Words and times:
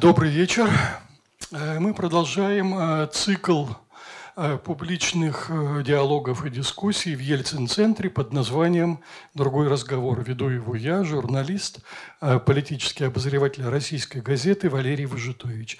Добрый 0.00 0.30
вечер. 0.30 0.70
Э, 1.50 1.80
мы 1.80 1.92
продолжаем 1.92 2.72
э, 2.78 3.08
цикл 3.08 3.66
э, 4.36 4.56
публичных 4.58 5.50
диалогов 5.84 6.44
и 6.44 6.50
дискуссий 6.50 7.16
в 7.16 7.18
Ельцин-центре 7.18 8.08
под 8.08 8.32
названием 8.32 9.00
«Другой 9.34 9.66
разговор». 9.66 10.22
Веду 10.22 10.50
его 10.50 10.76
я, 10.76 11.02
журналист, 11.02 11.80
политический 12.20 13.06
обозреватель 13.06 13.64
российской 13.64 14.20
газеты 14.20 14.70
Валерий 14.70 15.06
Выжитович. 15.06 15.78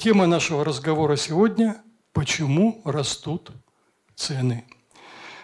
Тема 0.00 0.26
нашего 0.26 0.64
разговора 0.64 1.14
сегодня– 1.14 1.80
«Почему 2.12 2.82
растут 2.84 3.52
цены?». 4.16 4.64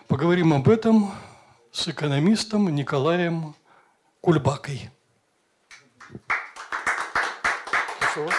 Поговорим 0.09 0.55
об 0.55 0.69
этом 0.69 1.13
с 1.71 1.87
экономистом 1.87 2.75
Николаем 2.75 3.55
Кульбакой. 4.21 4.91
Прошу 8.19 8.31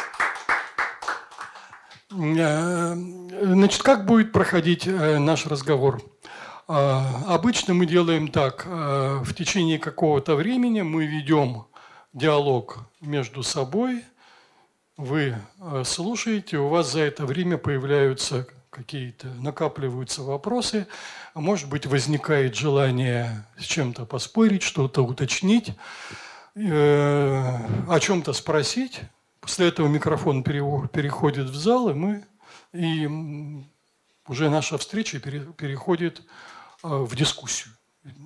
э, 2.11 2.95
Значит, 3.41 3.81
как 3.83 4.05
будет 4.05 4.31
проходить 4.31 4.85
э, 4.87 5.17
наш 5.19 5.45
разговор? 5.45 6.01
Э, 6.67 7.01
обычно 7.27 7.73
мы 7.73 7.85
делаем 7.85 8.27
так. 8.27 8.65
В 8.65 9.33
течение 9.33 9.79
какого-то 9.79 10.35
времени 10.35 10.81
мы 10.81 11.05
ведем 11.05 11.65
диалог 12.13 12.79
между 13.01 13.43
собой. 13.43 14.03
Вы 14.97 15.37
слушаете, 15.85 16.57
у 16.57 16.67
вас 16.67 16.91
за 16.91 16.99
это 17.01 17.25
время 17.25 17.57
появляются 17.57 18.47
какие-то, 18.69 19.27
накапливаются 19.27 20.23
вопросы. 20.23 20.87
Может 21.33 21.69
быть, 21.69 21.85
возникает 21.85 22.55
желание 22.55 23.47
с 23.57 23.63
чем-то 23.63 24.05
поспорить, 24.05 24.61
что-то 24.61 25.05
уточнить, 25.05 25.71
о 26.53 27.99
чем-то 28.01 28.33
спросить. 28.33 29.01
После 29.49 29.69
этого 29.69 29.87
микрофон 29.87 30.43
переходит 30.43 31.49
в 31.49 31.55
зал, 31.55 31.89
и 31.89 31.93
мы 31.95 32.23
и 32.71 33.09
уже 34.27 34.47
наша 34.47 34.77
встреча 34.77 35.19
переходит 35.19 36.21
э, 36.83 36.87
в 36.87 37.15
дискуссию, 37.15 37.73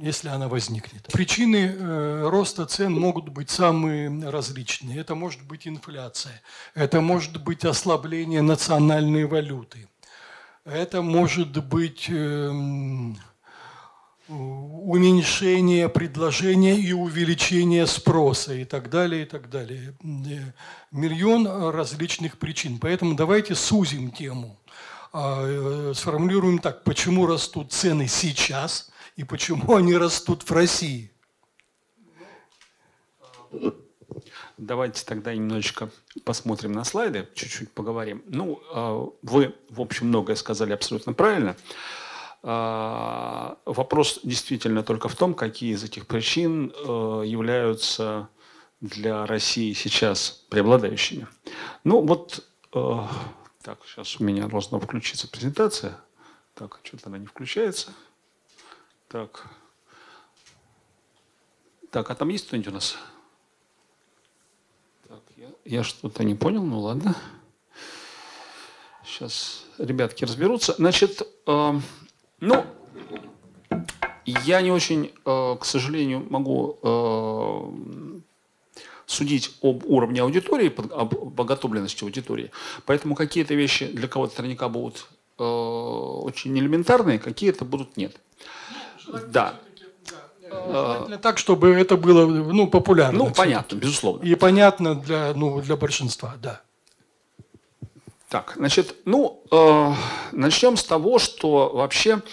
если 0.02 0.28
она 0.28 0.50
возникнет. 0.50 1.08
Причины 1.14 1.78
э, 1.80 2.28
роста 2.28 2.66
цен 2.66 2.92
могут 2.92 3.30
быть 3.30 3.50
самые 3.50 4.30
различные. 4.30 5.00
Это 5.00 5.16
может 5.16 5.44
быть 5.44 5.66
инфляция, 5.66 6.42
это 6.76 7.00
может 7.00 7.42
быть 7.42 7.64
ослабление 7.64 8.42
национальной 8.42 9.24
валюты, 9.24 9.88
это 10.66 11.02
может 11.02 11.66
быть 11.66 12.08
эм, 12.10 13.18
уменьшение 14.28 15.90
предложения 15.90 16.76
и 16.76 16.94
увеличение 16.94 17.88
спроса 17.88 18.54
и 18.54 18.66
так 18.66 18.90
далее, 18.90 19.24
и 19.24 19.26
так 19.26 19.50
далее. 19.50 19.96
Миллион 20.92 21.48
различных 21.72 22.38
причин. 22.38 22.80
Поэтому 22.80 23.16
давайте 23.16 23.56
сузим 23.56 24.12
тему. 24.12 24.60
А, 25.16 25.44
э, 25.46 25.94
сформулируем 25.94 26.58
так, 26.58 26.84
почему 26.84 27.28
растут 27.28 27.72
цены 27.72 28.08
сейчас 28.08 28.90
и 29.16 29.24
почему 29.24 29.76
они 29.76 29.96
растут 29.96 30.42
в 30.42 30.52
России. 30.52 31.12
Давайте 34.58 35.06
тогда 35.06 35.36
немножечко 35.36 35.92
посмотрим 36.26 36.72
на 36.72 36.84
слайды, 36.84 37.28
чуть-чуть 37.36 37.72
поговорим. 37.72 38.24
Ну, 38.26 38.60
а, 38.74 39.08
вы, 39.22 39.54
в 39.70 39.82
общем, 39.82 40.08
многое 40.08 40.36
сказали 40.36 40.74
абсолютно 40.74 41.14
правильно. 41.14 41.56
А, 42.46 43.58
вопрос 43.64 44.20
действительно 44.24 44.84
только 44.84 45.08
в 45.08 45.16
том, 45.16 45.34
какие 45.34 45.74
из 45.74 45.84
этих 45.86 46.06
причин 46.08 46.74
э, 46.76 47.24
являются 47.26 48.28
для 48.82 49.26
России 49.26 49.72
сейчас 49.72 50.44
преобладающими. 50.50 51.26
Ну 51.86 52.02
вот, 52.02 52.46
э, 52.74 53.00
так, 53.62 53.80
сейчас 53.86 54.20
у 54.20 54.26
меня 54.26 54.48
должна 54.48 54.78
включиться 54.78 55.30
презентация. 55.30 55.98
Так, 56.54 56.82
что-то 56.84 57.08
она 57.08 57.18
не 57.18 57.28
включается. 57.28 57.94
Так, 59.08 59.48
так, 61.92 62.12
а 62.12 62.16
там 62.16 62.28
есть 62.28 62.48
кто-нибудь 62.48 62.68
у 62.68 62.74
нас? 62.74 62.98
Так, 65.08 65.22
я, 65.38 65.48
я 65.64 65.84
что-то 65.86 66.26
не 66.26 66.36
понял, 66.36 66.64
ну 66.64 66.82
ладно. 66.82 67.16
Сейчас 69.06 69.66
ребятки 69.78 70.26
разберутся. 70.26 70.74
Значит, 70.74 71.22
э, 71.48 71.80
ну, 72.44 72.66
я 74.26 74.62
не 74.62 74.72
очень, 74.72 75.12
э, 75.26 75.56
к 75.60 75.66
сожалению, 75.66 76.26
могу 76.30 76.78
э, 76.84 78.20
судить 79.06 79.58
об 79.62 79.86
уровне 79.86 80.22
аудитории, 80.22 80.74
об 80.92 81.36
подготовленности 81.36 82.04
аудитории. 82.04 82.52
Поэтому 82.86 83.16
какие-то 83.16 83.54
вещи 83.54 83.88
для 83.88 84.08
кого-то 84.08 84.42
наверняка 84.42 84.68
будут 84.68 85.08
э, 85.40 85.44
очень 85.44 86.58
элементарные, 86.58 87.20
какие-то 87.20 87.64
будут 87.66 87.98
нет. 87.98 88.16
Да. 89.28 89.60
Так, 91.22 91.38
чтобы 91.38 91.70
это 91.70 91.98
было 91.98 92.28
ну, 92.28 92.68
популярно. 92.68 93.20
Ну, 93.20 93.34
понятно, 93.34 93.76
безусловно. 93.76 94.24
И 94.24 94.36
понятно 94.36 94.96
для, 94.96 95.34
ну, 95.34 95.62
для 95.62 95.76
большинства, 95.76 96.36
да. 96.42 96.62
Так, 98.34 98.54
значит, 98.56 98.96
ну, 99.06 99.44
э, 99.52 99.94
начнем 100.32 100.76
с 100.76 100.84
того, 100.84 101.20
что 101.20 101.70
вообще 101.72 102.24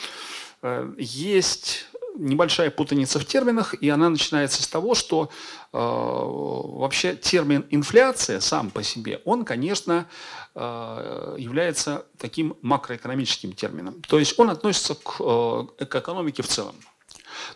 э, 0.63 0.95
есть 0.97 1.89
небольшая 2.17 2.71
путаница 2.71 3.19
в 3.19 3.27
терминах, 3.27 3.75
и 3.75 3.91
она 3.91 4.09
начинается 4.09 4.63
с 4.63 4.67
того, 4.67 4.95
что 4.95 5.29
э, 5.75 5.79
вообще 5.79 7.15
термин 7.17 7.67
инфляция 7.69 8.41
сам 8.41 8.71
по 8.71 8.83
себе, 8.83 9.21
он, 9.27 9.45
конечно, 9.45 10.07
э, 10.55 11.35
является 11.37 12.07
таким 12.17 12.57
макроэкономическим 12.63 13.53
термином. 13.53 14.01
То 14.09 14.19
есть 14.19 14.39
он 14.39 14.49
относится 14.49 14.95
к, 14.95 15.17
э, 15.21 15.85
к 15.85 15.95
экономике 15.97 16.43
в 16.43 16.49
целом. 16.49 16.77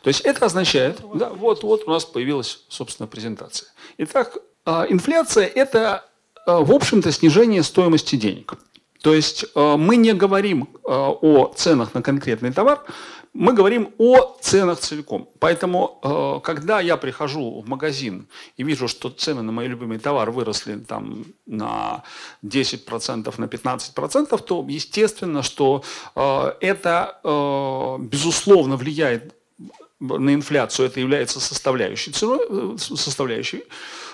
То 0.02 0.08
есть 0.08 0.20
это 0.20 0.44
означает, 0.44 1.00
да, 1.14 1.30
вот, 1.30 1.62
вот 1.62 1.84
у 1.86 1.90
нас 1.90 2.04
появилась, 2.04 2.66
собственно, 2.68 3.06
презентация. 3.06 3.70
Итак, 3.96 4.36
э, 4.66 4.84
инфляция– 4.90 5.46
это 5.54 6.04
в 6.46 6.72
общем-то, 6.72 7.12
снижение 7.12 7.62
стоимости 7.62 8.16
денег. 8.16 8.54
То 9.02 9.14
есть 9.14 9.44
э, 9.54 9.76
мы 9.76 9.96
не 9.96 10.14
говорим 10.14 10.62
э, 10.62 10.88
о 10.88 11.52
ценах 11.54 11.94
на 11.94 12.02
конкретный 12.02 12.52
товар, 12.52 12.82
мы 13.34 13.52
говорим 13.52 13.92
о 13.98 14.38
ценах 14.40 14.78
целиком. 14.78 15.28
Поэтому, 15.40 16.40
когда 16.44 16.80
я 16.80 16.96
прихожу 16.96 17.62
в 17.62 17.68
магазин 17.68 18.28
и 18.56 18.62
вижу, 18.62 18.86
что 18.86 19.10
цены 19.10 19.42
на 19.42 19.50
мои 19.50 19.66
любимые 19.66 19.98
товары 19.98 20.30
выросли 20.30 20.76
там, 20.76 21.24
на 21.44 22.04
10%, 22.44 23.34
на 23.36 23.44
15%, 23.44 24.42
то 24.44 24.66
естественно, 24.68 25.42
что 25.42 25.82
это, 26.60 27.18
безусловно, 27.98 28.76
влияет 28.76 29.34
на 29.98 30.32
инфляцию, 30.32 30.86
это 30.86 31.00
является 31.00 31.40
составляющей, 31.40 32.12
ценой, 32.12 32.78
составляющей 32.78 33.64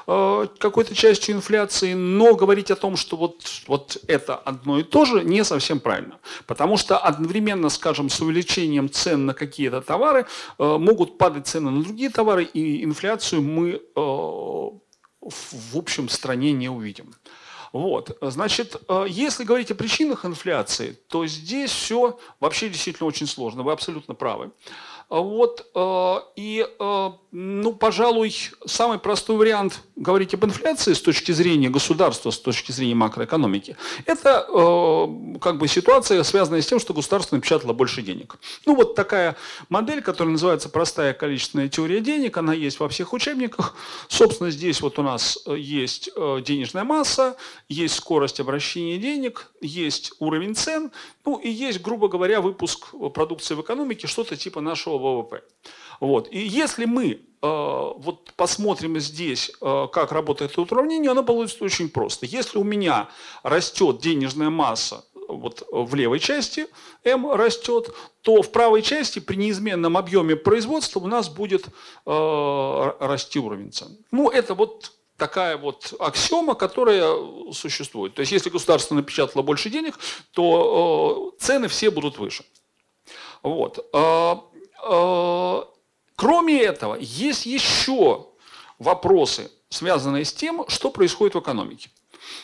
Э, 0.06 0.46
какой-то 0.58 0.94
частью 0.94 1.36
инфляции, 1.36 1.94
но 1.94 2.34
говорить 2.34 2.70
о 2.70 2.76
том, 2.76 2.96
что 2.96 3.16
вот, 3.16 3.42
вот 3.66 3.98
это 4.06 4.34
одно 4.34 4.78
и 4.78 4.82
то 4.82 5.04
же, 5.04 5.24
не 5.24 5.44
совсем 5.44 5.80
правильно. 5.80 6.18
Потому 6.46 6.76
что 6.76 6.98
одновременно, 6.98 7.68
скажем, 7.68 8.08
с 8.08 8.20
увеличением 8.20 8.90
цен 8.90 9.26
на 9.26 9.34
какие-то 9.34 9.80
товары 9.80 10.26
э, 10.58 10.76
могут 10.78 11.18
падать 11.18 11.46
цены 11.46 11.70
на 11.70 11.82
другие 11.82 12.10
товары, 12.10 12.44
и 12.44 12.84
инфляцию 12.84 13.42
мы 13.42 13.70
э, 13.70 13.80
в 13.94 15.76
общем 15.76 16.08
стране 16.08 16.52
не 16.52 16.68
увидим. 16.68 17.14
Вот. 17.72 18.18
Значит, 18.20 18.82
если 19.06 19.44
говорить 19.44 19.70
о 19.70 19.76
причинах 19.76 20.24
инфляции, 20.24 20.98
то 21.08 21.24
здесь 21.26 21.70
все 21.70 22.18
вообще 22.40 22.68
действительно 22.68 23.06
очень 23.06 23.28
сложно. 23.28 23.62
Вы 23.62 23.70
абсолютно 23.70 24.14
правы. 24.14 24.50
Вот, 25.10 25.66
э, 25.74 26.16
и, 26.36 26.64
э, 26.78 27.10
ну, 27.32 27.72
пожалуй, 27.74 28.32
самый 28.64 29.00
простой 29.00 29.36
вариант 29.36 29.80
говорить 29.96 30.34
об 30.34 30.44
инфляции 30.44 30.92
с 30.92 31.02
точки 31.02 31.32
зрения 31.32 31.68
государства, 31.68 32.30
с 32.30 32.38
точки 32.38 32.70
зрения 32.70 32.94
макроэкономики, 32.94 33.76
это 34.06 34.46
э, 34.48 35.38
как 35.40 35.58
бы 35.58 35.66
ситуация, 35.66 36.22
связанная 36.22 36.62
с 36.62 36.66
тем, 36.66 36.78
что 36.78 36.94
государство 36.94 37.34
напечатало 37.34 37.72
больше 37.72 38.02
денег. 38.02 38.36
Ну, 38.66 38.76
вот 38.76 38.94
такая 38.94 39.34
модель, 39.68 40.00
которая 40.00 40.30
называется 40.30 40.68
простая 40.68 41.12
количественная 41.12 41.68
теория 41.68 42.00
денег, 42.00 42.36
она 42.36 42.54
есть 42.54 42.78
во 42.78 42.88
всех 42.88 43.12
учебниках. 43.12 43.74
Собственно, 44.06 44.52
здесь 44.52 44.80
вот 44.80 45.00
у 45.00 45.02
нас 45.02 45.40
есть 45.44 46.08
денежная 46.14 46.84
масса, 46.84 47.36
есть 47.68 47.96
скорость 47.96 48.38
обращения 48.38 48.96
денег, 48.96 49.50
есть 49.60 50.12
уровень 50.20 50.54
цен, 50.54 50.92
ну 51.24 51.36
и 51.36 51.48
есть, 51.48 51.82
грубо 51.82 52.08
говоря, 52.08 52.40
выпуск 52.40 52.94
продукции 53.14 53.54
в 53.54 53.60
экономике, 53.60 54.06
что-то 54.06 54.36
типа 54.36 54.60
нашего 54.60 54.98
ВВП. 54.98 55.42
Вот. 56.00 56.28
И 56.32 56.38
если 56.38 56.86
мы 56.86 57.10
э, 57.10 57.18
вот 57.42 58.32
посмотрим 58.36 58.98
здесь, 58.98 59.52
э, 59.60 59.86
как 59.92 60.12
работает 60.12 60.52
это 60.52 60.62
уравнение, 60.62 61.10
оно 61.10 61.22
получится 61.22 61.64
очень 61.64 61.90
просто. 61.90 62.24
Если 62.24 62.58
у 62.58 62.64
меня 62.64 63.10
растет 63.42 64.00
денежная 64.00 64.50
масса 64.50 65.04
вот 65.28 65.62
в 65.70 65.94
левой 65.94 66.18
части 66.18 66.66
m 67.04 67.30
растет, 67.30 67.92
то 68.22 68.42
в 68.42 68.50
правой 68.50 68.82
части 68.82 69.18
при 69.18 69.36
неизменном 69.36 69.96
объеме 69.96 70.36
производства 70.36 71.00
у 71.00 71.06
нас 71.06 71.28
будет 71.28 71.66
э, 72.06 72.92
расти 73.00 73.38
уровень 73.38 73.72
цен. 73.72 73.98
Ну, 74.10 74.30
это 74.30 74.54
вот 74.54 74.92
такая 75.20 75.56
вот 75.56 75.94
аксиома, 76.00 76.54
которая 76.54 77.06
существует. 77.52 78.14
То 78.14 78.20
есть, 78.20 78.32
если 78.32 78.50
государство 78.50 78.96
напечатало 78.96 79.42
больше 79.42 79.70
денег, 79.70 79.98
то 80.32 81.34
э, 81.38 81.44
цены 81.44 81.68
все 81.68 81.90
будут 81.90 82.18
выше. 82.18 82.44
Вот. 83.42 83.78
Э, 83.92 84.36
э, 84.82 85.62
кроме 86.16 86.62
этого, 86.62 86.96
есть 86.98 87.46
еще 87.46 88.26
вопросы, 88.78 89.50
связанные 89.68 90.24
с 90.24 90.32
тем, 90.32 90.64
что 90.68 90.90
происходит 90.90 91.34
в 91.34 91.40
экономике. 91.40 91.90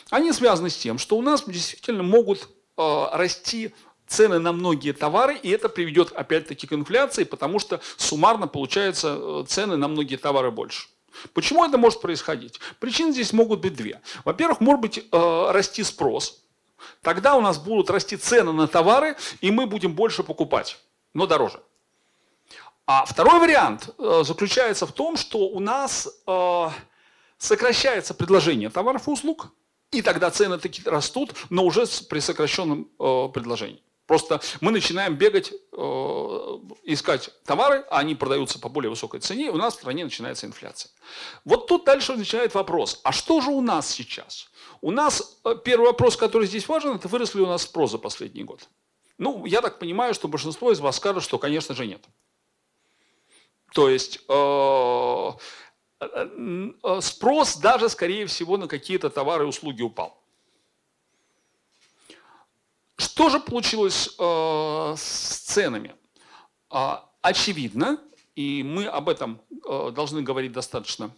Они 0.09 0.31
связаны 0.31 0.69
с 0.69 0.77
тем, 0.77 0.99
что 0.99 1.17
у 1.17 1.21
нас 1.21 1.43
действительно 1.45 2.03
могут 2.03 2.47
э, 2.77 3.05
расти 3.11 3.73
цены 4.07 4.39
на 4.39 4.53
многие 4.53 4.93
товары, 4.93 5.35
и 5.35 5.49
это 5.49 5.67
приведет 5.67 6.11
опять-таки 6.11 6.67
к 6.67 6.73
инфляции, 6.73 7.23
потому 7.23 7.59
что 7.59 7.81
суммарно 7.97 8.47
получаются 8.47 9.17
э, 9.19 9.43
цены 9.47 9.77
на 9.77 9.87
многие 9.87 10.17
товары 10.17 10.51
больше. 10.51 10.87
Почему 11.33 11.65
это 11.65 11.77
может 11.77 12.01
происходить? 12.01 12.59
Причин 12.79 13.13
здесь 13.13 13.33
могут 13.33 13.61
быть 13.61 13.75
две. 13.75 14.01
Во-первых, 14.25 14.59
может 14.59 14.81
быть 14.81 14.97
э, 15.11 15.51
расти 15.51 15.83
спрос. 15.83 16.43
Тогда 17.01 17.35
у 17.35 17.41
нас 17.41 17.57
будут 17.57 17.89
расти 17.89 18.17
цены 18.17 18.51
на 18.51 18.67
товары, 18.67 19.15
и 19.41 19.51
мы 19.51 19.65
будем 19.65 19.93
больше 19.93 20.23
покупать, 20.23 20.77
но 21.13 21.25
дороже. 21.25 21.59
А 22.85 23.05
второй 23.05 23.39
вариант 23.39 23.89
э, 23.97 24.23
заключается 24.25 24.85
в 24.85 24.91
том, 24.91 25.17
что 25.17 25.39
у 25.39 25.59
нас 25.59 26.07
э, 26.25 26.69
сокращается 27.37 28.13
предложение 28.13 28.69
товаров 28.69 29.07
и 29.07 29.11
услуг, 29.11 29.51
и 29.91 30.01
тогда 30.01 30.31
цены 30.31 30.57
таки 30.57 30.81
растут, 30.85 31.33
но 31.49 31.63
уже 31.65 31.85
при 32.09 32.19
сокращенном 32.19 32.87
э, 32.99 33.29
предложении. 33.33 33.83
Просто 34.07 34.39
мы 34.61 34.71
начинаем 34.71 35.15
бегать, 35.15 35.51
э, 35.51 35.77
искать 36.83 37.29
товары, 37.43 37.85
а 37.89 37.99
они 37.99 38.15
продаются 38.15 38.57
по 38.57 38.69
более 38.69 38.89
высокой 38.89 39.19
цене, 39.19 39.47
и 39.47 39.49
у 39.49 39.57
нас 39.57 39.73
в 39.73 39.79
стране 39.79 40.05
начинается 40.05 40.47
инфляция. 40.47 40.89
Вот 41.43 41.67
тут 41.67 41.83
дальше 41.83 42.13
возникает 42.13 42.55
вопрос, 42.55 43.01
а 43.03 43.11
что 43.11 43.41
же 43.41 43.51
у 43.51 43.59
нас 43.61 43.89
сейчас? 43.89 44.49
У 44.79 44.91
нас 44.91 45.39
э, 45.43 45.55
первый 45.63 45.87
вопрос, 45.87 46.15
который 46.15 46.47
здесь 46.47 46.69
важен, 46.69 46.95
это 46.95 47.09
вырос 47.09 47.35
ли 47.35 47.41
у 47.41 47.47
нас 47.47 47.63
спрос 47.63 47.91
за 47.91 47.97
последний 47.97 48.45
год? 48.45 48.69
Ну, 49.17 49.45
я 49.45 49.61
так 49.61 49.77
понимаю, 49.77 50.13
что 50.13 50.29
большинство 50.29 50.71
из 50.71 50.79
вас 50.79 50.95
скажут, 50.95 51.23
что, 51.23 51.37
конечно 51.37 51.75
же, 51.75 51.85
нет. 51.85 52.03
То 53.73 53.89
есть 53.89 54.19
э, 54.29 55.31
э, 55.99 56.69
э 56.81 57.01
спрос 57.01 57.57
даже, 57.57 57.89
скорее 57.89 58.25
всего, 58.25 58.55
на 58.55 58.69
какие-то 58.69 59.09
товары 59.09 59.43
и 59.43 59.47
услуги 59.47 59.81
упал. 59.81 60.17
Что 62.97 63.29
же 63.29 63.39
получилось 63.39 64.09
э, 64.19 64.95
с 64.97 65.43
ценами? 65.45 65.95
Э, 66.71 66.97
очевидно, 67.21 67.99
и 68.35 68.63
мы 68.63 68.85
об 68.87 69.07
этом 69.07 69.39
э, 69.65 69.91
должны 69.93 70.21
говорить 70.21 70.51
достаточно 70.51 71.11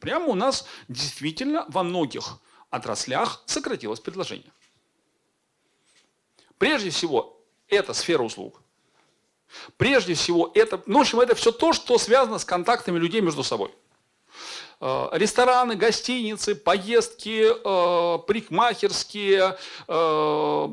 прямо, 0.00 0.26
у 0.26 0.34
нас 0.34 0.66
действительно 0.88 1.66
во 1.68 1.82
многих 1.82 2.40
отраслях 2.70 3.42
сократилось 3.46 4.00
предложение. 4.00 4.50
Прежде 6.56 6.90
всего, 6.90 7.44
это 7.68 7.92
сфера 7.92 8.22
услуг. 8.22 8.62
Прежде 9.76 10.14
всего, 10.14 10.50
это, 10.54 10.82
ну, 10.86 10.98
в 10.98 11.02
общем, 11.02 11.20
это 11.20 11.34
все 11.34 11.50
то, 11.52 11.72
что 11.72 11.98
связано 11.98 12.38
с 12.38 12.44
контактами 12.44 12.98
людей 12.98 13.20
между 13.20 13.42
собой. 13.42 13.74
Э, 14.80 15.08
рестораны, 15.12 15.76
гостиницы, 15.76 16.54
поездки, 16.54 17.44
э, 17.52 18.18
парикмахерские, 18.26 19.58
э, 19.88 20.68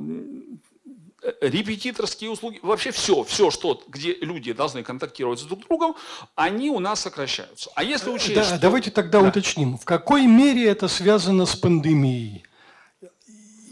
репетиторские 1.41 2.29
услуги, 2.29 2.59
вообще 2.61 2.91
все, 2.91 3.23
все, 3.23 3.51
что, 3.51 3.83
где 3.89 4.13
люди 4.13 4.53
должны 4.53 4.81
контактировать 4.83 5.39
с 5.39 5.43
друг 5.43 5.67
другом, 5.67 5.95
они 6.35 6.69
у 6.69 6.79
нас 6.79 7.01
сокращаются. 7.01 7.69
А 7.75 7.83
если 7.83 8.09
учесть, 8.09 8.35
да, 8.35 8.43
что... 8.45 8.59
Давайте 8.59 8.91
тогда 8.91 9.19
да. 9.19 9.27
уточним, 9.27 9.77
в 9.77 9.83
какой 9.83 10.25
мере 10.25 10.65
это 10.65 10.87
связано 10.87 11.45
с 11.45 11.55
пандемией? 11.57 12.46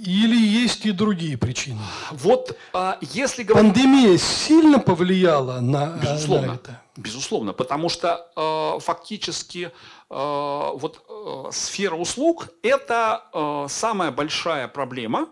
Или 0.06 0.38
есть 0.38 0.86
и 0.86 0.92
другие 0.92 1.38
причины? 1.38 1.80
Вот 2.12 2.58
а, 2.74 2.98
если 3.02 3.44
говорить... 3.44 3.74
Пандемия 3.74 4.18
сильно 4.18 4.80
повлияла 4.80 5.60
на, 5.60 5.98
Безусловно. 6.02 6.48
на 6.48 6.56
это? 6.56 6.82
Безусловно, 6.98 7.52
потому 7.54 7.90
что 7.90 8.32
э, 8.38 8.80
фактически 8.80 9.72
Э, 10.10 10.72
вот 10.76 11.04
э, 11.10 11.52
сфера 11.52 11.96
услуг– 11.96 12.50
это 12.62 13.26
э, 13.34 13.66
самая 13.70 14.12
большая 14.12 14.68
проблема. 14.68 15.30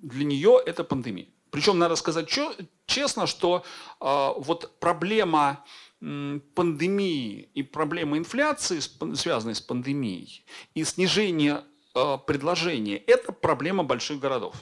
Для 0.00 0.24
нее 0.24 0.60
это 0.64 0.84
пандемия. 0.84 1.26
Причем 1.50 1.78
надо 1.78 1.96
сказать 1.96 2.28
честно, 2.86 3.26
что 3.26 3.64
вот 3.98 4.78
проблема 4.78 5.64
пандемии 5.98 7.48
и 7.52 7.64
проблема 7.64 8.16
инфляции, 8.16 8.78
связанной 9.14 9.56
с 9.56 9.60
пандемией, 9.60 10.44
и 10.74 10.84
снижение 10.84 11.64
предложения– 12.26 12.96
это 13.06 13.32
проблема 13.32 13.84
больших 13.84 14.18
городов. 14.20 14.54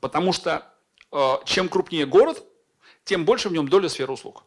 Потому 0.00 0.32
что 0.32 0.70
чем 1.44 1.68
крупнее 1.68 2.06
город, 2.06 2.44
тем 3.04 3.24
больше 3.24 3.48
в 3.48 3.52
нем 3.52 3.68
доля 3.68 3.88
сферы 3.88 4.12
услуг. 4.12 4.44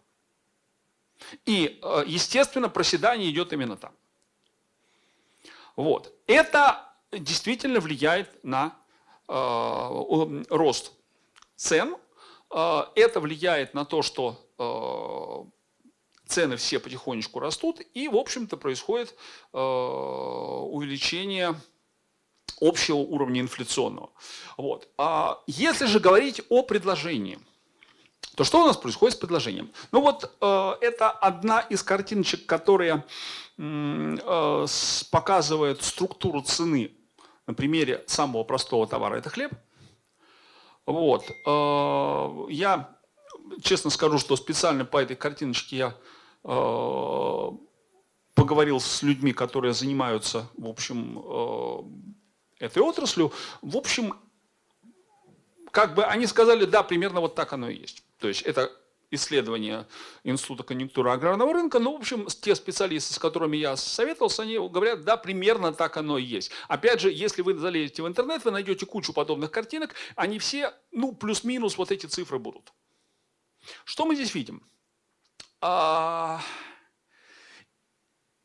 И, 1.45 1.79
э, 1.81 2.03
естественно, 2.05 2.69
проседание 2.69 3.29
идет 3.31 3.53
именно 3.53 3.77
там. 3.77 3.93
Вот. 5.75 6.13
Это 6.27 6.93
действительно 7.11 7.79
влияет 7.79 8.43
на 8.43 8.75
э, 9.27 10.43
рост 10.49 10.93
цен. 11.55 11.95
Э, 12.51 12.83
это 12.95 13.19
влияет 13.19 13.73
на 13.73 13.85
то, 13.85 14.01
что 14.01 14.39
э, 14.57 15.56
цены 16.29 16.57
все 16.57 16.79
потихонечку 16.79 17.39
растут, 17.39 17.81
и, 17.93 18.07
в 18.07 18.15
общем-то, 18.15 18.57
происходит 18.57 19.15
э, 19.53 19.57
увеличение 19.57 21.59
общего 22.61 22.97
уровня 22.97 23.41
инфляционного. 23.41 24.09
Вот. 24.57 24.87
А 24.97 25.41
если 25.47 25.85
же 25.85 25.99
говорить 25.99 26.41
о 26.49 26.63
предложении– 26.63 27.39
то 28.37 28.43
что 28.43 28.61
у 28.61 28.67
нас 28.67 28.77
происходит 28.77 29.15
с 29.15 29.19
предложением? 29.19 29.71
Ну 29.91 30.01
вот 30.01 30.31
э, 30.39 30.73
это 30.81 31.09
одна 31.09 31.61
из 31.61 31.81
картиночек, 31.81 32.45
которая 32.45 33.03
э, 33.57 34.65
показывает 35.09 35.81
структуру 35.81 36.43
цены 36.43 36.91
на 37.47 37.55
примере 37.55 38.03
самого 38.05 38.43
простого 38.43 38.85
товара– 38.85 39.15
это 39.17 39.31
хлеб. 39.31 39.53
Вот. 40.85 41.23
Э, 41.47 42.51
я 42.51 42.95
честно 43.63 43.89
скажу, 43.89 44.19
что 44.19 44.35
специально 44.35 44.85
по 44.85 45.01
этой 45.01 45.15
картиночке 45.15 45.75
я 45.75 45.95
поговорил 48.37 48.79
с 48.79 49.01
людьми, 49.01 49.33
которые 49.33 49.73
занимаются, 49.73 50.47
в 50.57 50.67
общем, 50.67 51.19
э, 52.59 52.65
этой 52.65 52.83
отраслью. 52.83 53.31
В 53.61 53.75
общем, 53.75 54.13
как 55.71 55.95
бы 55.95 56.05
они 56.05 56.27
сказали, 56.27 56.65
да, 56.65 56.83
примерно 56.83 57.19
вот 57.19 57.35
так 57.35 57.53
оно 57.53 57.69
и 57.69 57.77
есть. 57.77 58.03
То 58.19 58.27
есть 58.27 58.43
это 58.43 58.71
исследование 59.09 59.87
Института 60.23 60.63
конъюнктуры 60.63 61.11
аграрного 61.11 61.53
рынка. 61.53 61.79
Ну, 61.79 61.93
в 61.93 61.95
общем, 61.95 62.27
те 62.27 62.55
специалисты, 62.55 63.13
с 63.13 63.19
которыми 63.19 63.57
я 63.57 63.75
советовался, 63.75 64.43
они 64.43 64.57
говорят, 64.57 65.03
да, 65.03 65.17
примерно 65.17 65.73
так 65.73 65.97
оно 65.97 66.17
и 66.17 66.23
есть. 66.23 66.51
Опять 66.67 67.01
же, 67.01 67.11
если 67.11 67.41
вы 67.41 67.55
залезете 67.55 68.03
в 68.03 68.07
интернет, 68.07 68.45
вы 68.45 68.51
найдете 68.51 68.85
кучу 68.85 69.13
подобных 69.13 69.51
картинок, 69.51 69.95
они 70.15 70.39
все, 70.39 70.73
ну, 70.91 71.13
плюс-минус 71.13 71.77
вот 71.77 71.91
эти 71.91 72.05
цифры 72.05 72.37
будут. 72.37 72.73
Что 73.83 74.05
мы 74.05 74.15
здесь 74.15 74.35
видим? 74.35 74.63
А... 75.61 76.41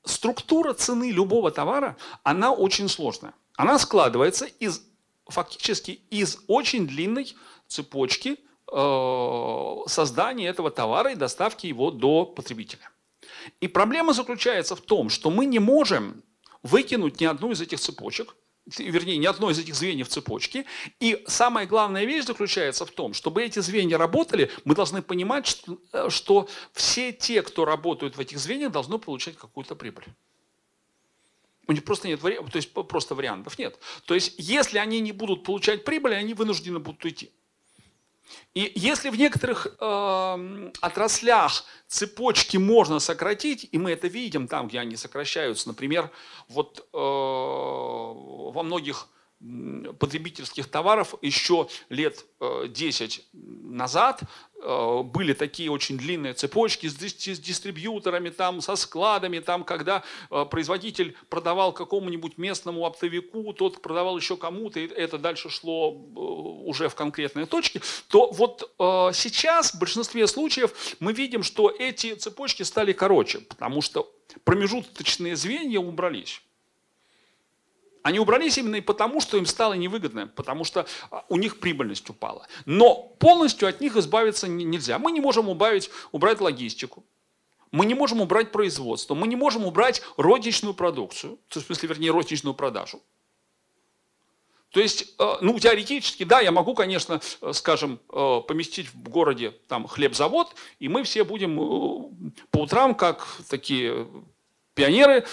Структура 0.04 0.75
цены 0.75 1.12
любого 1.12 1.50
товара, 1.50 1.97
она 2.25 2.52
очень 2.52 2.88
сложная. 2.88 3.35
Она 3.57 3.78
складывается 3.78 4.47
из, 4.47 4.83
фактически 5.26 6.00
из 6.11 6.38
очень 6.49 6.87
длинной 6.88 7.35
цепочки 7.69 8.38
Э, 8.75 9.76
создания 9.87 10.49
этого 10.49 10.71
товара 10.71 11.12
и 11.12 11.14
доставки 11.14 11.66
его 11.66 11.90
до 11.90 12.25
потребителя. 12.25 12.90
И 13.61 13.69
проблема 13.69 14.14
заключается 14.14 14.76
в 14.76 14.81
том, 14.81 15.11
что 15.11 15.31
мы 15.31 15.45
не 15.45 15.59
можем 15.59 16.23
выкинуть 16.62 17.21
ни 17.21 17.26
одну 17.26 17.50
из 17.50 17.61
этих 17.61 17.81
цепочек, 17.81 18.35
вернее, 18.66 19.19
ни 19.19 19.26
одно 19.26 19.50
из 19.50 19.59
этих 19.59 19.75
звеньев 19.75 20.09
цепочки. 20.09 20.66
И 21.00 21.23
самая 21.26 21.66
главная 21.66 22.04
вещь 22.04 22.25
заключается 22.25 22.87
в 22.87 22.90
том, 22.90 23.14
чтобы 23.14 23.42
эти 23.42 23.59
звенья 23.59 23.99
работали, 23.99 24.50
мы 24.64 24.75
должны 24.75 25.02
понимать, 25.02 25.47
что, 25.47 25.78
э, 25.92 26.11
что 26.11 26.49
все 26.73 27.12
те, 27.12 27.42
кто 27.42 27.64
работают 27.64 28.16
в 28.16 28.21
этих 28.21 28.38
звеньях, 28.38 28.73
должны 28.73 28.99
получать 28.99 29.37
какую-то 29.37 29.75
прибыль. 29.75 30.04
У 31.69 31.73
них 31.73 31.85
просто 31.85 32.09
нет 32.09 32.23
вариантов, 32.23 32.52
то 32.52 32.57
есть 32.57 32.73
просто 32.73 33.14
вариантов 33.14 33.59
нет. 33.59 33.78
То 34.04 34.14
есть, 34.14 34.35
если 34.38 34.78
они 34.78 35.00
не 35.00 35.12
будут 35.12 35.45
получать 35.45 35.85
прибыль, 35.85 36.14
они 36.14 36.35
вынуждены 36.35 36.81
будут 36.81 37.04
уйти. 37.04 37.31
И 38.55 38.73
если 38.75 39.11
в 39.11 39.17
некоторых 39.17 39.67
э, 39.67 40.71
отраслях 40.81 41.65
цепочки 41.89 42.57
можно 42.57 42.99
сократить, 42.99 43.69
и 43.73 43.79
мы 43.79 43.93
это 43.93 44.09
видим 44.09 44.47
там, 44.47 44.69
где 44.69 44.81
они 44.81 44.97
сокращаются, 44.97 45.69
например, 45.69 46.11
вот 46.49 46.87
э, 46.93 46.97
во 46.97 48.62
многих 48.62 49.09
потребительских 49.99 50.69
товаров 50.69 51.15
еще 51.21 51.69
лет 51.89 52.25
10 52.41 53.27
назад 53.33 54.23
Э, 54.63 55.03
были 55.03 55.33
такие 55.33 55.71
очень 55.71 55.99
длинные 55.99 56.35
цепочки 56.35 56.87
с 56.87 56.95
дистрибьюторами, 56.95 58.31
там, 58.31 58.61
со 58.61 58.77
складами, 58.77 59.41
там, 59.41 59.65
когда 59.65 60.05
э, 60.31 60.45
производитель 60.49 61.17
продавал 61.29 61.73
какому-нибудь 61.73 62.39
местному 62.39 62.87
оптовику, 62.87 63.53
тот 63.55 63.83
продавал 63.83 64.17
еще 64.17 64.37
кому-то, 64.37 64.79
и 64.79 64.87
это 64.87 65.19
дальше 65.19 65.51
шло 65.51 65.93
э, 65.93 66.21
уже 66.69 66.89
в 66.89 66.95
конкретные 66.95 67.47
точки, 67.47 67.81
то 68.09 68.31
вот 68.31 68.71
сейчас 68.79 69.75
в 69.75 69.79
большинстве 69.79 70.27
случаев 70.27 70.73
мы 71.01 71.13
видим, 71.13 71.43
что 71.43 71.71
эти 71.71 72.15
цепочки 72.15 72.63
стали 72.63 72.93
короче, 72.93 73.41
потому 73.41 73.83
что 73.83 74.13
промежуточные 74.45 75.37
звенья 75.37 75.81
убрались. 75.81 76.43
Они 78.03 78.19
убрались 78.19 78.59
именно 78.59 78.77
и 78.77 78.81
потому, 78.81 79.21
что 79.21 79.37
им 79.37 79.47
стало 79.47 79.75
невыгодно, 79.75 80.27
потому 80.27 80.65
что 80.65 80.87
а, 81.11 81.25
у 81.29 81.37
них 81.37 81.61
прибыльность 81.61 82.09
упала. 82.11 82.47
Но 82.67 82.95
полностью 83.19 83.69
от 83.69 83.81
них 83.81 83.97
избавиться 83.97 84.49
нельзя. 84.49 84.99
Мы 84.99 85.13
не 85.13 85.21
можем 85.21 85.49
убавить, 85.49 85.91
убрать 86.11 86.41
логистику, 86.41 87.05
мы 87.71 87.87
не 87.87 87.95
можем 87.95 88.21
убрать 88.21 88.53
производство, 88.53 89.15
мы 89.15 89.27
не 89.27 89.37
можем 89.37 89.65
убрать 89.65 90.03
розничную 90.17 90.75
продукцию, 90.75 91.39
в 91.49 91.61
смысле, 91.61 91.89
вернее, 91.89 92.11
розничную 92.11 92.55
продажу. 92.55 93.01
То 94.73 94.81
есть, 94.81 95.15
э, 95.19 95.35
ну, 95.43 95.59
теоретически, 95.59 96.25
да, 96.25 96.41
я 96.41 96.51
могу, 96.51 96.75
конечно, 96.75 97.21
э, 97.43 97.53
скажем, 97.53 98.01
э, 98.11 98.41
поместить 98.49 98.89
в 98.89 99.09
городе 99.09 99.51
там 99.69 99.87
хлебзавод, 99.87 100.55
и 100.79 100.89
мы 100.89 101.05
все 101.05 101.25
будем 101.25 101.57
по 102.51 102.61
утрам, 102.61 102.95
как 102.95 103.27
такие 103.49 104.09
пионеры, 104.75 105.27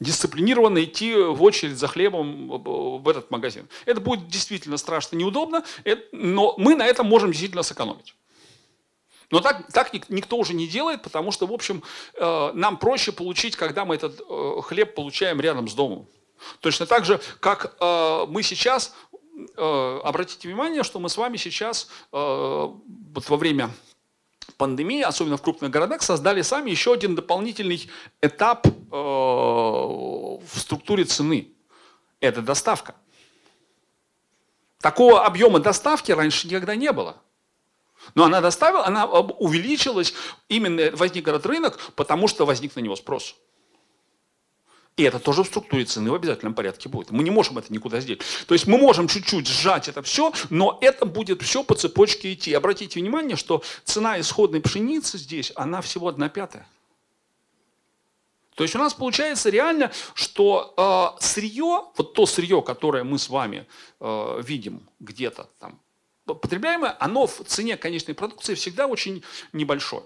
дисциплинированно 0.00 0.84
идти 0.84 1.14
в 1.14 1.42
очередь 1.42 1.78
за 1.78 1.88
хлебом 1.88 2.48
в 2.48 3.08
этот 3.08 3.30
магазин. 3.30 3.68
Это 3.86 4.00
будет 4.00 4.28
действительно 4.28 4.76
страшно 4.76 5.16
неудобно, 5.16 5.64
но 6.12 6.54
мы 6.58 6.74
на 6.74 6.86
этом 6.86 7.06
можем 7.06 7.30
действительно 7.30 7.62
сэкономить. 7.62 8.14
Но 9.30 9.40
так, 9.40 9.66
так 9.72 9.92
никто 10.08 10.36
уже 10.36 10.54
не 10.54 10.66
делает, 10.68 11.02
потому 11.02 11.32
что, 11.32 11.46
в 11.46 11.52
общем, 11.52 11.82
э, 12.14 12.50
нам 12.54 12.76
проще 12.76 13.12
получить, 13.12 13.56
когда 13.56 13.84
мы 13.84 13.96
этот 13.96 14.20
э, 14.20 14.60
хлеб 14.62 14.94
получаем 14.94 15.40
рядом 15.40 15.68
с 15.68 15.74
домом. 15.74 16.06
Точно 16.60 16.86
так 16.86 17.04
же, 17.04 17.20
как 17.40 17.76
э, 17.80 18.26
мы 18.28 18.42
сейчас, 18.42 18.94
обратите 19.56 20.48
внимание, 20.48 20.82
что 20.82 20.98
мы 20.98 21.10
с 21.10 21.18
вами 21.18 21.36
сейчас 21.36 21.90
вот 22.10 23.28
во 23.28 23.36
время 23.36 23.68
пандемии, 24.56 25.02
особенно 25.02 25.36
в 25.36 25.42
крупных 25.42 25.70
городах, 25.70 26.02
создали 26.02 26.42
сами 26.42 26.70
еще 26.70 26.92
один 26.92 27.14
дополнительный 27.14 27.88
этап 28.20 28.66
э, 28.66 28.70
в 28.90 30.40
структуре 30.54 31.04
цены. 31.04 31.52
Это 32.20 32.42
доставка. 32.42 32.94
Такого 34.80 35.24
объема 35.24 35.60
доставки 35.60 36.12
раньше 36.12 36.46
никогда 36.46 36.74
не 36.76 36.92
было. 36.92 37.16
Но 38.14 38.24
она 38.24 38.40
доставила, 38.40 38.86
она 38.86 39.06
увеличилась, 39.06 40.14
именно 40.48 40.90
возник 40.94 41.26
этот 41.26 41.44
рынок, 41.46 41.78
потому 41.96 42.28
что 42.28 42.46
возник 42.46 42.76
на 42.76 42.80
него 42.80 42.96
спрос. 42.96 43.34
И 44.96 45.02
это 45.02 45.18
тоже 45.18 45.42
в 45.42 45.46
структуре 45.46 45.84
цены 45.84 46.10
в 46.10 46.14
обязательном 46.14 46.54
порядке 46.54 46.88
будет. 46.88 47.10
Мы 47.10 47.22
не 47.22 47.30
можем 47.30 47.58
это 47.58 47.70
никуда 47.70 48.00
сделать. 48.00 48.22
То 48.46 48.54
есть 48.54 48.66
мы 48.66 48.78
можем 48.78 49.08
чуть-чуть 49.08 49.46
сжать 49.46 49.88
это 49.88 50.00
все, 50.00 50.32
но 50.48 50.78
это 50.80 51.04
будет 51.04 51.42
все 51.42 51.62
по 51.62 51.74
цепочке 51.74 52.32
идти. 52.32 52.54
Обратите 52.54 52.98
внимание, 52.98 53.36
что 53.36 53.62
цена 53.84 54.18
исходной 54.18 54.62
пшеницы 54.62 55.18
здесь, 55.18 55.52
она 55.54 55.82
всего 55.82 56.08
одна 56.08 56.30
пятая. 56.30 56.66
То 58.54 58.64
есть 58.64 58.74
у 58.74 58.78
нас 58.78 58.94
получается 58.94 59.50
реально, 59.50 59.92
что 60.14 60.72
э, 61.18 61.22
сырье, 61.22 61.84
вот 61.94 62.14
то 62.14 62.24
сырье, 62.24 62.62
которое 62.62 63.04
мы 63.04 63.18
с 63.18 63.28
вами 63.28 63.66
э, 64.00 64.42
видим 64.42 64.88
где-то 64.98 65.50
там 65.60 65.78
потребляемое, 66.24 66.96
оно 66.98 67.26
в 67.26 67.44
цене 67.46 67.76
конечной 67.76 68.14
продукции 68.14 68.54
всегда 68.54 68.86
очень 68.86 69.22
небольшое. 69.52 70.04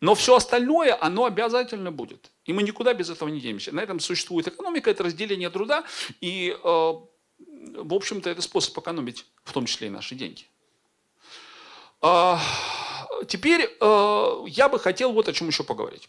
Но 0.00 0.14
все 0.14 0.36
остальное, 0.36 0.96
оно 1.00 1.26
обязательно 1.26 1.92
будет. 1.92 2.30
И 2.44 2.52
мы 2.52 2.62
никуда 2.62 2.94
без 2.94 3.10
этого 3.10 3.28
не 3.28 3.40
денемся. 3.40 3.72
На 3.72 3.80
этом 3.80 4.00
существует 4.00 4.48
экономика, 4.48 4.90
это 4.90 5.04
разделение 5.04 5.50
труда. 5.50 5.84
И, 6.22 6.56
э, 6.56 6.58
в 6.62 7.94
общем-то, 7.94 8.30
это 8.30 8.40
способ 8.40 8.76
экономить, 8.78 9.26
в 9.44 9.52
том 9.52 9.66
числе 9.66 9.88
и 9.88 9.90
наши 9.90 10.14
деньги. 10.14 10.44
Э, 12.02 12.36
теперь 13.28 13.76
э, 13.78 14.44
я 14.46 14.70
бы 14.70 14.78
хотел 14.78 15.12
вот 15.12 15.28
о 15.28 15.34
чем 15.34 15.48
еще 15.48 15.64
поговорить. 15.64 16.08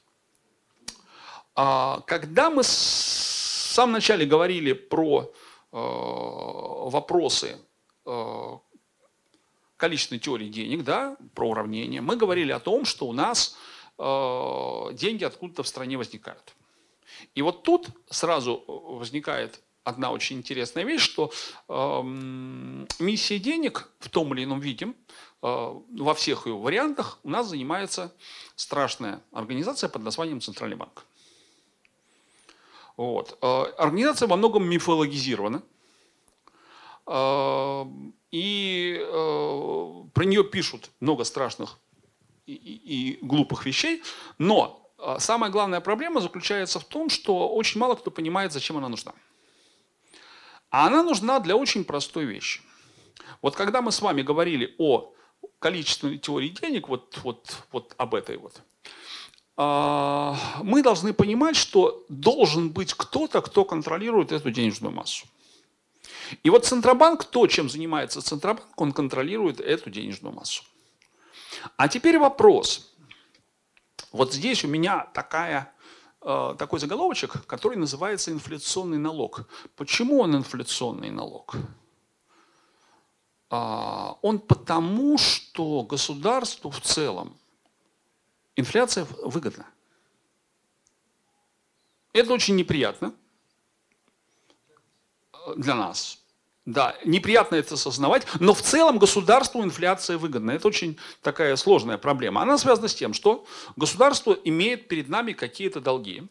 Э, 1.57 1.97
когда 2.07 2.49
мы 2.49 2.63
в 2.63 2.67
самом 2.67 3.93
начале 3.93 4.25
говорили 4.25 4.71
про 4.73 5.31
э, 5.71 5.77
вопросы 5.77 7.57
количественной 9.77 10.19
теории 10.19 10.49
денег, 10.49 10.83
да, 10.83 11.15
про 11.35 11.49
уравнение, 11.49 12.01
мы 12.01 12.15
говорили 12.15 12.51
о 12.51 12.59
том, 12.59 12.83
что 12.83 13.05
у 13.07 13.13
нас 13.13 13.55
деньги 14.93 15.23
откуда-то 15.23 15.63
в 15.63 15.67
стране 15.67 15.97
возникают. 15.97 16.55
И 17.35 17.41
вот 17.41 17.63
тут 17.63 17.89
сразу 18.09 18.63
возникает 18.67 19.61
одна 19.83 20.11
очень 20.11 20.37
интересная 20.37 20.83
вещь, 20.83 21.01
что 21.01 21.31
э, 21.67 22.01
миссия 22.99 23.39
денег 23.39 23.89
в 23.99 24.09
том 24.09 24.33
или 24.33 24.43
ином 24.43 24.59
виде, 24.59 24.87
э, 24.87 24.91
во 25.41 26.13
всех 26.13 26.45
ее 26.45 26.55
вариантах, 26.55 27.19
у 27.23 27.29
нас 27.29 27.47
занимается 27.47 28.13
страшная 28.55 29.21
организация 29.31 29.89
под 29.89 30.03
названием 30.03 30.41
Центральный 30.41 30.77
банк. 30.77 31.05
Вот. 32.97 33.37
Э, 33.41 33.63
организация 33.77 34.27
во 34.27 34.35
многом 34.35 34.69
мифологизирована. 34.69 35.63
Э, 37.07 37.85
и 38.31 38.97
э, 38.99 40.03
про 40.13 40.23
нее 40.23 40.43
пишут 40.43 40.91
много 40.99 41.23
страшных 41.23 41.77
и, 42.45 42.53
и, 42.53 43.25
глупых 43.25 43.65
вещей, 43.65 44.03
но 44.37 44.81
а, 44.97 45.19
самая 45.19 45.49
главная 45.49 45.81
проблема 45.81 46.21
заключается 46.21 46.79
в 46.79 46.83
том, 46.83 47.09
что 47.09 47.49
очень 47.49 47.79
мало 47.79 47.95
кто 47.95 48.11
понимает, 48.11 48.53
зачем 48.53 48.77
она 48.77 48.89
нужна. 48.89 49.13
А 50.69 50.87
она 50.87 51.03
нужна 51.03 51.39
для 51.39 51.55
очень 51.55 51.83
простой 51.83 52.25
вещи. 52.25 52.61
Вот 53.41 53.55
когда 53.55 53.81
мы 53.81 53.91
с 53.91 54.01
вами 54.01 54.21
говорили 54.21 54.75
о 54.77 55.13
количественной 55.59 56.17
теории 56.17 56.49
денег, 56.49 56.87
вот, 56.87 57.19
вот, 57.23 57.63
вот 57.71 57.93
об 57.97 58.15
этой 58.15 58.37
вот, 58.37 58.61
а, 59.57 60.37
мы 60.63 60.81
должны 60.81 61.13
понимать, 61.13 61.55
что 61.55 62.05
должен 62.09 62.69
быть 62.69 62.93
кто-то, 62.93 63.41
кто 63.41 63.65
контролирует 63.65 64.31
эту 64.31 64.51
денежную 64.51 64.93
массу. 64.93 65.25
И 66.43 66.49
вот 66.49 66.65
Центробанк, 66.65 67.25
то, 67.25 67.45
чем 67.47 67.69
занимается 67.69 68.21
Центробанк, 68.21 68.67
он 68.75 68.93
контролирует 68.93 69.59
эту 69.59 69.89
денежную 69.89 70.33
массу. 70.33 70.63
А 71.77 71.87
теперь 71.87 72.17
вопрос. 72.17 72.93
Вот 74.11 74.33
здесь 74.33 74.63
у 74.63 74.67
меня 74.67 75.07
такая, 75.13 75.73
э, 76.21 76.55
такой 76.57 76.79
заголовочек, 76.79 77.45
который 77.45 77.77
называется 77.77 78.31
инфляционный 78.31 78.97
налог. 78.97 79.47
Почему 79.75 80.19
он 80.19 80.35
инфляционный 80.35 81.11
налог? 81.11 81.55
А, 83.49 84.17
он 84.21 84.39
потому, 84.39 85.17
что 85.17 85.83
государству 85.83 86.71
в 86.71 86.79
целом 86.79 87.37
инфляция 88.55 89.05
выгодна. 89.23 89.67
Это 92.13 92.33
очень 92.33 92.55
неприятно 92.55 93.13
для 95.57 95.75
нас. 95.75 96.20
Да, 96.65 96.95
неприятно 97.03 97.55
это 97.55 97.73
осознавать, 97.73 98.27
но 98.39 98.53
в 98.53 98.61
целом 98.61 98.99
государству 98.99 99.63
инфляция 99.63 100.19
выгодна. 100.19 100.51
Это 100.51 100.67
очень 100.67 100.97
такая 101.23 101.55
сложная 101.55 101.97
проблема. 101.97 102.43
Она 102.43 102.57
связана 102.59 102.87
с 102.87 102.93
тем, 102.93 103.13
что 103.13 103.45
государство 103.75 104.33
имеет 104.33 104.87
перед 104.87 105.09
нами 105.09 105.33
какие-то 105.33 105.81
долги 105.81 106.23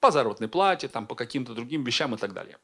по 0.00 0.10
заработной 0.10 0.48
плате, 0.48 0.88
там, 0.88 1.06
по 1.06 1.14
каким-то 1.14 1.54
другим 1.54 1.82
вещам 1.82 2.14
и 2.14 2.18
так 2.18 2.34
далее. 2.34 2.58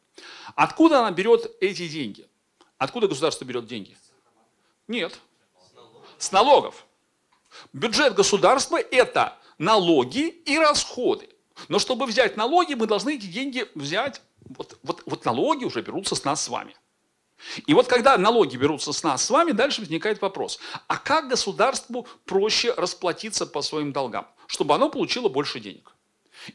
Откуда 0.57 1.01
она 1.01 1.11
берет 1.11 1.51
эти 1.61 1.89
деньги? 1.89 2.29
Откуда 2.77 3.09
государство 3.09 3.47
берет 3.47 3.67
деньги? 3.67 3.97
Нет. 4.87 5.19
С 6.19 6.33
налогов. 6.33 6.85
Бюджет 7.73 8.15
государства– 8.15 8.79
это 8.91 9.39
налоги 9.57 10.29
и 10.29 10.59
расходы. 10.59 11.31
Но 11.69 11.79
чтобы 11.79 12.05
взять 12.05 12.37
налоги, 12.37 12.75
мы 12.75 12.87
должны 12.87 13.17
эти 13.17 13.27
деньги 13.27 13.67
взять, 13.75 14.21
вот, 14.45 14.79
вот, 14.83 15.03
вот 15.07 15.25
налоги 15.25 15.65
уже 15.65 15.81
берутся 15.81 16.15
с 16.15 16.25
нас 16.25 16.45
с 16.45 16.49
вами. 16.49 16.77
И 17.67 17.75
вот 17.75 17.87
когда 17.87 18.19
налоги 18.19 18.57
берутся 18.57 18.93
с 18.93 19.03
нас 19.03 19.25
с 19.25 19.31
вами, 19.31 19.53
дальше 19.53 19.81
возникает 19.81 20.21
вопрос, 20.21 20.59
а 20.87 20.99
как 20.99 21.29
государству 21.29 22.07
проще 22.25 22.73
расплатиться 22.75 23.47
по 23.47 23.63
своим 23.63 23.93
долгам, 23.93 24.29
чтобы 24.47 24.75
оно 24.75 24.91
получило 24.91 25.29
больше 25.29 25.61
денег? 25.61 25.93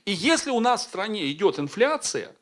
И 0.06 0.12
если 0.12 0.52
у 0.52 0.60
нас 0.60 0.82
в 0.82 0.90
стране 0.90 1.32
идет 1.32 1.60
инфляция, 1.60 2.36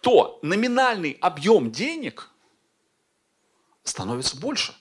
то 0.00 0.38
номинальный 0.42 1.18
объем 1.20 1.70
денег 1.70 2.30
становится 3.82 4.36
больше. 4.36 4.74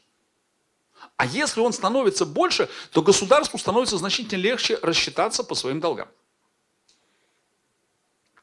А 1.18 1.26
если 1.26 1.60
он 1.60 1.74
становится 1.74 2.26
больше, 2.26 2.70
то 2.92 3.02
государству 3.02 3.58
становится 3.58 3.98
значительно 3.98 4.40
легче 4.40 4.80
рассчитаться 4.82 5.44
по 5.44 5.56
своим 5.56 5.80
долгам. 5.80 6.08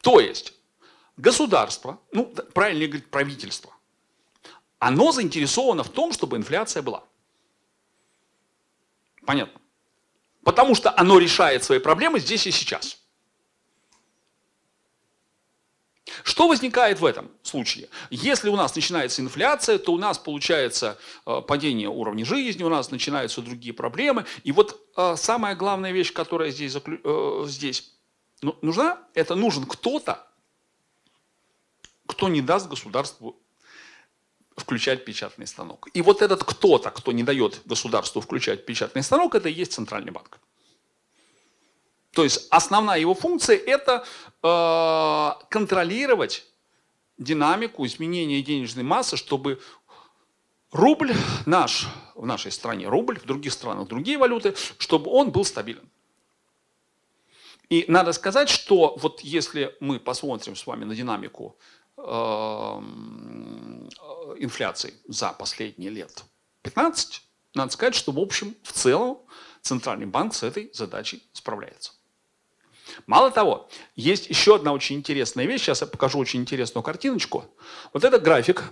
То 0.03 0.21
есть 0.21 0.53
государство, 1.17 2.01
ну, 2.13 2.25
правильно 2.55 2.87
говорить, 2.87 3.11
правительство, 3.11 3.73
оно 4.79 5.13
заинтересовано 5.13 5.83
в 5.83 5.89
том, 5.89 6.13
чтобы 6.13 6.37
инфляция 6.37 6.83
была. 6.83 7.05
Понятно? 9.25 9.61
Потому 10.45 10.75
что 10.75 10.93
оно 10.97 11.19
решает 11.19 11.65
свои 11.65 11.79
проблемы 11.79 12.21
здесь 12.21 12.47
и 12.47 12.51
сейчас. 12.51 12.99
Что 16.23 16.49
возникает 16.49 17.01
в 17.01 17.05
этом 17.05 17.31
случае? 17.43 17.89
Если 18.11 18.49
у 18.49 18.57
нас 18.57 18.75
начинается 18.75 19.23
инфляция, 19.23 19.79
то 19.79 19.93
у 19.93 19.99
нас 19.99 20.19
получается 20.19 20.99
э, 21.27 21.43
падение 21.47 21.89
уровня 21.89 22.25
жизни, 22.25 22.63
у 22.63 22.69
нас 22.69 22.91
начинаются 22.91 23.43
другие 23.43 23.75
проблемы. 23.75 24.25
И 24.45 24.53
вот 24.53 24.81
э, 24.97 25.17
самая 25.17 25.57
главная 25.57 25.93
вещь, 25.93 26.13
которая 26.13 26.51
здесь, 26.51 26.77
э, 26.77 27.45
здесь 27.47 27.93
ну, 28.41 28.57
нужна, 28.63 28.99
это 29.15 29.35
нужен 29.35 29.67
кто-то, 29.67 30.27
кто 32.07 32.29
не 32.29 32.41
даст 32.41 32.69
государству 32.69 33.37
включать 34.57 35.05
печатный 35.05 35.47
станок. 35.47 35.89
И 35.93 36.03
вот 36.03 36.23
этот 36.23 36.43
кто-то, 36.45 36.91
кто 36.91 37.13
не 37.13 37.23
дает 37.23 37.61
государству 37.67 38.21
включать 38.21 38.65
печатный 38.65 39.03
станок, 39.03 39.35
это 39.35 39.49
и 39.49 39.53
есть 39.53 39.73
центральный 39.73 40.13
банк. 40.13 40.41
То 42.13 42.25
есть 42.25 42.47
основная 42.51 42.99
его 42.99 43.15
функция 43.15 43.59
это 43.59 44.07
э, 44.43 45.47
контролировать 45.51 46.47
динамику 47.19 47.85
изменения 47.85 48.41
денежной 48.43 48.85
массы, 48.85 49.19
чтобы 49.19 49.61
рубль 50.73 51.13
наш 51.45 51.87
в 52.15 52.25
нашей 52.25 52.51
стране, 52.53 52.89
рубль, 52.89 53.19
в 53.19 53.27
других 53.27 53.53
странах 53.53 53.89
другие 53.89 54.17
валюты, 54.17 54.55
чтобы 54.79 55.11
он 55.11 55.31
был 55.31 55.45
стабилен. 55.45 55.89
И 57.69 57.85
надо 57.89 58.13
сказать, 58.13 58.49
что 58.49 58.97
вот 58.97 59.21
если 59.21 59.75
мы 59.81 59.99
посмотрим 59.99 60.57
с 60.57 60.67
вами 60.67 60.85
на 60.85 60.95
динамику 60.95 61.57
э, 61.97 62.03
инфляции 64.39 64.95
за 65.09 65.33
последние 65.33 65.91
лет 65.91 66.25
15, 66.63 67.23
надо 67.55 67.73
сказать, 67.73 67.95
что 67.95 68.13
в 68.13 68.19
общем, 68.19 68.55
в 68.63 68.73
целом, 68.73 69.19
Центральный 69.63 70.07
банк 70.07 70.35
с 70.35 70.43
этой 70.43 70.71
задачей 70.73 71.23
справляется. 71.33 71.93
Мало 73.07 73.31
того, 73.31 73.69
есть 73.97 74.29
еще 74.29 74.57
одна 74.57 74.73
очень 74.73 74.97
интересная 74.97 75.45
вещь. 75.45 75.63
Сейчас 75.63 75.81
я 75.81 75.87
покажу 75.87 76.19
очень 76.19 76.41
интересную 76.41 76.85
картиночку. 76.85 77.45
Вот 77.93 78.05
это 78.05 78.19
график 78.21 78.63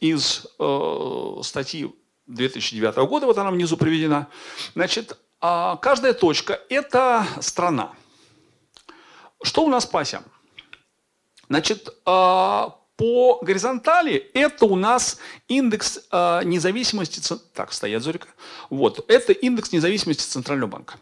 из 0.00 0.46
э, 0.58 1.40
статьи 1.42 1.90
2009 2.26 2.96
года, 3.08 3.26
вот 3.26 3.38
она 3.38 3.50
внизу 3.50 3.76
приведена. 3.76 4.28
Значит, 4.74 5.18
э, 5.40 5.76
каждая 5.80 6.12
точка– 6.12 6.60
это 6.68 7.26
страна. 7.40 7.92
Что 9.42 9.64
у 9.64 9.68
нас 9.68 9.86
по 9.86 10.00
осям? 10.00 10.24
Значит, 11.48 11.88
э, 11.88 12.66
по 12.98 13.38
горизонтали 13.42 14.14
это 14.34 14.66
у 14.66 14.76
нас 14.76 15.18
индекс 15.46 16.00
э, 16.10 16.40
независимости... 16.44 17.22
Так, 17.54 17.72
стоять, 17.72 18.02
Зорика. 18.02 18.28
Вот, 18.70 19.04
это 19.08 19.32
индекс 19.32 19.72
независимости 19.72 20.22
Центрального 20.22 20.70
банка. 20.70 20.94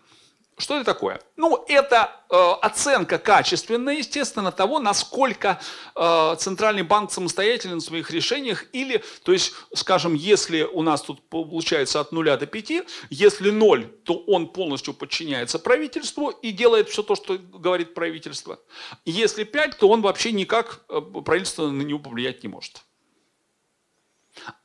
Что 0.59 0.77
это 0.77 0.87
такое? 0.87 1.21
Ну, 1.37 1.65
это 1.69 2.11
э, 2.31 2.35
оценка 2.63 3.19
качественная, 3.19 3.97
естественно, 3.97 4.51
того, 4.51 4.79
насколько 4.79 5.61
э, 5.95 6.37
Центральный 6.39 6.83
банк 6.83 7.13
самостоятелен 7.13 7.77
в 7.79 7.83
своих 7.83 8.11
решениях. 8.11 8.65
Или, 8.73 9.05
то 9.23 9.33
есть, 9.33 9.53
скажем, 9.75 10.15
если 10.15 10.63
у 10.63 10.81
нас 10.81 11.03
тут 11.03 11.29
получается 11.29 12.01
от 12.01 12.11
0 12.11 12.39
до 12.39 12.47
5, 12.47 12.73
если 13.11 13.51
0, 13.51 13.87
то 14.05 14.15
он 14.27 14.49
полностью 14.49 14.95
подчиняется 14.95 15.59
правительству 15.59 16.31
и 16.31 16.53
делает 16.53 16.89
все 16.89 17.03
то, 17.03 17.17
что 17.17 17.37
говорит 17.37 17.93
правительство. 17.93 18.59
Если 19.05 19.45
5, 19.45 19.77
то 19.77 19.91
он 19.91 20.01
вообще 20.01 20.33
никак, 20.33 20.81
э, 20.89 21.03
правительство 21.23 21.69
на 21.69 21.83
него 21.83 21.99
повлиять 21.99 22.43
не 22.43 22.49
может. 22.49 22.81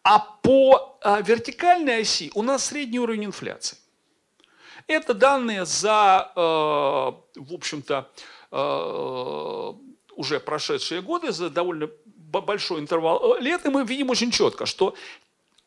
А 0.03 0.19
по 0.19 0.97
э, 1.03 1.21
вертикальной 1.21 1.99
оси 1.99 2.31
у 2.33 2.43
нас 2.43 2.65
средний 2.65 2.99
уровень 2.99 3.25
инфляции. 3.25 3.80
Это 4.87 5.13
данные 5.13 5.65
за, 5.65 6.31
э, 6.35 6.39
в 6.39 7.53
общем-то, 7.53 8.11
э, 8.51 9.73
уже 10.15 10.39
прошедшие 10.39 11.01
годы, 11.01 11.31
за 11.31 11.49
довольно 11.49 11.89
большой 12.05 12.79
интервал 12.79 13.35
э, 13.35 13.41
лет, 13.41 13.65
и 13.65 13.69
мы 13.69 13.85
видим 13.85 14.09
очень 14.09 14.31
четко, 14.31 14.65
что 14.65 14.95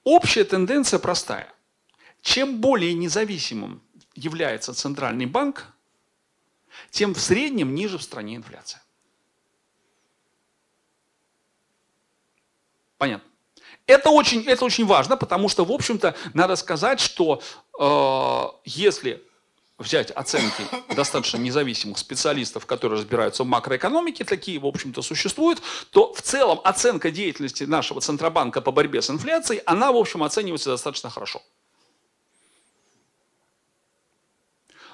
общая 0.04 0.44
тенденция 0.44 0.98
простая. 0.98 1.52
Чем 2.22 2.60
более 2.60 2.94
независимым 2.94 3.82
является 4.14 4.72
центральный 4.72 5.26
банк, 5.26 5.66
тем 6.90 7.14
в 7.14 7.20
среднем 7.20 7.74
ниже 7.74 7.98
в 7.98 8.02
стране 8.02 8.36
инфляция. 8.36 8.82
Понятно? 12.98 13.33
Это 13.86 14.10
очень, 14.10 14.44
это 14.44 14.64
очень 14.64 14.86
важно, 14.86 15.16
потому 15.16 15.48
что, 15.48 15.64
в 15.64 15.72
общем-то, 15.72 16.14
надо 16.32 16.56
сказать, 16.56 17.00
что 17.00 17.42
э, 17.78 18.58
если 18.64 19.22
взять 19.78 20.10
оценки 20.10 20.64
достаточно 20.94 21.36
независимых 21.36 21.98
специалистов, 21.98 22.64
которые 22.64 22.98
разбираются 23.00 23.44
в 23.44 23.46
макроэкономике, 23.46 24.24
такие, 24.24 24.58
в 24.58 24.66
общем-то, 24.66 25.02
существуют, 25.02 25.60
то 25.90 26.14
в 26.14 26.22
целом 26.22 26.60
оценка 26.64 27.10
деятельности 27.10 27.64
нашего 27.64 28.00
Центробанка 28.00 28.60
по 28.60 28.70
борьбе 28.70 29.02
с 29.02 29.10
инфляцией, 29.10 29.60
она, 29.66 29.92
в 29.92 29.96
общем, 29.96 30.22
оценивается 30.22 30.70
достаточно 30.70 31.10
хорошо. 31.10 31.42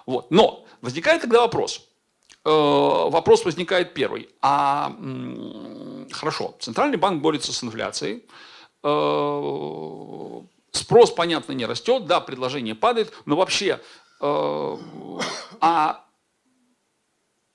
Вот. 0.06 0.30
Но 0.30 0.64
возникает 0.80 1.22
тогда 1.22 1.42
вопрос. 1.42 1.86
Э, 2.44 2.50
вопрос 2.50 3.44
возникает 3.44 3.94
первый. 3.94 4.30
А 4.40 4.96
хорошо, 6.10 6.56
Центральный 6.58 6.96
банк 6.96 7.22
борется 7.22 7.52
с 7.52 7.62
инфляцией, 7.62 8.24
спрос, 10.72 11.10
понятно, 11.10 11.52
не 11.52 11.66
растет, 11.66 12.06
да, 12.06 12.20
предложение 12.20 12.74
падает, 12.74 13.12
но 13.26 13.36
вообще, 13.36 13.80
э, 14.20 14.76
а 15.60 16.04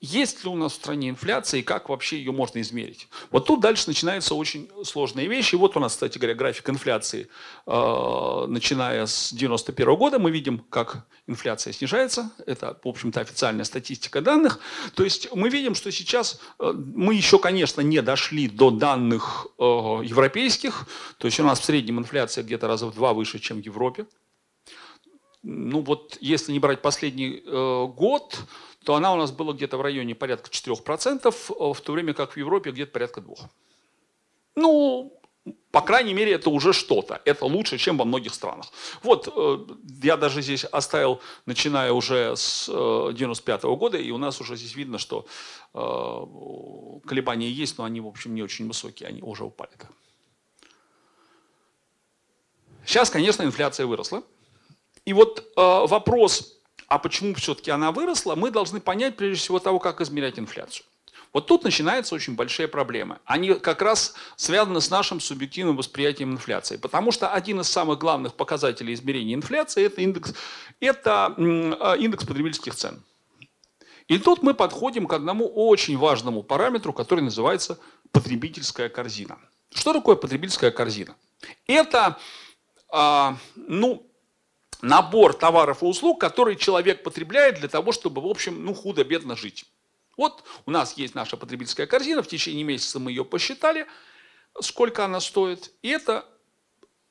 есть 0.00 0.44
ли 0.44 0.50
у 0.50 0.54
нас 0.54 0.72
в 0.72 0.76
стране 0.76 1.08
инфляция 1.08 1.60
и 1.60 1.62
как 1.62 1.88
вообще 1.88 2.18
ее 2.18 2.30
можно 2.30 2.60
измерить? 2.60 3.08
Вот 3.30 3.46
тут 3.46 3.60
дальше 3.60 3.84
начинаются 3.86 4.34
очень 4.34 4.68
сложные 4.84 5.26
вещи. 5.26 5.54
Вот 5.54 5.74
у 5.74 5.80
нас, 5.80 5.92
кстати 5.92 6.18
говоря, 6.18 6.34
график 6.34 6.68
инфляции, 6.68 7.28
э, 7.66 8.44
начиная 8.46 9.06
с 9.06 9.32
91 9.32 9.96
года, 9.96 10.18
мы 10.18 10.30
видим, 10.30 10.58
как 10.58 11.06
инфляция 11.26 11.72
снижается. 11.72 12.30
Это, 12.44 12.78
в 12.84 12.88
общем-то, 12.88 13.20
официальная 13.20 13.64
статистика 13.64 14.20
данных. 14.20 14.60
То 14.94 15.02
есть 15.02 15.34
мы 15.34 15.48
видим, 15.48 15.74
что 15.74 15.90
сейчас 15.90 16.40
э, 16.58 16.72
мы 16.72 17.14
еще, 17.14 17.38
конечно, 17.38 17.80
не 17.80 18.02
дошли 18.02 18.48
до 18.48 18.70
данных 18.70 19.46
э, 19.58 19.62
европейских. 19.62 20.86
То 21.16 21.26
есть 21.26 21.40
у 21.40 21.44
нас 21.44 21.58
в 21.58 21.64
среднем 21.64 21.98
инфляция 21.98 22.44
где-то 22.44 22.68
раза 22.68 22.86
в 22.86 22.94
два 22.94 23.14
выше, 23.14 23.38
чем 23.38 23.62
в 23.62 23.64
Европе. 23.64 24.06
Ну 25.42 25.80
вот, 25.80 26.18
если 26.20 26.52
не 26.52 26.58
брать 26.58 26.82
последний 26.82 27.40
год, 27.46 28.36
то 28.86 28.94
она 28.94 29.12
у 29.12 29.16
нас 29.16 29.32
была 29.32 29.52
где-то 29.52 29.78
в 29.78 29.80
районе 29.80 30.14
порядка 30.14 30.48
4%, 30.48 31.26
э, 31.26 31.74
в 31.74 31.80
то 31.80 31.92
время 31.92 32.14
как 32.14 32.34
в 32.34 32.36
Европе 32.36 32.70
где-то 32.70 32.92
порядка 32.92 33.20
2%. 33.20 33.50
Ну, 34.54 35.12
по 35.72 35.80
крайней 35.80 36.14
мере, 36.14 36.34
это 36.34 36.50
уже 36.50 36.72
что-то. 36.72 37.20
Это 37.24 37.46
лучше, 37.46 37.78
чем 37.78 37.98
во 37.98 38.04
многих 38.04 38.32
странах. 38.32 38.66
Вот, 39.02 39.28
э, 39.36 39.58
я 40.04 40.16
даже 40.16 40.40
здесь 40.40 40.64
оставил, 40.64 41.20
начиная 41.46 41.90
уже 41.92 42.36
с 42.36 42.66
95 42.68 43.64
э, 43.64 43.66
-го 43.66 43.76
года, 43.76 43.98
и 43.98 44.12
у 44.12 44.18
нас 44.18 44.40
уже 44.40 44.56
здесь 44.56 44.76
видно, 44.76 44.98
что 44.98 45.26
колебания 47.08 47.50
есть, 47.50 47.78
но 47.78 47.84
они, 47.84 48.00
в 48.00 48.06
общем, 48.06 48.34
не 48.34 48.42
очень 48.42 48.68
высокие, 48.68 49.08
они 49.08 49.20
уже 49.22 49.44
упали. 49.44 49.72
Сейчас, 52.86 53.10
конечно, 53.10 53.42
инфляция 53.44 53.86
выросла. 53.86 54.22
И 55.08 55.12
вот 55.12 55.52
вопрос 55.56 56.55
а 56.88 56.98
почему 56.98 57.34
все-таки 57.34 57.70
она 57.70 57.92
выросла, 57.92 58.34
мы 58.34 58.50
должны 58.50 58.80
понять 58.80 59.16
прежде 59.16 59.40
всего 59.40 59.58
того, 59.58 59.78
как 59.78 60.00
измерять 60.00 60.38
инфляцию. 60.38 60.86
Вот 61.32 61.46
тут 61.46 61.64
начинаются 61.64 62.14
очень 62.14 62.34
большие 62.34 62.66
проблемы. 62.66 63.18
Они 63.26 63.52
как 63.54 63.82
раз 63.82 64.14
связаны 64.36 64.80
с 64.80 64.88
нашим 64.88 65.20
субъективным 65.20 65.76
восприятием 65.76 66.32
инфляции. 66.32 66.78
Потому 66.78 67.12
что 67.12 67.28
один 67.28 67.60
из 67.60 67.68
самых 67.68 67.98
главных 67.98 68.34
показателей 68.34 68.94
измерения 68.94 69.34
инфляции– 69.34 69.84
это 69.86 70.00
индекс, 70.00 70.32
это 70.80 71.34
индекс 71.98 72.24
потребительских 72.24 72.74
цен. 72.74 73.02
И 74.08 74.18
тут 74.18 74.42
мы 74.42 74.54
подходим 74.54 75.06
к 75.06 75.12
одному 75.12 75.46
очень 75.46 75.98
важному 75.98 76.42
параметру, 76.42 76.92
который 76.92 77.20
называется 77.20 77.78
потребительская 78.12 78.88
корзина. 78.88 79.36
Что 79.74 79.92
такое 79.92 80.16
потребительская 80.16 80.70
корзина? 80.70 81.16
Это, 81.66 82.16
а, 82.88 83.36
ну, 83.56 84.06
набор 84.82 85.34
товаров 85.34 85.82
и 85.82 85.86
услуг, 85.86 86.20
которые 86.20 86.56
человек 86.56 87.02
потребляет 87.02 87.60
для 87.60 87.68
того, 87.68 87.92
чтобы, 87.92 88.22
в 88.22 88.26
общем, 88.26 88.64
ну, 88.64 88.74
худо-бедно 88.74 89.36
жить. 89.36 89.66
Вот 90.16 90.44
у 90.64 90.70
нас 90.70 90.94
есть 90.96 91.14
наша 91.14 91.36
потребительская 91.36 91.86
корзина, 91.86 92.22
в 92.22 92.28
течение 92.28 92.64
месяца 92.64 92.98
мы 92.98 93.10
ее 93.10 93.24
посчитали, 93.24 93.86
сколько 94.60 95.04
она 95.04 95.20
стоит, 95.20 95.72
и 95.82 95.88
это 95.88 96.26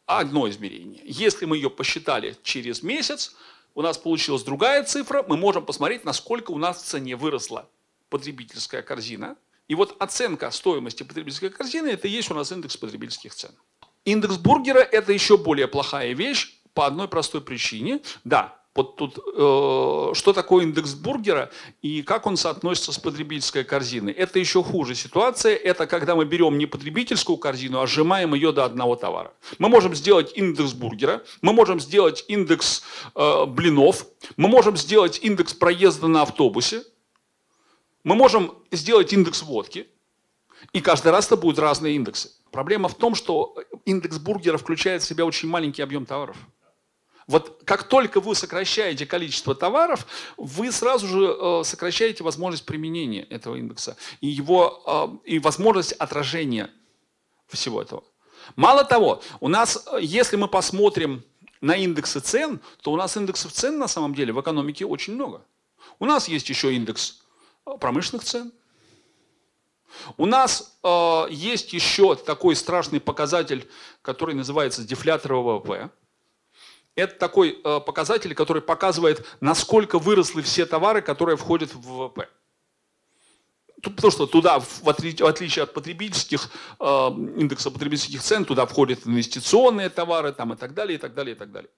одно 0.06 0.50
измерение. 0.50 1.02
Если 1.06 1.46
мы 1.46 1.58
ее 1.58 1.70
посчитали 1.70 2.36
через 2.44 2.84
месяц, 2.84 3.36
у 3.76 3.82
нас 3.82 3.98
получилась 3.98 4.44
другая 4.44 4.84
цифра, 4.84 5.24
мы 5.28 5.38
можем 5.38 5.66
посмотреть, 5.66 6.06
насколько 6.06 6.52
у 6.52 6.58
нас 6.58 6.82
в 6.82 6.86
цене 6.86 7.16
выросла 7.16 7.70
потребительская 8.10 8.82
корзина, 8.82 9.36
И 9.68 9.74
вот 9.74 9.96
оценка 10.00 10.52
стоимости 10.52 11.02
потребительской 11.02 11.50
корзины– 11.50 11.88
это 11.90 12.08
есть 12.08 12.30
у 12.30 12.36
нас 12.36 12.52
индекс 12.52 12.78
потребительских 12.78 13.34
цен. 13.34 13.52
Индекс 14.04 14.38
бургера– 14.38 14.80
это 14.92 15.12
еще 15.12 15.38
более 15.38 15.68
плохая 15.68 16.14
вещь 16.14 16.56
по 16.76 16.86
одной 16.86 17.08
простой 17.08 17.42
причине. 17.42 18.02
Да, 18.24 18.60
вот 18.76 18.98
тут, 18.98 19.18
э, 19.18 20.12
что 20.14 20.34
такое 20.34 20.66
индекс 20.66 20.94
бургера 20.96 21.50
и 21.82 22.02
как 22.04 22.28
он 22.28 22.36
соотносится 22.36 22.92
с 22.92 23.00
потребительской 23.00 23.64
корзиной. 23.64 24.12
Это 24.12 24.38
еще 24.38 24.62
хуже 24.62 24.96
ситуация. 24.96 25.56
Это 25.56 25.88
когда 25.88 26.14
мы 26.16 26.26
берем 26.26 26.58
не 26.58 26.66
потребительскую 26.66 27.38
корзину, 27.38 27.80
а 27.80 27.88
сжимаем 27.88 28.36
ее 28.36 28.52
до 28.52 28.66
одного 28.66 28.98
товара. 28.98 29.34
Мы 29.60 29.70
можем 29.70 29.96
сделать 29.96 30.34
индекс 30.36 30.74
бургера, 30.74 31.24
мы 31.42 31.54
можем 31.54 31.80
сделать 31.80 32.26
индекс 32.28 32.84
э, 33.16 33.46
блинов, 33.46 34.06
мы 34.36 34.50
можем 34.50 34.76
сделать 34.76 35.20
индекс 35.24 35.54
проезда 35.54 36.08
на 36.08 36.24
автобусе, 36.24 36.84
мы 38.04 38.16
можем 38.16 38.54
сделать 38.72 39.14
индекс 39.14 39.42
водки, 39.42 39.88
и 40.74 40.82
каждый 40.82 41.14
раз 41.14 41.28
это 41.28 41.38
будут 41.38 41.60
разные 41.60 41.96
индексы. 41.96 42.32
Проблема 42.52 42.90
в 42.90 42.96
том, 42.96 43.16
что 43.16 43.56
индекс 43.86 44.18
бургера 44.18 44.58
включает 44.58 45.02
в 45.02 45.06
себя 45.06 45.26
очень 45.26 45.48
маленький 45.48 45.82
объем 45.82 46.06
товаров. 46.06 46.36
Вот 47.28 47.64
как 47.66 47.84
только 47.84 48.20
вы 48.20 48.36
сокращаете 48.36 49.06
количество 49.06 49.56
товаров, 49.56 50.06
вы 50.38 50.72
сразу 50.72 51.08
же 51.08 51.26
э, 51.26 51.64
сокращаете 51.64 52.24
возможность 52.24 52.66
применения 52.66 53.24
этого 53.24 53.56
индекса 53.56 53.98
и, 54.22 54.28
его, 54.28 55.20
э, 55.26 55.32
и 55.32 55.40
возможность 55.40 55.94
отражения 55.94 56.70
всего 57.48 57.82
этого. 57.82 58.04
Мало 58.56 58.86
того, 58.86 59.24
у 59.40 59.48
нас, 59.48 59.88
э, 59.92 60.00
если 60.02 60.36
мы 60.36 60.48
посмотрим 60.48 61.24
на 61.62 61.76
индексы 61.76 62.20
цен, 62.20 62.60
то 62.82 62.92
у 62.92 62.96
нас 62.96 63.18
индексов 63.18 63.52
цен 63.52 63.80
на 63.80 63.88
самом 63.88 64.14
деле 64.14 64.32
в 64.32 64.40
экономике 64.40 64.86
очень 64.86 65.16
много. 65.16 65.42
У 65.98 66.06
нас 66.06 66.28
есть 66.28 66.48
еще 66.50 66.76
индекс 66.76 67.22
промышленных 67.80 68.24
цен. 68.24 68.52
У 70.18 70.28
нас 70.28 70.78
э, 70.84 71.26
есть 71.32 71.74
еще 71.74 72.16
такой 72.16 72.56
страшный 72.56 73.00
показатель, 73.00 73.68
который 74.04 74.36
называется 74.36 74.84
дефлятор 74.84 75.34
ВВП. 75.36 75.90
Это 76.96 77.16
такой 77.20 77.60
э, 77.62 77.80
показатель, 77.82 78.34
который 78.34 78.62
показывает, 78.62 79.26
насколько 79.42 80.00
выросли 80.00 80.42
все 80.42 80.66
товары, 80.66 81.02
которые 81.02 81.36
входят 81.36 81.74
в 81.74 81.82
ВВП. 81.82 82.30
Потому 83.82 84.12
что 84.12 84.26
туда, 84.26 84.60
в 84.60 84.88
отличие 84.90 85.64
от 85.64 85.74
потребительских, 85.74 86.50
э, 86.80 86.86
индекса 86.86 87.70
потребительских 87.70 88.22
цен, 88.22 88.46
туда 88.46 88.66
входят 88.66 89.06
инвестиционные 89.06 89.90
товары 89.90 90.32
там, 90.32 90.54
и 90.54 90.56
так 90.56 90.74
далее, 90.74 90.96
и 90.96 90.98
так 90.98 91.14
далее, 91.14 91.36
и 91.36 91.38
так 91.38 91.52
далее. 91.52 91.70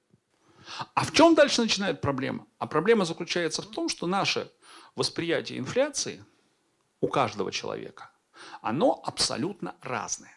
А 0.93 1.03
в 1.03 1.11
чем 1.11 1.33
дальше 1.33 1.61
начинает 1.61 1.99
проблема? 1.99 2.45
А 2.59 2.67
проблема 2.67 3.03
заключается 3.03 3.63
в 3.63 3.67
том, 3.67 3.89
что 3.89 4.05
наше 4.05 4.51
восприятие 4.95 5.57
инфляции 5.57 6.23
у 7.01 7.07
каждого 7.07 7.51
человека, 7.51 8.11
оно 8.61 9.01
абсолютно 9.03 9.75
разное 9.81 10.36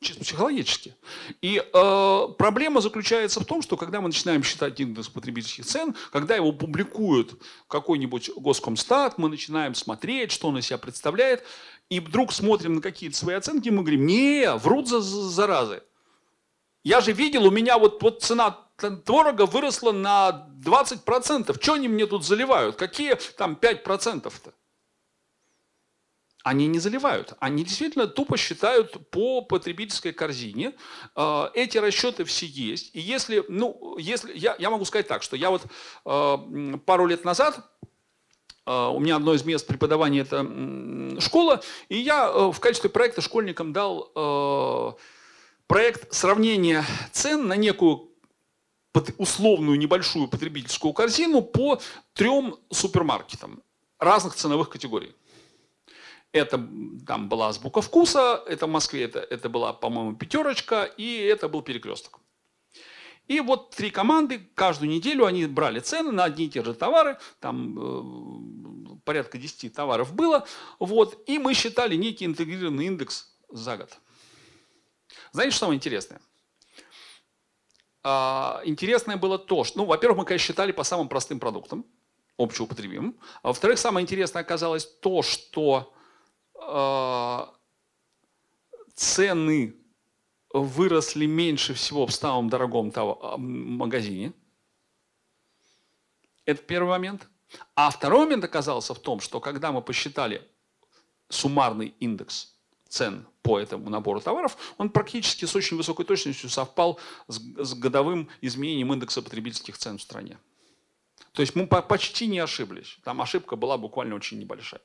чисто 0.00 0.24
психологически. 0.24 0.94
И 1.42 1.58
э, 1.58 2.28
проблема 2.38 2.80
заключается 2.80 3.40
в 3.40 3.44
том, 3.44 3.62
что 3.62 3.76
когда 3.76 4.00
мы 4.00 4.08
начинаем 4.08 4.42
считать 4.42 4.78
индекс 4.80 5.08
потребительских 5.08 5.66
цен, 5.66 5.94
когда 6.12 6.36
его 6.36 6.52
публикуют 6.52 7.40
какой-нибудь 7.66 8.30
госкомстат, 8.36 9.18
мы 9.18 9.28
начинаем 9.28 9.74
смотреть, 9.74 10.32
что 10.32 10.48
он 10.48 10.58
из 10.58 10.66
себя 10.66 10.78
представляет, 10.78 11.44
и 11.90 12.00
вдруг 12.00 12.32
смотрим 12.32 12.76
на 12.76 12.80
какие-то 12.80 13.16
свои 13.16 13.34
оценки, 13.34 13.70
мы 13.70 13.82
говорим, 13.82 14.06
не, 14.06 14.52
врут 14.56 14.88
за 14.88 15.00
заразы. 15.00 15.82
Я 16.84 17.00
же 17.00 17.12
видел, 17.12 17.46
у 17.46 17.50
меня 17.50 17.78
вот, 17.78 18.02
вот 18.02 18.22
цена 18.22 18.56
творога 19.04 19.46
выросла 19.46 19.92
на 19.92 20.48
20%. 20.64 21.60
Что 21.60 21.72
они 21.72 21.88
мне 21.88 22.06
тут 22.06 22.24
заливают? 22.24 22.76
Какие 22.76 23.16
там 23.36 23.58
5%-то? 23.60 24.52
Они 26.48 26.66
не 26.66 26.78
заливают. 26.78 27.34
Они 27.40 27.62
действительно 27.62 28.06
тупо 28.06 28.38
считают 28.38 29.10
по 29.10 29.42
потребительской 29.42 30.12
корзине. 30.12 30.72
А, 31.14 31.50
эти 31.52 31.76
расчеты 31.76 32.24
все 32.24 32.46
есть. 32.46 32.90
И 32.94 33.00
если, 33.00 33.44
ну, 33.48 33.98
если 33.98 34.36
я, 34.36 34.56
я 34.58 34.70
могу 34.70 34.86
сказать 34.86 35.06
так, 35.06 35.22
что 35.22 35.36
я 35.36 35.50
вот 35.50 35.66
а, 36.06 36.38
пару 36.86 37.06
лет 37.06 37.22
назад 37.24 37.60
а, 38.64 38.88
у 38.88 38.98
меня 38.98 39.16
одно 39.16 39.34
из 39.34 39.44
мест 39.44 39.66
преподавания 39.66 40.20
это 40.20 41.20
школа, 41.20 41.60
и 41.90 41.98
я 41.98 42.30
в 42.50 42.58
качестве 42.60 42.88
проекта 42.88 43.20
школьникам 43.20 43.74
дал 43.74 44.98
проект 45.66 46.14
сравнения 46.14 46.82
цен 47.12 47.46
на 47.46 47.56
некую 47.56 48.08
условную 49.18 49.78
небольшую 49.78 50.28
потребительскую 50.28 50.94
корзину 50.94 51.42
по 51.42 51.78
трем 52.14 52.56
супермаркетам 52.70 53.62
разных 53.98 54.34
ценовых 54.34 54.70
категорий. 54.70 55.14
Это 56.32 56.62
там 57.06 57.28
была 57.28 57.48
азбука 57.48 57.80
вкуса, 57.80 58.42
это 58.46 58.66
в 58.66 58.70
Москве 58.70 59.04
это, 59.04 59.20
это 59.20 59.48
была, 59.48 59.72
по-моему, 59.72 60.14
пятерочка, 60.14 60.84
и 60.84 61.16
это 61.16 61.48
был 61.48 61.62
перекресток. 61.62 62.20
И 63.28 63.40
вот 63.40 63.70
три 63.70 63.90
команды, 63.90 64.40
каждую 64.54 64.90
неделю 64.90 65.26
они 65.26 65.46
брали 65.46 65.80
цены 65.80 66.12
на 66.12 66.24
одни 66.24 66.46
и 66.46 66.50
те 66.50 66.64
же 66.64 66.74
товары, 66.74 67.18
там 67.40 67.78
э, 67.78 68.96
порядка 69.04 69.38
10 69.38 69.72
товаров 69.72 70.14
было, 70.14 70.46
вот, 70.78 71.22
и 71.26 71.38
мы 71.38 71.54
считали 71.54 71.94
некий 71.96 72.24
интегрированный 72.24 72.86
индекс 72.86 73.30
за 73.50 73.76
год. 73.76 73.98
Знаете, 75.32 75.52
что 75.52 75.60
самое 75.60 75.76
интересное? 75.76 76.20
А, 78.02 78.62
интересное 78.64 79.18
было 79.18 79.38
то, 79.38 79.64
что, 79.64 79.78
ну, 79.78 79.84
во-первых, 79.84 80.18
мы, 80.18 80.24
конечно, 80.24 80.46
считали 80.46 80.72
по 80.72 80.82
самым 80.82 81.08
простым 81.08 81.38
продуктам, 81.38 81.84
общеупотребимым, 82.38 83.18
а 83.42 83.48
во-вторых, 83.48 83.78
самое 83.78 84.04
интересное 84.04 84.40
оказалось 84.40 84.86
то, 84.86 85.22
что 85.22 85.92
цены 88.94 89.74
выросли 90.52 91.26
меньше 91.26 91.74
всего 91.74 92.06
в 92.06 92.12
самом 92.12 92.48
дорогом 92.48 92.92
а, 92.94 93.36
магазине. 93.36 94.32
Это 96.44 96.62
первый 96.62 96.88
момент. 96.88 97.28
А 97.74 97.90
второй 97.90 98.20
момент 98.20 98.44
оказался 98.44 98.94
в 98.94 98.98
том, 98.98 99.20
что 99.20 99.40
когда 99.40 99.72
мы 99.72 99.82
посчитали 99.82 100.46
суммарный 101.28 101.94
индекс 102.00 102.54
цен 102.88 103.26
по 103.42 103.58
этому 103.58 103.90
набору 103.90 104.20
товаров, 104.20 104.56
он 104.78 104.90
практически 104.90 105.44
с 105.44 105.54
очень 105.54 105.76
высокой 105.76 106.04
точностью 106.04 106.50
совпал 106.50 106.98
с 107.26 107.74
годовым 107.74 108.28
изменением 108.40 108.92
индекса 108.92 109.22
потребительских 109.22 109.78
цен 109.78 109.98
в 109.98 110.02
стране. 110.02 110.38
То 111.32 111.42
есть 111.42 111.54
мы 111.54 111.66
почти 111.66 112.26
не 112.26 112.38
ошиблись. 112.38 112.98
Там 113.04 113.20
ошибка 113.20 113.56
была 113.56 113.78
буквально 113.78 114.14
очень 114.14 114.38
небольшая. 114.38 114.80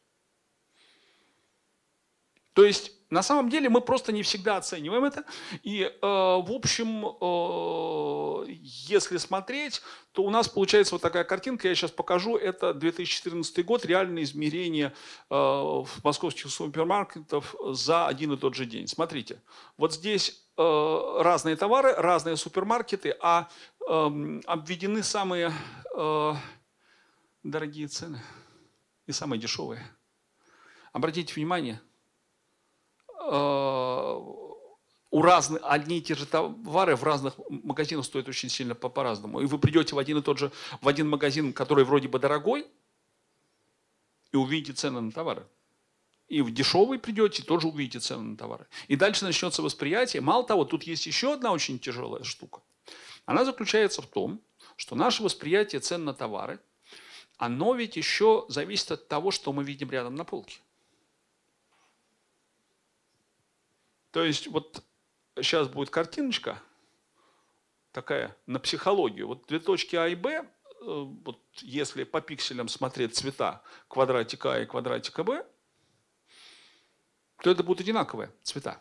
То 2.53 2.63
есть 2.63 2.91
на 3.13 3.21
самом 3.21 3.49
деле 3.49 3.69
мы 3.69 3.79
просто 3.81 4.11
не 4.11 4.23
всегда 4.23 4.57
оцениваем 4.57 5.03
это. 5.03 5.23
И, 5.61 5.83
э, 5.83 5.91
в 6.01 6.51
общем, 6.51 7.05
э, 7.05 8.45
если 8.49 9.17
смотреть, 9.17 9.83
то 10.13 10.23
у 10.23 10.31
нас 10.31 10.49
получается 10.49 10.95
вот 10.95 11.01
такая 11.03 11.23
картинка, 11.23 11.67
я 11.67 11.75
сейчас 11.75 11.91
покажу, 11.91 12.37
это 12.37 12.73
2014 12.73 13.63
год, 13.63 13.85
реальное 13.85 14.23
измерение 14.23 14.93
э, 15.29 15.83
московских 16.03 16.49
супермаркетов 16.49 17.55
за 17.69 18.07
один 18.07 18.33
и 18.33 18.37
тот 18.37 18.55
же 18.55 18.65
день. 18.65 18.87
Смотрите, 18.87 19.41
вот 19.77 19.93
здесь 19.93 20.43
э, 20.57 21.17
разные 21.19 21.55
товары, 21.55 21.93
разные 21.93 22.35
супермаркеты, 22.35 23.15
а 23.21 23.47
э, 23.87 24.39
обведены 24.45 25.03
самые 25.03 25.53
э, 25.95 26.33
дорогие 27.43 27.87
цены 27.87 28.21
и 29.05 29.11
самые 29.11 29.39
дешевые. 29.39 29.87
Обратите 30.93 31.31
внимание– 31.35 31.79
у 35.13 35.21
разных, 35.21 35.61
одни 35.63 35.99
и 35.99 36.01
те 36.01 36.15
же 36.15 36.25
товары 36.25 36.95
в 36.95 37.03
разных 37.03 37.35
магазинах 37.49 38.05
стоят 38.05 38.27
очень 38.27 38.49
сильно 38.49 38.75
по- 38.75 38.89
по-разному. 38.89 39.41
И 39.41 39.45
вы 39.45 39.59
придете 39.59 39.95
в 39.95 39.99
один 39.99 40.17
и 40.17 40.21
тот 40.21 40.39
же, 40.39 40.51
в 40.81 40.87
один 40.87 41.07
магазин, 41.07 41.53
который 41.53 41.85
вроде 41.85 42.07
бы 42.07 42.19
дорогой, 42.19 42.65
и 44.31 44.37
увидите 44.37 44.73
цены 44.73 45.01
на 45.01 45.11
товары. 45.11 45.45
И 46.27 46.41
в 46.41 46.51
дешевый 46.51 46.97
придете, 46.97 47.43
тоже 47.43 47.67
увидите 47.67 47.99
цены 47.99 48.23
на 48.23 48.37
товары. 48.37 48.65
И 48.87 48.95
дальше 48.95 49.23
начнется 49.23 49.61
восприятие. 49.61 50.21
Мало 50.21 50.45
того, 50.45 50.65
тут 50.65 50.83
есть 50.83 51.05
еще 51.05 51.33
одна 51.33 51.51
очень 51.51 51.77
тяжелая 51.77 52.23
штука. 52.23 52.61
Она 53.25 53.45
заключается 53.45 54.01
в 54.01 54.07
том, 54.07 54.41
что 54.75 54.95
наше 54.95 55.21
восприятие 55.21 55.79
цен 55.79 56.05
на 56.05 56.13
товары, 56.13 56.59
оно 57.37 57.75
ведь 57.75 57.97
еще 57.97 58.45
зависит 58.49 58.91
от 58.91 59.07
того, 59.07 59.29
что 59.31 59.53
мы 59.53 59.63
видим 59.63 59.91
рядом 59.91 60.15
на 60.15 60.25
полке. 60.25 60.59
То 64.13 64.23
есть 64.23 64.45
вот 64.47 64.83
сейчас 65.37 65.67
будет 65.67 65.89
картиночка 65.89 66.61
такая 67.91 68.37
на 68.45 68.59
психологию. 68.59 69.27
Вот 69.27 69.47
две 69.47 69.59
точки 69.59 69.95
А 69.95 70.07
и 70.07 70.13
Б, 70.13 70.29
э, 70.29 70.45
вот 70.81 71.41
если 71.61 72.03
по 72.03 72.21
пикселям 72.21 72.67
смотреть 72.67 73.15
цвета 73.15 73.63
квадратика 73.87 74.53
А 74.53 74.59
и 74.59 74.67
квадратика 74.67 75.23
Б, 75.23 75.43
то 77.41 77.49
это 77.49 77.63
будут 77.63 77.81
одинаковые 77.81 78.31
цвета. 78.43 78.79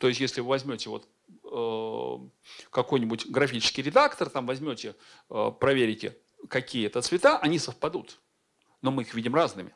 То 0.00 0.08
есть, 0.08 0.20
если 0.20 0.40
вы 0.40 0.48
возьмете 0.48 0.88
вот 0.88 1.06
э, 1.28 2.68
какой-нибудь 2.70 3.26
графический 3.26 3.82
редактор, 3.82 4.30
там 4.30 4.46
возьмете, 4.46 4.96
э, 5.28 5.50
проверите, 5.60 6.18
какие 6.48 6.86
это 6.86 7.02
цвета, 7.02 7.38
они 7.38 7.58
совпадут. 7.58 8.18
Но 8.80 8.90
мы 8.90 9.02
их 9.02 9.12
видим 9.12 9.34
разными. 9.34 9.74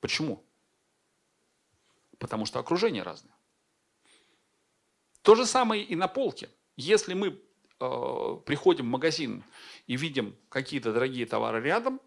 Почему? 0.00 0.44
Потому 2.22 2.46
что 2.46 2.60
окружение 2.60 3.02
разное. 3.02 3.34
То 5.22 5.34
же 5.34 5.44
самое 5.44 5.82
и 5.82 5.96
на 5.96 6.06
полке. 6.06 6.48
Если 6.76 7.14
мы 7.14 7.42
э, 7.80 8.36
приходим 8.46 8.84
в 8.86 8.90
магазин 8.90 9.42
и 9.88 9.96
видим 9.96 10.36
какие-то 10.48 10.92
дорогие 10.92 11.26
товары 11.26 11.60
рядом, 11.60 12.00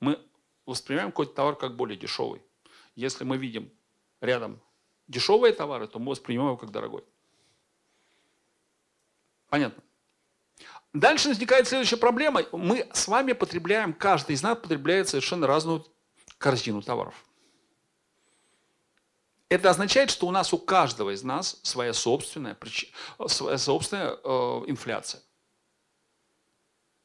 мы 0.00 0.18
воспринимаем 0.64 1.10
какой-то 1.10 1.34
товар 1.34 1.56
как 1.56 1.76
более 1.76 1.98
дешевый. 1.98 2.40
Если 2.94 3.24
мы 3.24 3.36
видим 3.36 3.70
рядом 4.22 4.58
дешевые 5.06 5.52
товары, 5.52 5.86
то 5.86 5.98
мы 5.98 6.12
воспринимаем 6.12 6.52
его 6.52 6.56
как 6.56 6.70
дорогой. 6.70 7.04
Понятно? 9.50 9.82
Дальше 10.94 11.28
возникает 11.28 11.68
следующая 11.68 11.98
проблема. 11.98 12.42
Мы 12.52 12.88
с 12.94 13.06
вами 13.06 13.32
потребляем, 13.34 13.92
каждый 13.92 14.34
из 14.34 14.42
нас 14.42 14.56
потребляет 14.56 15.10
совершенно 15.10 15.46
разную 15.46 15.84
корзину 16.38 16.80
товаров. 16.80 17.22
Это 19.52 19.68
означает, 19.68 20.10
что 20.10 20.26
у 20.26 20.30
нас 20.30 20.54
у 20.54 20.58
каждого 20.58 21.10
из 21.10 21.22
нас 21.24 21.60
своя 21.62 21.92
собственная, 21.92 22.56
своя 23.26 23.58
собственная 23.58 24.16
э, 24.24 24.28
инфляция. 24.66 25.20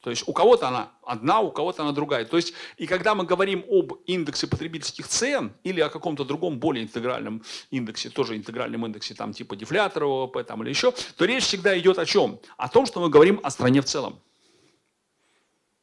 То 0.02 0.12
есть 0.12 0.24
у 0.26 0.32
кого-то 0.32 0.70
она 0.70 0.94
одна, 1.04 1.42
у 1.42 1.52
кого-то 1.52 1.84
она 1.84 1.92
другая. 1.92 2.24
То 2.24 2.38
есть 2.38 2.54
и 2.78 2.88
когда 2.88 3.16
мы 3.16 3.26
говорим 3.26 3.66
об 3.70 3.96
индексе 4.06 4.48
потребительских 4.48 5.10
цен 5.10 5.52
или 5.64 5.82
о 5.82 5.90
каком-то 5.90 6.24
другом 6.24 6.58
более 6.58 6.86
интегральном 6.86 7.44
индексе, 7.70 8.10
тоже 8.10 8.38
интегральном 8.38 8.86
индексе, 8.86 9.14
там 9.14 9.34
типа 9.34 9.58
дефлятора 9.58 10.06
ВВП 10.06 10.42
там, 10.46 10.64
или 10.64 10.70
еще, 10.70 10.94
то 11.18 11.26
речь 11.26 11.44
всегда 11.44 11.78
идет 11.78 12.00
о 12.00 12.06
чем? 12.06 12.40
О 12.56 12.70
том, 12.70 12.86
что 12.86 13.02
мы 13.02 13.10
говорим 13.10 13.42
о 13.44 13.52
стране 13.52 13.82
в 13.82 13.86
целом. 13.86 14.22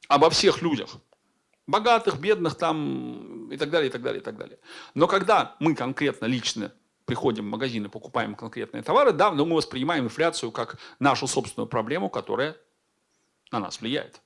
Обо 0.08 0.30
всех 0.30 0.62
людях. 0.62 0.96
Богатых, 1.66 2.18
бедных 2.18 2.54
там 2.54 3.33
и 3.50 3.56
так 3.56 3.70
далее, 3.70 3.88
и 3.88 3.92
так 3.92 4.02
далее, 4.02 4.20
и 4.20 4.24
так 4.24 4.36
далее. 4.36 4.58
Но 4.94 5.06
когда 5.06 5.56
мы 5.58 5.74
конкретно, 5.74 6.26
лично 6.26 6.72
приходим 7.04 7.44
в 7.46 7.50
магазин 7.50 7.84
и 7.84 7.88
покупаем 7.88 8.34
конкретные 8.34 8.82
товары, 8.82 9.12
да, 9.12 9.30
но 9.30 9.44
мы 9.44 9.56
воспринимаем 9.56 10.04
инфляцию 10.04 10.52
как 10.52 10.78
нашу 10.98 11.26
собственную 11.26 11.68
проблему, 11.68 12.08
которая 12.08 12.56
на 13.52 13.60
нас 13.60 13.80
влияет. 13.80 14.20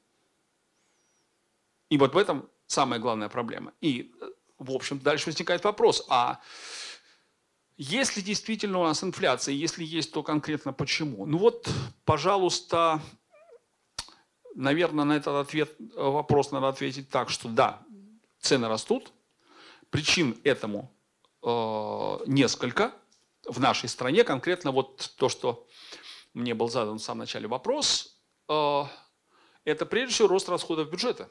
И 1.90 1.98
вот 1.98 2.14
в 2.14 2.18
этом 2.18 2.48
самая 2.66 3.00
главная 3.00 3.28
проблема. 3.28 3.72
И, 3.80 4.14
в 4.58 4.72
общем, 4.72 4.98
дальше 4.98 5.26
возникает 5.26 5.64
вопрос, 5.64 6.06
а 6.08 6.40
если 7.76 8.20
действительно 8.20 8.78
у 8.80 8.84
нас 8.84 9.04
инфляция, 9.04 9.54
если 9.54 9.84
есть, 9.84 10.12
то 10.12 10.22
конкретно 10.22 10.72
почему? 10.72 11.26
Ну 11.26 11.38
вот, 11.38 11.68
пожалуйста, 12.04 13.00
наверное, 14.54 15.04
на 15.04 15.16
этот 15.16 15.46
ответ, 15.46 15.74
вопрос 15.94 16.50
надо 16.50 16.68
ответить 16.68 17.08
так, 17.08 17.30
что 17.30 17.48
да, 17.48 17.82
цены 18.40 18.68
растут, 18.68 19.12
причин 19.90 20.40
этому 20.44 20.94
э, 21.42 22.18
несколько 22.26 22.92
в 23.44 23.60
нашей 23.60 23.88
стране, 23.88 24.24
конкретно 24.24 24.72
вот 24.72 25.14
то, 25.16 25.28
что 25.28 25.66
мне 26.34 26.54
был 26.54 26.68
задан 26.68 26.98
в 26.98 27.02
самом 27.02 27.20
начале 27.20 27.48
вопрос, 27.48 28.18
э, 28.48 28.84
это 29.64 29.86
прежде 29.86 30.14
всего 30.14 30.28
рост 30.28 30.48
расходов 30.48 30.90
бюджета. 30.90 31.30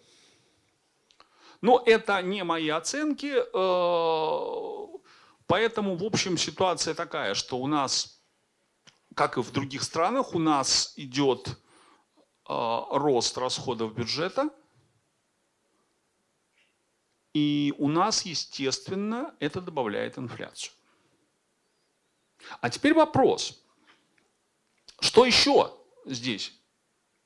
Но 1.61 1.81
это 1.85 2.21
не 2.21 2.43
мои 2.43 2.69
оценки, 2.69 3.33
э, 3.33 4.99
поэтому, 5.47 5.95
в 5.95 6.03
общем, 6.03 6.37
ситуация 6.37 6.93
такая, 6.93 7.33
что 7.33 7.57
у 7.57 7.67
нас, 7.67 8.21
как 9.15 9.37
и 9.37 9.41
в 9.41 9.51
других 9.51 9.83
странах, 9.83 10.35
у 10.35 10.39
нас 10.39 10.93
идет 10.97 11.47
э, 11.47 11.53
рост 12.47 13.37
расходов 13.37 13.93
бюджета, 13.95 14.49
и 17.37 17.73
у 17.77 17.87
нас, 17.87 18.25
естественно, 18.25 19.35
это 19.39 19.61
добавляет 19.61 20.17
инфляцию. 20.17 20.71
А 22.61 22.69
теперь 22.71 22.95
вопрос, 22.95 23.61
что 24.99 25.23
еще 25.23 25.71
здесь 26.05 26.53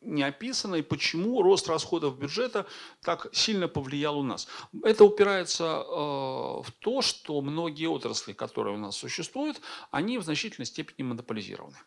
не 0.02 0.24
описано 0.24 0.76
и 0.76 0.82
почему 0.82 1.42
рост 1.42 1.70
расходов 1.70 2.20
бюджета 2.20 2.66
так 3.02 3.28
сильно 3.32 3.70
повлиял 3.70 4.20
у 4.20 4.24
нас. 4.24 4.48
Это 4.84 5.06
упирается 5.06 5.64
э, 5.64 5.94
в 5.94 6.72
то, 6.80 7.02
что 7.02 7.40
многие 7.42 7.88
отрасли, 7.88 8.34
которые 8.34 8.76
у 8.76 8.80
нас 8.80 8.98
существуют, 8.98 9.62
они 9.92 10.18
в 10.18 10.24
значительной 10.24 10.66
степени 10.66 11.04
монополизированы. 11.08 11.78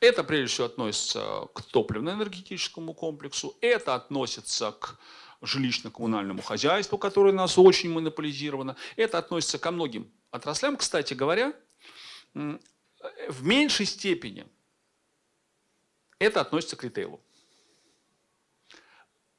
Это 0.00 0.22
прежде 0.22 0.46
всего 0.46 0.66
относится 0.66 1.48
к 1.54 1.62
топливно-энергетическому 1.62 2.94
комплексу, 2.94 3.56
это 3.60 3.94
относится 3.94 4.72
к 4.72 4.98
жилищно-коммунальному 5.42 6.42
хозяйству, 6.42 6.98
которое 6.98 7.32
у 7.32 7.36
нас 7.36 7.58
очень 7.58 7.90
монополизировано, 7.90 8.76
это 8.96 9.18
относится 9.18 9.58
ко 9.58 9.70
многим 9.70 10.10
отраслям. 10.30 10.76
Кстати 10.76 11.14
говоря, 11.14 11.52
в 12.34 13.44
меньшей 13.44 13.86
степени 13.86 14.46
это 16.18 16.40
относится 16.40 16.76
к 16.76 16.84
ритейлу. 16.84 17.20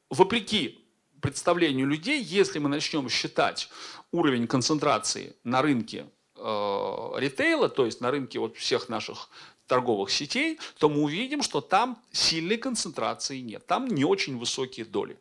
Вопреки 0.10 0.86
представлению 1.22 1.88
людей, 1.88 2.22
если 2.22 2.60
мы 2.60 2.70
начнем 2.70 3.10
считать 3.10 3.70
уровень 4.12 4.48
концентрации 4.48 5.36
на 5.44 5.62
рынке 5.62 6.10
э, 6.36 6.40
ритейла, 7.18 7.70
то 7.70 7.86
есть 7.86 8.02
на 8.02 8.10
рынке 8.10 8.40
вот 8.40 8.58
всех 8.58 8.90
наших 8.90 9.30
торговых 9.70 10.10
сетей, 10.10 10.60
то 10.80 10.90
мы 10.90 11.04
увидим, 11.04 11.42
что 11.42 11.62
там 11.62 12.02
сильной 12.12 12.58
концентрации 12.58 13.40
нет. 13.40 13.66
Там 13.66 13.88
не 13.88 14.04
очень 14.04 14.38
высокие 14.38 14.86
доли. 14.86 15.18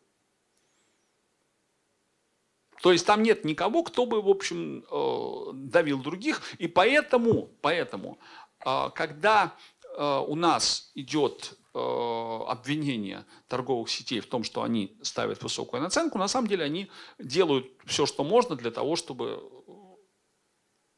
То 2.81 2.91
есть 2.91 3.05
там 3.05 3.23
нет 3.23 3.45
никого, 3.45 3.83
кто 3.83 4.05
бы, 4.05 4.21
в 4.21 4.29
общем, 4.29 4.85
э, 4.89 5.51
давил 5.53 5.99
других. 6.01 6.41
И 6.57 6.67
поэтому, 6.67 7.49
поэтому 7.61 8.17
э, 8.65 8.89
когда 8.95 9.53
э, 9.97 10.25
у 10.27 10.35
нас 10.35 10.91
идет 10.95 11.55
обвинение 11.71 13.25
торговых 13.47 13.91
сетей 13.91 14.21
в 14.21 14.25
том, 14.25 14.43
что 14.43 14.63
они 14.63 14.97
ставят 15.03 15.43
высокую 15.43 15.83
наценку, 15.83 16.17
на 16.17 16.27
самом 16.27 16.47
деле 16.47 16.65
они 16.65 16.89
делают 17.19 17.67
все, 17.85 18.07
что 18.07 18.23
можно 18.23 18.55
для 18.55 18.71
того, 18.71 18.95
чтобы 18.95 19.39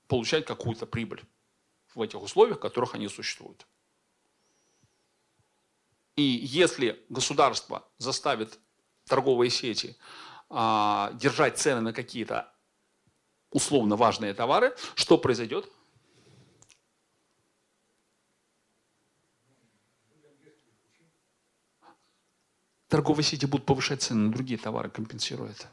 получать 0.07 0.45
какую-то 0.45 0.85
прибыль 0.85 1.21
в 1.95 2.01
этих 2.01 2.21
условиях, 2.21 2.57
в 2.57 2.61
которых 2.61 2.95
они 2.95 3.07
существуют. 3.07 3.65
И 6.15 6.21
если 6.21 7.03
государство 7.09 7.87
заставит 7.97 8.59
торговые 9.05 9.49
сети 9.49 9.97
а, 10.49 11.11
держать 11.13 11.57
цены 11.57 11.81
на 11.81 11.93
какие-то 11.93 12.53
условно 13.49 13.95
важные 13.95 14.33
товары, 14.33 14.75
что 14.95 15.17
произойдет? 15.17 15.69
Торговые 22.87 23.23
сети 23.23 23.45
будут 23.45 23.65
повышать 23.65 24.01
цены 24.01 24.27
на 24.27 24.31
другие 24.33 24.59
товары, 24.59 24.89
компенсируя 24.89 25.51
это. 25.51 25.69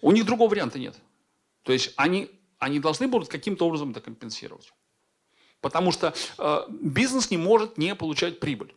У 0.00 0.12
них 0.12 0.24
другого 0.24 0.50
варианта 0.50 0.78
нет. 0.78 0.96
То 1.64 1.72
есть 1.72 1.92
они, 1.96 2.30
они 2.58 2.78
должны 2.78 3.08
будут 3.08 3.28
каким-то 3.28 3.66
образом 3.66 3.90
это 3.90 4.00
компенсировать. 4.00 4.72
Потому 5.60 5.92
что 5.92 6.14
э, 6.38 6.60
бизнес 6.68 7.30
не 7.30 7.38
может 7.38 7.78
не 7.78 7.94
получать 7.94 8.38
прибыль 8.38 8.74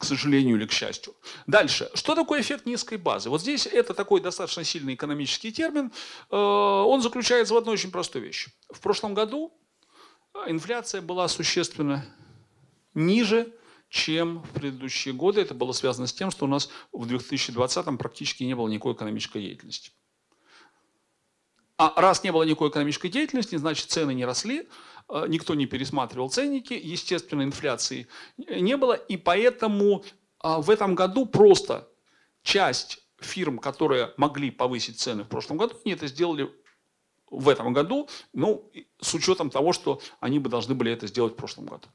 к 0.00 0.04
сожалению 0.04 0.56
или 0.56 0.64
к 0.64 0.72
счастью. 0.72 1.14
Дальше. 1.46 1.90
Что 1.92 2.14
такое 2.14 2.40
эффект 2.40 2.64
низкой 2.64 2.96
базы? 2.96 3.28
Вот 3.28 3.42
здесь 3.42 3.66
это 3.66 3.92
такой 3.92 4.22
достаточно 4.22 4.64
сильный 4.64 4.94
экономический 4.94 5.52
термин. 5.52 5.92
Э, 6.30 6.36
он 6.36 7.02
заключается 7.02 7.52
в 7.52 7.56
одной 7.58 7.74
очень 7.74 7.90
простой 7.90 8.22
вещи. 8.22 8.50
В 8.70 8.80
прошлом 8.80 9.12
году 9.12 9.52
э, 10.32 10.38
инфляция 10.48 11.02
была 11.02 11.28
существенно 11.28 12.06
ниже, 12.94 13.52
чем 13.90 14.42
в 14.42 14.50
предыдущие 14.52 15.12
годы. 15.12 15.42
Это 15.42 15.52
было 15.52 15.72
связано 15.72 16.06
с 16.06 16.14
тем, 16.14 16.30
что 16.30 16.46
у 16.46 16.48
нас 16.48 16.70
в 16.92 17.06
2020 17.06 17.98
практически 17.98 18.42
не 18.42 18.54
было 18.54 18.68
никакой 18.68 18.94
экономической 18.94 19.42
деятельности. 19.42 19.90
А 21.80 21.94
раз 21.96 22.22
не 22.22 22.30
было 22.30 22.42
никакой 22.42 22.68
экономической 22.68 23.08
деятельности, 23.08 23.56
значит 23.56 23.90
цены 23.90 24.12
не 24.12 24.26
росли, 24.26 24.68
э, 25.08 25.24
никто 25.28 25.54
не 25.54 25.64
пересматривал 25.64 26.28
ценники, 26.28 26.74
естественно, 26.74 27.42
инфляции 27.42 28.06
не 28.36 28.76
было, 28.76 28.92
и 28.92 29.16
поэтому 29.16 30.04
а, 30.40 30.60
в 30.60 30.68
этом 30.68 30.94
году 30.94 31.24
просто 31.24 31.88
часть 32.42 32.98
фирм, 33.18 33.58
которые 33.58 34.12
могли 34.18 34.50
повысить 34.50 35.00
цены 35.00 35.24
в 35.24 35.28
прошлом 35.28 35.56
году, 35.56 35.74
они 35.82 35.94
это 35.94 36.06
сделали 36.06 36.50
в 37.30 37.48
этом 37.48 37.72
году, 37.72 38.10
ну, 38.34 38.70
с 39.00 39.14
учетом 39.14 39.48
того, 39.48 39.72
что 39.72 40.02
они 40.20 40.38
бы 40.38 40.50
должны 40.50 40.74
были 40.74 40.92
это 40.92 41.06
сделать 41.06 41.32
в 41.32 41.36
прошлом 41.36 41.64
году. 41.64 41.88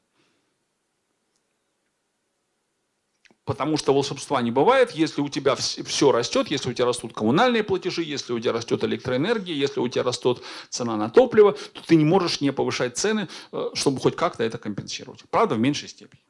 Потому 3.45 3.77
что 3.77 3.93
волшебства 3.93 4.41
не 4.41 4.49
бывает, 4.49 4.91
если 4.91 5.21
у 5.21 5.29
тебя 5.29 5.55
все 5.55 6.11
растет, 6.11 6.49
если 6.49 6.71
у 6.71 6.73
тебя 6.73 6.85
растут 6.85 7.13
коммунальные 7.13 7.63
платежи, 7.63 8.01
если 8.01 8.33
у 8.33 8.39
тебя 8.39 8.53
растет 8.53 8.83
электроэнергия, 8.83 9.53
если 9.53 9.79
у 9.79 9.87
тебя 9.87 10.03
растет 10.03 10.41
цена 10.69 10.97
на 10.97 11.11
топливо, 11.11 11.53
то 11.53 11.85
ты 11.85 11.95
не 11.95 12.05
можешь 12.05 12.41
не 12.41 12.51
повышать 12.51 12.97
цены, 12.97 13.27
э, 13.51 13.69
чтобы 13.75 13.99
хоть 13.99 14.15
как-то 14.15 14.43
это 14.43 14.57
компенсировать. 14.57 15.23
Правда, 15.29 15.55
в 15.55 15.59
меньшей 15.59 15.89
степени. 15.89 16.21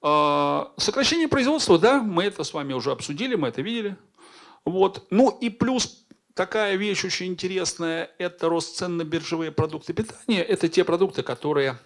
А, 0.00 0.72
сокращение 0.76 1.26
производства, 1.26 1.78
да, 1.78 2.00
мы 2.00 2.24
это 2.24 2.44
с 2.44 2.52
вами 2.52 2.72
уже 2.72 2.92
обсудили, 2.92 3.34
мы 3.34 3.48
это 3.48 3.62
видели. 3.62 3.96
Вот. 4.64 5.06
Ну 5.10 5.36
и 5.40 5.50
плюс 5.50 6.06
такая 6.34 6.76
вещь 6.76 7.04
очень 7.04 7.26
интересная, 7.26 8.10
это 8.18 8.48
рост 8.48 8.76
цен 8.76 8.96
на 8.96 9.02
биржевые 9.02 9.50
продукты 9.50 9.92
питания. 9.94 10.42
Это 10.42 10.68
те 10.68 10.84
продукты, 10.84 11.24
которые 11.24 11.76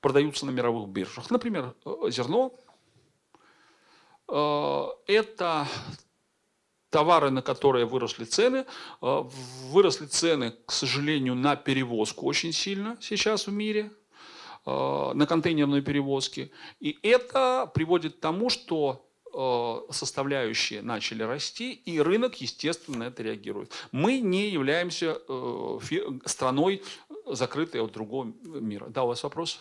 продаются 0.00 0.46
на 0.46 0.50
мировых 0.50 0.88
биржах. 0.90 1.30
Например, 1.30 1.74
э, 1.84 2.10
зерно. 2.10 2.54
Э, 4.32 4.86
это 5.06 5.68
товары, 6.88 7.30
на 7.30 7.42
которые 7.42 7.84
выросли 7.84 8.24
цены. 8.24 8.64
Э, 9.02 9.22
выросли 9.70 10.06
цены, 10.06 10.54
к 10.64 10.72
сожалению, 10.72 11.34
на 11.34 11.54
перевозку 11.54 12.26
очень 12.26 12.52
сильно 12.52 12.96
сейчас 13.00 13.46
в 13.46 13.52
мире, 13.52 13.90
на 14.64 15.26
контейнерные 15.26 15.82
перевозки. 15.82 16.52
И 16.78 16.96
это 17.02 17.68
приводит 17.74 18.14
к 18.14 18.20
тому, 18.20 18.48
что 18.48 19.08
составляющие 19.90 20.82
начали 20.82 21.24
расти, 21.24 21.72
и 21.72 22.00
рынок, 22.00 22.36
естественно, 22.40 23.02
это 23.04 23.24
реагирует. 23.24 23.72
Мы 23.90 24.20
не 24.20 24.50
являемся 24.50 25.18
страной, 26.26 26.84
закрытой 27.26 27.80
от 27.80 27.90
другого 27.90 28.32
мира. 28.44 28.86
Да, 28.88 29.02
у 29.02 29.08
вас 29.08 29.24
вопрос? 29.24 29.60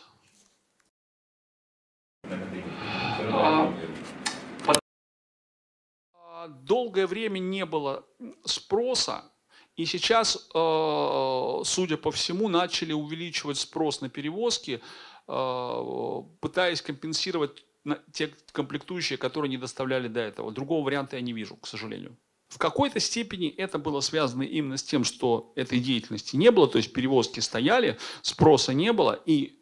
Долгое 6.47 7.07
время 7.07 7.39
не 7.39 7.65
было 7.65 8.05
спроса, 8.45 9.31
и 9.75 9.85
сейчас, 9.85 10.49
э, 10.53 11.61
судя 11.63 11.97
по 11.97 12.11
всему, 12.11 12.49
начали 12.49 12.93
увеличивать 12.93 13.57
спрос 13.57 14.01
на 14.01 14.09
перевозки, 14.09 14.81
э, 15.27 16.23
пытаясь 16.39 16.81
компенсировать 16.81 17.65
те 18.11 18.31
комплектующие, 18.51 19.17
которые 19.17 19.49
не 19.49 19.57
доставляли 19.57 20.07
до 20.07 20.19
этого. 20.19 20.51
Другого 20.51 20.85
варианта 20.85 21.15
я 21.15 21.21
не 21.21 21.33
вижу, 21.33 21.55
к 21.55 21.65
сожалению. 21.67 22.15
В 22.49 22.57
какой-то 22.57 22.99
степени 22.99 23.47
это 23.47 23.79
было 23.79 24.01
связано 24.01 24.43
именно 24.43 24.77
с 24.77 24.83
тем, 24.83 25.03
что 25.05 25.53
этой 25.55 25.79
деятельности 25.79 26.35
не 26.35 26.51
было, 26.51 26.67
то 26.67 26.77
есть 26.77 26.91
перевозки 26.91 27.39
стояли, 27.39 27.97
спроса 28.21 28.73
не 28.73 28.91
было, 28.91 29.19
и 29.25 29.60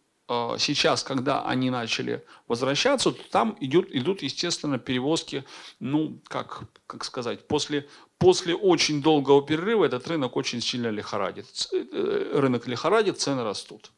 сейчас, 0.60 1.04
когда 1.04 1.44
они 1.44 1.72
начали 1.72 2.24
возвращаться, 2.48 3.12
то 3.12 3.24
там 3.32 3.58
идут, 3.60 3.88
идут 3.92 4.22
естественно, 4.22 4.78
перевозки, 4.78 5.44
ну, 5.80 6.20
как, 6.28 6.63
как 6.86 7.04
сказать, 7.04 7.48
после, 7.48 7.89
после 8.20 8.54
очень 8.54 9.02
долгого 9.02 9.42
перерыва 9.42 9.86
этот 9.86 10.08
рынок 10.08 10.36
очень 10.38 10.62
сильно 10.62 10.89
лихорадит. 10.89 11.48
Э, 11.74 12.32
рынок 12.36 12.68
лихорадит, 12.68 13.20
цены 13.20 13.44
растут. 13.44 13.92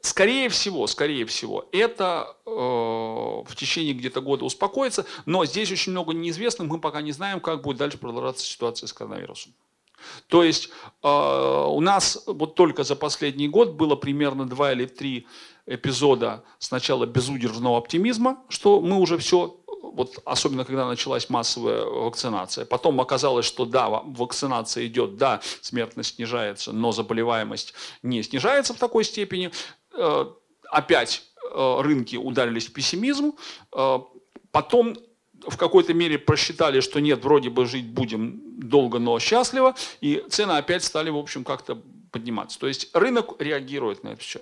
Скорее 0.00 0.48
всего, 0.48 0.86
скорее 0.86 1.26
всего, 1.26 1.68
это 1.72 2.36
э, 2.46 2.50
в 2.50 3.54
течение 3.56 3.92
где-то 3.92 4.22
года 4.22 4.44
успокоится, 4.44 5.04
но 5.26 5.44
здесь 5.44 5.70
очень 5.72 5.92
много 5.92 6.14
неизвестных, 6.14 6.68
мы 6.68 6.80
пока 6.80 7.02
не 7.02 7.12
знаем, 7.12 7.40
как 7.40 7.62
будет 7.62 7.78
дальше 7.78 7.98
продолжаться 7.98 8.46
ситуация 8.46 8.86
с 8.86 8.92
коронавирусом. 8.92 9.52
То 10.28 10.42
есть 10.42 10.70
э, 11.02 11.08
у 11.08 11.80
нас 11.80 12.22
вот 12.26 12.54
только 12.54 12.84
за 12.84 12.96
последний 12.96 13.48
год 13.48 13.72
было 13.72 13.96
примерно 13.96 14.46
два 14.46 14.72
или 14.72 14.86
три 14.86 15.26
эпизода 15.66 16.44
сначала 16.58 17.06
безудержного 17.06 17.78
оптимизма, 17.78 18.38
что 18.48 18.80
мы 18.80 18.98
уже 18.98 19.18
все, 19.18 19.60
вот 19.82 20.18
особенно 20.24 20.64
когда 20.64 20.86
началась 20.86 21.30
массовая 21.30 21.84
вакцинация. 21.84 22.64
Потом 22.64 23.00
оказалось, 23.00 23.46
что 23.46 23.64
да, 23.64 23.88
вакцинация 23.88 24.86
идет, 24.86 25.16
да, 25.16 25.40
смертность 25.60 26.16
снижается, 26.16 26.72
но 26.72 26.92
заболеваемость 26.92 27.74
не 28.02 28.22
снижается 28.22 28.74
в 28.74 28.78
такой 28.78 29.04
степени. 29.04 29.50
Э, 29.94 30.26
опять 30.70 31.22
э, 31.52 31.80
рынки 31.80 32.16
ударились 32.16 32.68
в 32.68 32.72
пессимизм. 32.72 33.34
Э, 33.72 34.00
потом 34.50 34.96
в 35.46 35.56
какой-то 35.56 35.94
мере 35.94 36.18
просчитали, 36.18 36.80
что 36.80 37.00
нет, 37.00 37.24
вроде 37.24 37.50
бы 37.50 37.66
жить 37.66 37.86
будем 37.86 38.40
долго, 38.58 38.98
но 38.98 39.18
счастливо, 39.18 39.74
и 40.00 40.24
цены 40.28 40.52
опять 40.52 40.84
стали, 40.84 41.10
в 41.10 41.16
общем, 41.16 41.44
как-то 41.44 41.80
подниматься. 42.10 42.58
То 42.58 42.68
есть 42.68 42.90
рынок 42.94 43.40
реагирует 43.40 44.02
на 44.04 44.10
это 44.10 44.20
все. 44.20 44.40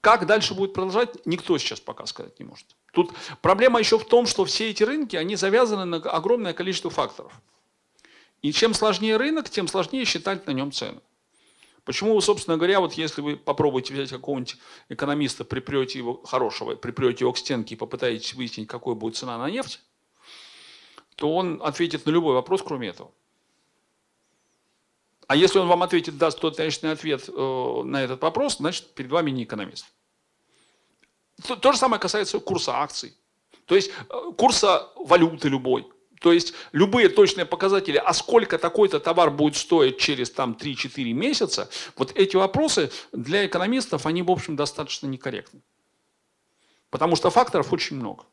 Как 0.00 0.26
дальше 0.26 0.54
будет 0.54 0.72
продолжать, 0.72 1.26
никто 1.26 1.58
сейчас 1.58 1.80
пока 1.80 2.06
сказать 2.06 2.38
не 2.38 2.46
может. 2.46 2.66
Тут 2.92 3.12
проблема 3.42 3.78
еще 3.78 3.98
в 3.98 4.04
том, 4.04 4.26
что 4.26 4.44
все 4.44 4.70
эти 4.70 4.82
рынки, 4.82 5.16
они 5.16 5.36
завязаны 5.36 5.84
на 5.84 5.96
огромное 5.98 6.54
количество 6.54 6.90
факторов. 6.90 7.32
И 8.42 8.52
чем 8.52 8.72
сложнее 8.72 9.16
рынок, 9.16 9.50
тем 9.50 9.68
сложнее 9.68 10.04
считать 10.06 10.46
на 10.46 10.52
нем 10.52 10.72
цены. 10.72 11.00
Почему 11.84 12.20
собственно 12.20 12.56
говоря, 12.56 12.80
вот 12.80 12.94
если 12.94 13.20
вы 13.20 13.36
попробуете 13.36 13.94
взять 13.94 14.10
какого-нибудь 14.10 14.56
экономиста, 14.88 15.44
припрете 15.44 15.98
его, 15.98 16.22
хорошего, 16.22 16.74
припрете 16.74 17.24
его 17.24 17.32
к 17.32 17.38
стенке 17.38 17.74
и 17.74 17.78
попытаетесь 17.78 18.34
выяснить, 18.34 18.68
какой 18.68 18.94
будет 18.94 19.16
цена 19.16 19.38
на 19.38 19.50
нефть, 19.50 19.80
то 21.16 21.34
он 21.34 21.60
ответит 21.62 22.06
на 22.06 22.10
любой 22.10 22.34
вопрос, 22.34 22.62
кроме 22.62 22.88
этого. 22.88 23.10
А 25.26 25.36
если 25.36 25.58
он 25.58 25.68
вам 25.68 25.82
ответит, 25.82 26.18
даст 26.18 26.40
тот 26.40 26.56
точный 26.56 26.90
ответ 26.92 27.28
э, 27.28 27.82
на 27.84 28.02
этот 28.02 28.20
вопрос, 28.20 28.56
значит, 28.56 28.94
перед 28.94 29.10
вами 29.10 29.30
не 29.30 29.44
экономист. 29.44 29.86
То, 31.46 31.56
то 31.56 31.72
же 31.72 31.78
самое 31.78 32.00
касается 32.00 32.40
курса 32.40 32.78
акций. 32.78 33.14
То 33.66 33.76
есть 33.76 33.90
э, 34.08 34.32
курса 34.36 34.88
валюты 34.96 35.48
любой. 35.48 35.88
То 36.20 36.34
есть 36.34 36.52
любые 36.72 37.08
точные 37.08 37.46
показатели, 37.46 37.96
а 37.96 38.12
сколько 38.12 38.58
такой-то 38.58 39.00
товар 39.00 39.30
будет 39.30 39.56
стоить 39.56 39.96
через 39.96 40.30
там 40.30 40.52
3-4 40.52 41.12
месяца, 41.12 41.70
вот 41.96 42.12
эти 42.14 42.36
вопросы 42.36 42.92
для 43.12 43.46
экономистов, 43.46 44.04
они, 44.04 44.22
в 44.22 44.30
общем, 44.30 44.54
достаточно 44.54 45.06
некорректны. 45.06 45.62
Потому 46.90 47.16
что 47.16 47.30
факторов 47.30 47.72
очень 47.72 47.96
много. 47.96 48.24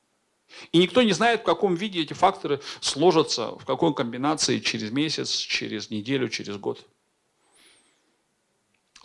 И 0.74 0.80
никто 0.80 1.02
не 1.02 1.14
знает, 1.14 1.42
в 1.42 1.44
каком 1.44 1.76
виде 1.76 2.02
эти 2.02 2.14
факторы 2.14 2.60
сложатся, 2.82 3.52
в 3.52 3.66
какой 3.66 3.94
комбинации 3.94 4.60
через 4.60 4.92
месяц, 4.92 5.30
через 5.30 5.90
неделю, 5.90 6.28
через 6.28 6.58
год. 6.58 6.86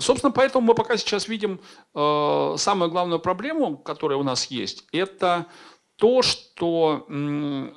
Собственно, 0.01 0.33
поэтому 0.33 0.67
мы 0.67 0.75
пока 0.75 0.97
сейчас 0.97 1.29
видим 1.29 1.61
э, 1.95 2.55
самую 2.59 2.91
главную 2.91 3.21
проблему, 3.21 3.77
которая 3.77 4.19
у 4.19 4.25
нас 4.25 4.47
есть, 4.47 4.87
это 4.91 5.47
то, 6.03 6.21
что 6.23 7.07
э, 7.09 7.69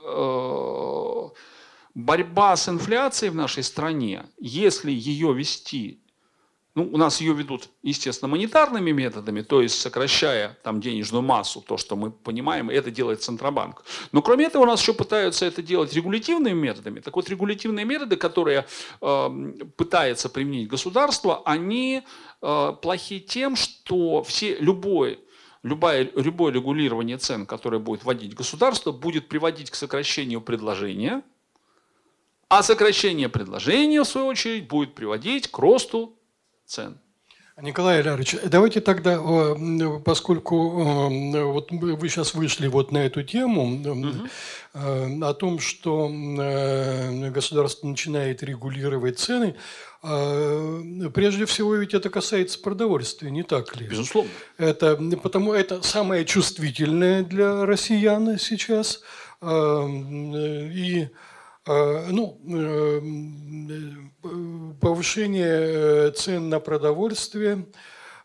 борьба 1.93 2.55
с 2.55 2.67
инфляцией 2.67 3.29
в 3.29 3.35
нашей 3.35 3.61
стране, 3.61 4.23
если 4.39 4.91
ее 4.91 5.31
вести, 5.31 6.01
ну, 6.73 6.89
у 6.91 6.97
нас 6.97 7.21
ее 7.21 7.33
ведут, 7.33 7.69
естественно, 7.83 8.27
монетарными 8.27 8.89
методами, 8.89 9.43
то 9.43 9.61
есть 9.61 9.79
сокращая 9.79 10.57
там 10.63 10.81
денежную 10.81 11.21
массу, 11.21 11.61
то, 11.61 11.77
что 11.77 11.95
мы 11.95 12.09
понимаем, 12.09 12.71
это 12.71 12.89
делает 12.89 13.21
Центробанк. 13.21 13.83
Но 14.11 14.23
кроме 14.23 14.45
этого 14.45 14.63
у 14.63 14.65
нас 14.65 14.81
еще 14.81 14.93
пытаются 14.93 15.45
это 15.45 15.61
делать 15.61 15.93
регулятивными 15.93 16.59
методами. 16.59 17.01
Так 17.01 17.15
вот, 17.15 17.29
регулятивные 17.29 17.85
методы, 17.85 18.15
которые 18.15 18.65
э, 19.01 19.53
пытается 19.77 20.29
применить 20.29 20.67
государство, 20.67 21.43
они 21.45 22.01
э, 22.41 22.73
плохи 22.81 23.19
тем, 23.19 23.55
что 23.55 24.23
все, 24.23 24.57
любой 24.57 25.19
любое, 25.65 26.09
любое 26.15 26.53
регулирование 26.53 27.17
цен, 27.17 27.45
которое 27.45 27.79
будет 27.79 28.03
вводить 28.03 28.35
государство, 28.35 28.91
будет 28.91 29.27
приводить 29.27 29.71
к 29.71 29.75
сокращению 29.75 30.39
предложения, 30.39 31.23
а 32.49 32.61
сокращение 32.61 33.29
предложения, 33.29 34.03
в 34.03 34.07
свою 34.07 34.27
очередь, 34.27 34.67
будет 34.67 34.93
приводить 34.93 35.49
к 35.49 35.57
росту 35.57 36.17
цен. 36.65 36.99
Николай 37.61 38.01
Лярович, 38.01 38.35
давайте 38.43 38.81
тогда, 38.81 39.17
поскольку 40.03 41.09
вот 41.53 41.71
вы 41.71 42.09
сейчас 42.09 42.33
вышли 42.33 42.67
вот 42.67 42.91
на 42.91 43.05
эту 43.05 43.23
тему, 43.23 43.79
угу. 43.79 45.25
о 45.25 45.33
том, 45.33 45.59
что 45.59 46.11
э, 46.11 47.29
государство 47.29 47.87
начинает 47.87 48.43
регулировать 48.43 49.19
цены, 49.19 49.55
прежде 51.13 51.45
всего 51.45 51.75
ведь 51.75 51.93
это 51.93 52.09
касается 52.09 52.59
продовольствия, 52.59 53.31
не 53.31 53.43
так 53.43 53.75
ли? 53.75 53.87
Безусловно. 53.87 54.29
Это, 54.57 54.95
потому 55.21 55.53
это 55.53 55.81
самое 55.81 56.25
чувствительное 56.25 57.23
для 57.23 57.65
россиян 57.65 58.37
сейчас. 58.37 59.01
И 59.43 61.07
а, 61.67 62.07
ну, 62.11 62.39
э, 62.47 63.01
повышение 64.79 66.11
цен 66.11 66.49
на 66.49 66.59
продовольствие, 66.59 67.65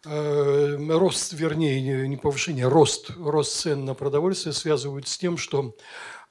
рост, 0.05 1.33
вернее, 1.35 2.09
не 2.09 2.17
повышение, 2.17 2.69
рост, 2.69 3.11
рост 3.19 3.53
цен 3.53 3.85
на 3.85 3.95
продовольствие 3.95 4.55
связывают 4.55 5.09
с 5.09 5.19
тем, 5.19 5.37
что 5.37 5.75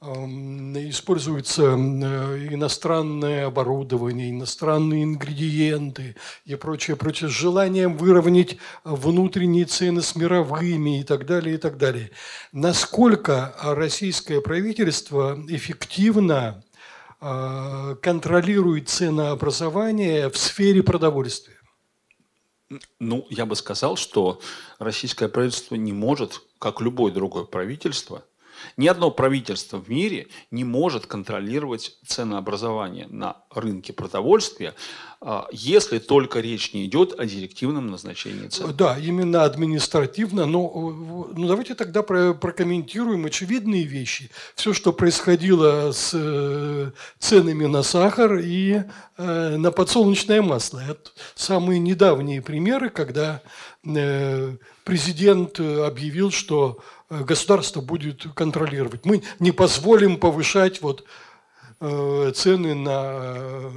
используется 0.02 1.64
э, 1.64 2.48
иностранное 2.54 3.48
оборудование, 3.48 4.30
иностранные 4.30 5.04
ингредиенты 5.04 6.16
и 6.46 6.56
прочее, 6.56 6.96
прочее, 6.96 7.30
с 7.30 7.34
желанием 7.34 7.98
выровнять 7.98 8.58
внутренние 8.86 9.66
цены 9.66 10.02
с 10.02 10.16
мировыми 10.16 11.02
и 11.02 11.04
так 11.04 11.26
далее, 11.26 11.56
и 11.56 11.58
так 11.58 11.78
далее. 11.78 12.12
Насколько 12.54 13.54
российское 13.62 14.40
правительство 14.40 15.38
эффективно 15.50 16.64
э, 17.20 17.96
контролирует 18.02 18.88
ценообразование 18.88 20.30
в 20.30 20.38
сфере 20.38 20.82
продовольствия? 20.82 21.58
Ну, 23.00 23.26
я 23.30 23.46
бы 23.46 23.56
сказал, 23.56 23.98
что 23.98 24.40
российское 24.78 25.28
правительство 25.28 25.76
не 25.76 25.92
может, 25.92 26.42
как 26.60 26.82
любое 26.82 27.12
другое 27.12 27.44
правительство, 27.44 28.24
ни 28.78 28.88
одно 28.88 29.12
правительство 29.12 29.78
в 29.78 29.90
мире 29.90 30.28
не 30.52 30.64
может 30.64 31.06
контролировать 31.06 31.98
ценообразование 32.06 33.08
на 33.08 33.38
рынке 33.52 33.94
продовольствия, 33.94 34.74
а, 35.22 35.48
если 35.52 36.00
только 36.00 36.40
речь 36.40 36.74
не 36.74 36.86
идет 36.86 37.20
о 37.20 37.26
директивном 37.26 37.88
назначении 37.88 38.48
цен. 38.48 38.74
Да, 38.74 38.98
именно 38.98 39.44
административно. 39.44 40.46
Но 40.46 40.72
ну, 41.36 41.48
давайте 41.48 41.76
тогда 41.76 42.04
прокомментируем 42.04 43.26
очевидные 43.26 43.84
вещи. 43.84 44.32
Все, 44.56 44.74
что 44.74 44.94
происходило 44.94 45.92
с 45.92 46.12
э, 46.14 46.92
ценами 47.20 47.66
на 47.66 47.84
сахар 47.84 48.38
и 48.38 48.84
э, 49.18 49.58
на 49.58 49.72
подсолнечное 49.72 50.42
масло. 50.42 50.80
Это 50.80 51.12
самые 51.36 51.80
недавние 51.80 52.42
примеры, 52.42 52.90
когда 52.90 53.42
э, 53.84 54.56
президент 54.86 55.60
объявил, 55.60 56.32
что 56.32 56.80
Э, 56.80 56.99
государство 57.10 57.82
будет 57.82 58.26
контролировать. 58.36 59.06
Мы 59.06 59.24
не 59.40 59.52
позволим 59.52 60.18
повышать 60.18 60.82
вот 60.82 61.04
э, 61.80 62.32
цены 62.36 62.76
на 62.76 63.72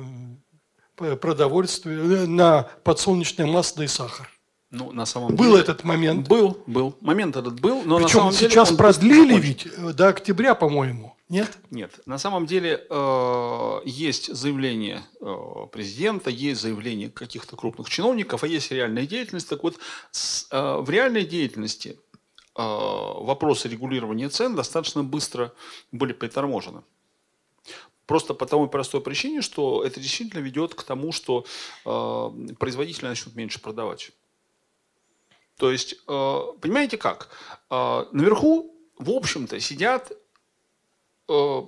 э, 0.98 1.16
продовольствие, 1.16 2.26
на 2.26 2.68
подсолнечное 2.84 3.46
масло 3.46 3.82
и 3.82 3.86
сахар. 3.86 4.28
Ну, 4.70 4.90
на 4.90 5.04
самом 5.04 5.36
был 5.36 5.50
деле, 5.50 5.60
этот 5.60 5.84
момент. 5.84 6.26
Был, 6.26 6.62
был. 6.66 6.96
Момент 7.02 7.36
этот 7.36 7.60
был, 7.60 7.82
но 7.82 7.98
Причем 7.98 8.04
на 8.04 8.08
самом 8.08 8.32
сейчас 8.32 8.68
деле 8.68 8.78
продлили 8.78 9.38
ведь 9.38 9.68
до 9.94 10.08
октября, 10.08 10.54
по-моему. 10.54 11.14
Нет? 11.28 11.58
Нет. 11.70 11.92
На 12.04 12.18
самом 12.18 12.46
деле 12.46 12.86
э, 12.88 13.80
есть 13.84 14.34
заявление 14.34 15.02
э, 15.20 15.34
президента, 15.72 16.30
есть 16.30 16.60
заявление 16.60 17.10
каких-то 17.10 17.56
крупных 17.56 17.88
чиновников, 17.88 18.44
а 18.44 18.46
есть 18.46 18.70
реальная 18.70 19.06
деятельность. 19.06 19.48
Так 19.48 19.62
вот, 19.62 19.78
с, 20.10 20.46
э, 20.50 20.76
в 20.80 20.88
реальной 20.90 21.24
деятельности 21.24 21.98
вопросы 22.54 23.68
регулирования 23.68 24.28
цен 24.28 24.54
достаточно 24.54 25.02
быстро 25.02 25.52
были 25.90 26.12
приторможены. 26.12 26.82
Просто 28.06 28.34
по 28.34 28.46
тому 28.46 28.68
простой 28.68 29.00
причине, 29.00 29.42
что 29.42 29.84
это 29.84 30.00
действительно 30.00 30.40
ведет 30.40 30.74
к 30.74 30.82
тому, 30.82 31.12
что 31.12 31.46
э, 31.84 32.54
производители 32.58 33.06
начнут 33.06 33.34
меньше 33.36 33.60
продавать. 33.60 34.10
То 35.56 35.70
есть, 35.70 35.94
э, 35.94 36.40
понимаете 36.60 36.98
как? 36.98 37.30
Э, 37.70 38.04
наверху, 38.12 38.74
в 38.98 39.10
общем-то, 39.10 39.60
сидят 39.60 40.12
э, 41.28 41.60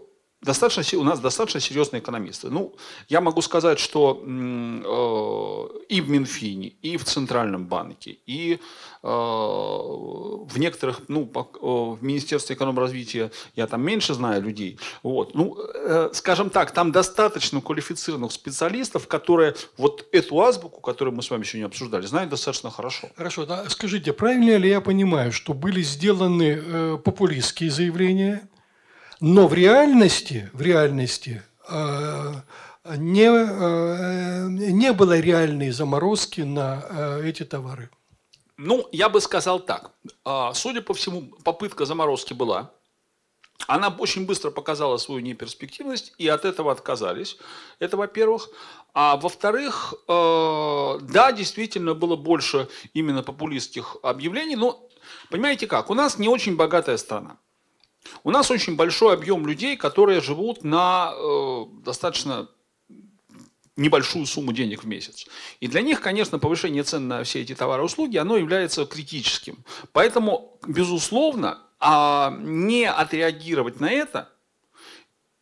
достаточно, 0.44 0.98
у 0.98 1.04
нас 1.04 1.20
достаточно 1.20 1.60
серьезные 1.60 2.00
экономисты. 2.00 2.50
Ну, 2.50 2.74
я 3.08 3.20
могу 3.20 3.42
сказать, 3.42 3.78
что 3.78 4.22
э, 4.22 5.84
и 5.88 6.00
в 6.00 6.10
Минфине, 6.10 6.68
и 6.82 6.96
в 6.96 7.04
Центральном 7.04 7.66
банке, 7.66 8.18
и 8.26 8.60
э, 9.02 9.06
в 9.06 10.58
некоторых, 10.58 11.02
ну, 11.08 11.30
в 11.32 11.98
Министерстве 12.02 12.56
экономразвития 12.56 13.30
я 13.56 13.66
там 13.66 13.82
меньше 13.82 14.14
знаю 14.14 14.42
людей. 14.42 14.78
Вот. 15.02 15.34
Ну, 15.34 15.56
э, 15.58 16.10
скажем 16.12 16.50
так, 16.50 16.72
там 16.72 16.92
достаточно 16.92 17.60
квалифицированных 17.60 18.32
специалистов, 18.32 19.08
которые 19.08 19.54
вот 19.78 20.06
эту 20.12 20.40
азбуку, 20.40 20.80
которую 20.80 21.14
мы 21.16 21.22
с 21.22 21.30
вами 21.30 21.44
сегодня 21.44 21.66
обсуждали, 21.66 22.06
знают 22.06 22.30
достаточно 22.30 22.70
хорошо. 22.70 23.08
Хорошо. 23.16 23.46
Да, 23.46 23.64
скажите, 23.68 24.12
правильно 24.12 24.56
ли 24.56 24.68
я 24.68 24.80
понимаю, 24.80 25.32
что 25.32 25.54
были 25.54 25.82
сделаны 25.82 26.62
э, 26.62 26.98
популистские 27.02 27.70
заявления, 27.70 28.48
но 29.26 29.48
в 29.48 29.54
реальности, 29.54 30.50
в 30.52 30.60
реальности 30.60 31.42
э, 31.66 32.34
не, 32.98 33.24
э, 33.24 34.48
не 34.48 34.92
было 34.92 35.18
реальной 35.18 35.70
заморозки 35.70 36.42
на 36.42 36.84
э, 36.90 37.22
эти 37.24 37.42
товары. 37.42 37.88
Ну, 38.58 38.86
я 38.92 39.08
бы 39.08 39.22
сказал 39.22 39.60
так. 39.60 39.92
А, 40.26 40.52
судя 40.52 40.82
по 40.82 40.92
всему, 40.92 41.22
попытка 41.42 41.86
заморозки 41.86 42.34
была. 42.34 42.70
Она 43.66 43.88
очень 43.88 44.26
быстро 44.26 44.50
показала 44.50 44.98
свою 44.98 45.22
неперспективность, 45.22 46.12
и 46.18 46.28
от 46.28 46.44
этого 46.44 46.70
отказались. 46.70 47.38
Это 47.78 47.96
во-первых. 47.96 48.50
А 48.92 49.16
во-вторых, 49.16 49.94
да, 50.06 51.32
действительно 51.32 51.94
было 51.94 52.16
больше 52.16 52.68
именно 52.92 53.22
популистских 53.22 53.96
объявлений. 54.02 54.56
Но 54.56 54.86
понимаете 55.30 55.66
как, 55.66 55.88
у 55.88 55.94
нас 55.94 56.18
не 56.18 56.28
очень 56.28 56.56
богатая 56.56 56.98
страна. 56.98 57.38
У 58.22 58.30
нас 58.30 58.50
очень 58.50 58.76
большой 58.76 59.14
объем 59.14 59.46
людей, 59.46 59.76
которые 59.76 60.20
живут 60.20 60.64
на 60.64 61.12
э, 61.14 61.64
достаточно 61.84 62.48
небольшую 63.76 64.26
сумму 64.26 64.52
денег 64.52 64.84
в 64.84 64.86
месяц. 64.86 65.26
И 65.60 65.66
для 65.66 65.82
них, 65.82 66.00
конечно, 66.00 66.38
повышение 66.38 66.82
цен 66.84 67.08
на 67.08 67.24
все 67.24 67.42
эти 67.42 67.54
товары 67.54 67.82
и 67.82 67.86
услуги, 67.86 68.16
оно 68.16 68.36
является 68.36 68.86
критическим. 68.86 69.64
Поэтому, 69.92 70.58
безусловно, 70.66 71.60
а 71.80 72.34
не 72.40 72.88
отреагировать 72.88 73.80
на 73.80 73.90
это, 73.90 74.30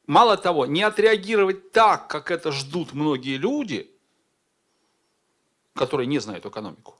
мало 0.07 0.37
того, 0.37 0.67
не 0.67 0.83
отреагировать 0.83 1.73
так, 1.73 2.09
как 2.09 2.31
это 2.31 2.53
ждут 2.53 2.95
многие 2.95 3.37
люди, 3.37 3.91
которые 5.75 6.07
не 6.07 6.19
знают 6.19 6.47
экономику, 6.47 6.97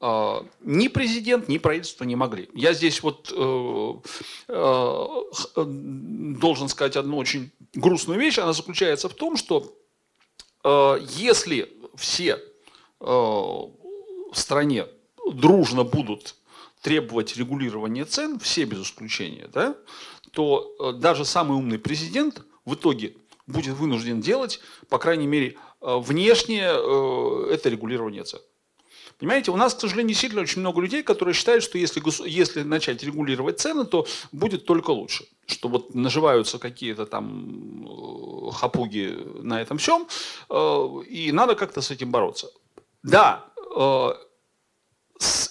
ни 0.00 0.86
президент, 0.88 1.48
ни 1.48 1.58
правительство 1.58 2.04
не 2.04 2.14
могли. 2.14 2.48
Я 2.54 2.72
здесь 2.72 3.02
вот 3.02 3.32
э, 3.36 3.94
э, 4.48 5.64
должен 5.66 6.68
сказать 6.68 6.96
одну 6.96 7.16
очень 7.16 7.50
грустную 7.74 8.20
вещь. 8.20 8.38
Она 8.38 8.52
заключается 8.52 9.08
в 9.08 9.14
том, 9.14 9.36
что 9.36 9.74
э, 10.62 10.98
если 11.16 11.72
все 11.96 12.40
в 13.00 14.34
стране 14.34 14.86
дружно 15.32 15.84
будут 15.84 16.36
требовать 16.80 17.36
регулирования 17.36 18.04
цен, 18.04 18.38
все 18.38 18.64
без 18.64 18.82
исключения, 18.82 19.48
да, 19.52 19.76
то 20.32 20.94
даже 20.94 21.24
самый 21.24 21.56
умный 21.56 21.78
президент 21.78 22.42
в 22.64 22.74
итоге 22.74 23.16
будет 23.46 23.76
вынужден 23.76 24.20
делать, 24.20 24.60
по 24.88 24.98
крайней 24.98 25.26
мере, 25.26 25.56
внешнее 25.80 26.70
это 27.52 27.68
регулирование 27.68 28.24
цен. 28.24 28.40
Понимаете, 29.18 29.50
у 29.50 29.56
нас, 29.56 29.74
к 29.74 29.80
сожалению, 29.80 30.10
действительно 30.10 30.42
очень 30.42 30.60
много 30.60 30.80
людей, 30.80 31.02
которые 31.02 31.34
считают, 31.34 31.64
что 31.64 31.76
если, 31.76 32.00
если 32.28 32.62
начать 32.62 33.02
регулировать 33.02 33.58
цены, 33.58 33.84
то 33.84 34.06
будет 34.30 34.64
только 34.64 34.90
лучше. 34.90 35.24
Что 35.46 35.68
вот 35.68 35.94
наживаются 35.94 36.58
какие-то 36.58 37.04
там 37.04 37.84
э, 37.84 38.50
хапуги 38.52 39.16
на 39.42 39.60
этом 39.60 39.78
всем, 39.78 40.06
э, 40.48 40.88
и 41.08 41.32
надо 41.32 41.56
как-то 41.56 41.80
с 41.80 41.90
этим 41.90 42.12
бороться. 42.12 42.48
Да, 43.02 43.44
э, 43.76 44.10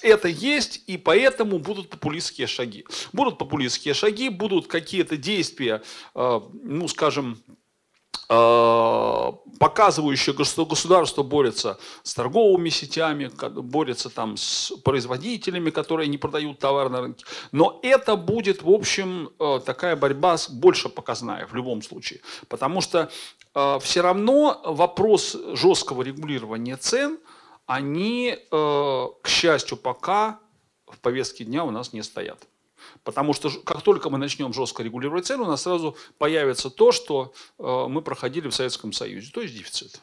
это 0.01 0.30
есть, 0.30 0.84
и 0.88 0.97
поэтому 0.97 1.59
будут 1.59 1.89
популистские 1.89 2.47
шаги. 2.47 2.86
Будут 3.11 3.38
популистские 3.38 3.93
шаги, 3.93 4.30
будут 4.30 4.68
какие-то 4.68 5.18
действия, 5.18 5.84
ну, 6.15 6.88
скажем, 6.88 7.43
показывающее, 9.59 10.36
что 10.43 10.65
государство 10.65 11.24
борется 11.24 11.80
с 12.03 12.13
торговыми 12.13 12.70
сетями, 12.70 13.32
борется 13.61 14.09
там 14.09 14.38
с 14.38 14.74
производителями, 14.84 15.70
которые 15.70 16.07
не 16.07 16.18
продают 16.18 16.59
товар 16.59 16.89
на 16.89 17.01
рынке. 17.01 17.26
Но 17.51 17.80
это 17.84 18.15
будет, 18.15 18.63
в 18.63 18.70
общем, 18.70 19.30
э, 19.39 19.59
такая 19.65 19.95
борьба 19.95 20.38
больше 20.49 20.89
показная 20.89 21.47
в 21.47 21.55
любом 21.55 21.82
случае. 21.82 22.20
Потому 22.49 22.82
что 22.82 23.09
э, 23.55 23.80
все 23.82 24.01
равно 24.01 24.61
вопрос 24.65 25.38
жесткого 25.53 26.01
регулирования 26.03 26.78
цен, 26.78 27.18
они, 27.65 28.38
к 28.49 29.28
счастью, 29.28 29.78
пока 29.78 30.39
в 30.88 30.99
повестке 30.99 31.43
дня 31.43 31.65
у 31.65 31.72
нас 31.72 31.93
не 31.93 32.01
стоят. 32.01 32.47
Потому 33.08 33.32
что 33.32 33.49
как 33.64 33.84
только 33.84 34.10
мы 34.10 34.18
начнем 34.18 34.51
жестко 34.51 34.84
регулировать 34.84 35.26
цены, 35.26 35.43
у 35.43 35.47
нас 35.47 35.62
сразу 35.62 35.95
появится 36.18 36.70
то, 36.70 36.91
что 36.91 37.32
э, 37.58 37.86
мы 37.88 38.01
проходили 38.01 38.49
в 38.49 38.53
Советском 38.53 38.91
Союзе, 38.91 39.32
то 39.34 39.39
есть 39.39 39.55
дефицит. 39.55 40.01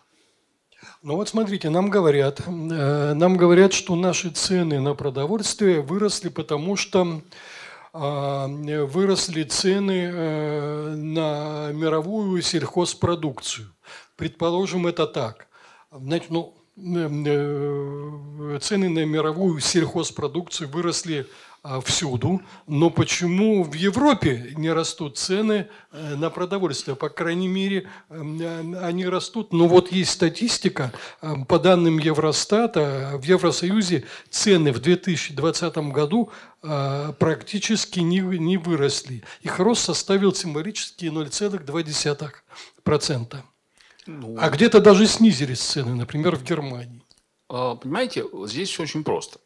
Ну 1.03 1.17
вот 1.17 1.29
смотрите, 1.29 1.69
нам 1.69 1.91
говорят, 1.91 2.41
э, 2.41 3.13
нам 3.13 3.37
говорят, 3.37 3.75
что 3.75 3.95
наши 3.95 4.31
цены 4.31 4.81
на 4.81 4.95
продовольствие 4.95 5.83
выросли, 5.83 6.31
потому 6.31 6.77
что 6.77 7.21
э, 7.93 8.85
выросли 8.87 9.43
цены 9.43 10.11
на 10.97 11.73
мировую 11.73 12.41
сельхозпродукцию. 12.41 13.71
Предположим, 14.17 14.87
это 14.87 15.07
так. 15.07 15.49
Значит, 15.91 16.31
ну, 16.31 16.55
цены 18.63 18.89
на 18.89 19.05
мировую 19.05 19.61
сельхозпродукцию 19.61 20.71
выросли 20.71 21.27
всюду, 21.85 22.43
но 22.67 22.91
почему 22.91 23.65
в 23.65 23.73
Европе 23.73 24.53
не 24.57 24.71
растут 24.71 25.17
цены 25.17 25.69
э, 25.93 26.15
на 26.15 26.29
продовольствие? 26.29 26.95
По 26.95 27.09
крайней 27.09 27.49
мере, 27.49 27.89
э, 28.11 28.75
они 28.83 29.07
растут. 29.07 29.55
Но 29.55 29.67
вот 29.67 29.91
есть 29.91 30.11
статистика, 30.11 30.93
э, 31.23 31.35
по 31.49 31.59
данным 31.59 31.97
Евростата, 31.99 33.13
в 33.15 33.25
Евросоюзе 33.25 34.05
цены 34.29 34.73
в 34.73 34.81
2020 34.81 35.77
году 35.93 36.31
практически 37.19 38.01
не, 38.01 38.21
не 38.21 38.57
выросли. 38.57 39.23
Их 39.43 39.59
рост 39.59 39.85
составил 39.85 40.35
символические 40.35 41.11
0,2%. 41.11 43.37
Ну, 44.07 44.37
а 44.39 44.49
где-то 44.49 44.81
даже 44.81 45.07
снизились 45.07 45.61
цены, 45.61 45.95
например, 45.95 46.37
в 46.37 46.43
Германии. 46.43 47.03
А, 47.49 47.75
Понимаете, 47.75 48.25
здесь 48.47 48.71
все 48.71 48.85
очень 48.85 49.05
просто. 49.05 49.41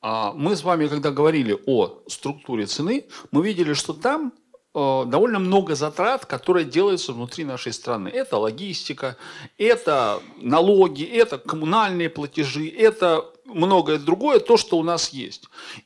А, 0.00 0.32
Мы 0.32 0.56
с 0.56 0.62
вами, 0.62 0.88
когда 0.88 1.10
говорили 1.10 1.58
о 1.66 2.02
структуре 2.06 2.66
цены, 2.66 3.06
мы 3.30 3.44
видели, 3.44 3.72
что 3.74 3.92
там 3.92 4.32
э, 4.74 5.04
довольно 5.06 5.38
много 5.38 5.74
затрат, 5.74 6.26
которые 6.26 6.64
делаются 6.64 7.12
внутри 7.12 7.44
нашей 7.44 7.72
страны. 7.72 8.08
Это 8.08 8.36
логистика, 8.36 9.16
это 9.58 10.20
налоги, 10.36 11.04
это 11.04 11.38
коммунальные 11.38 12.10
платежи, 12.10 12.68
это 12.68 13.24
многое 13.44 13.98
другое, 13.98 14.40
то, 14.40 14.56
что 14.56 14.78
у 14.78 14.82
нас 14.82 15.10
есть. 15.10 15.44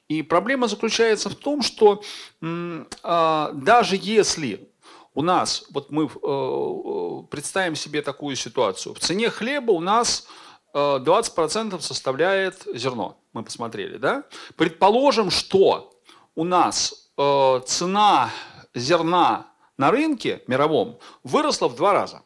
И 0.09 0.23
проблема 0.23 0.67
заключается 0.67 1.31
в 1.31 1.35
том, 1.35 1.63
что 1.63 2.03
а, 3.03 3.53
даже 3.53 3.99
если 4.01 4.71
у 5.15 5.23
нас, 5.23 5.67
вот 5.71 5.91
мы 5.91 6.05
э, 6.05 6.09
э, 6.13 7.23
представим 7.31 7.75
себе 7.75 8.01
такую 8.01 8.37
ситуацию, 8.37 8.95
в 8.95 9.01
цене 9.01 9.29
хлеба 9.29 9.73
у 9.73 9.81
нас 9.81 10.27
20% 10.75 11.81
составляет 11.81 12.67
зерно, 12.75 13.19
мы 13.33 13.43
посмотрели, 13.43 13.97
да? 13.97 14.25
Предположим, 14.57 15.31
что 15.31 15.93
у 16.35 16.45
нас 16.45 17.11
э, 17.17 17.61
цена 17.67 18.31
зерна 18.75 19.47
на 19.77 19.91
рынке 19.91 20.43
мировом 20.47 20.99
выросла 21.25 21.69
в 21.69 21.77
два 21.77 21.93
раза. 21.93 22.23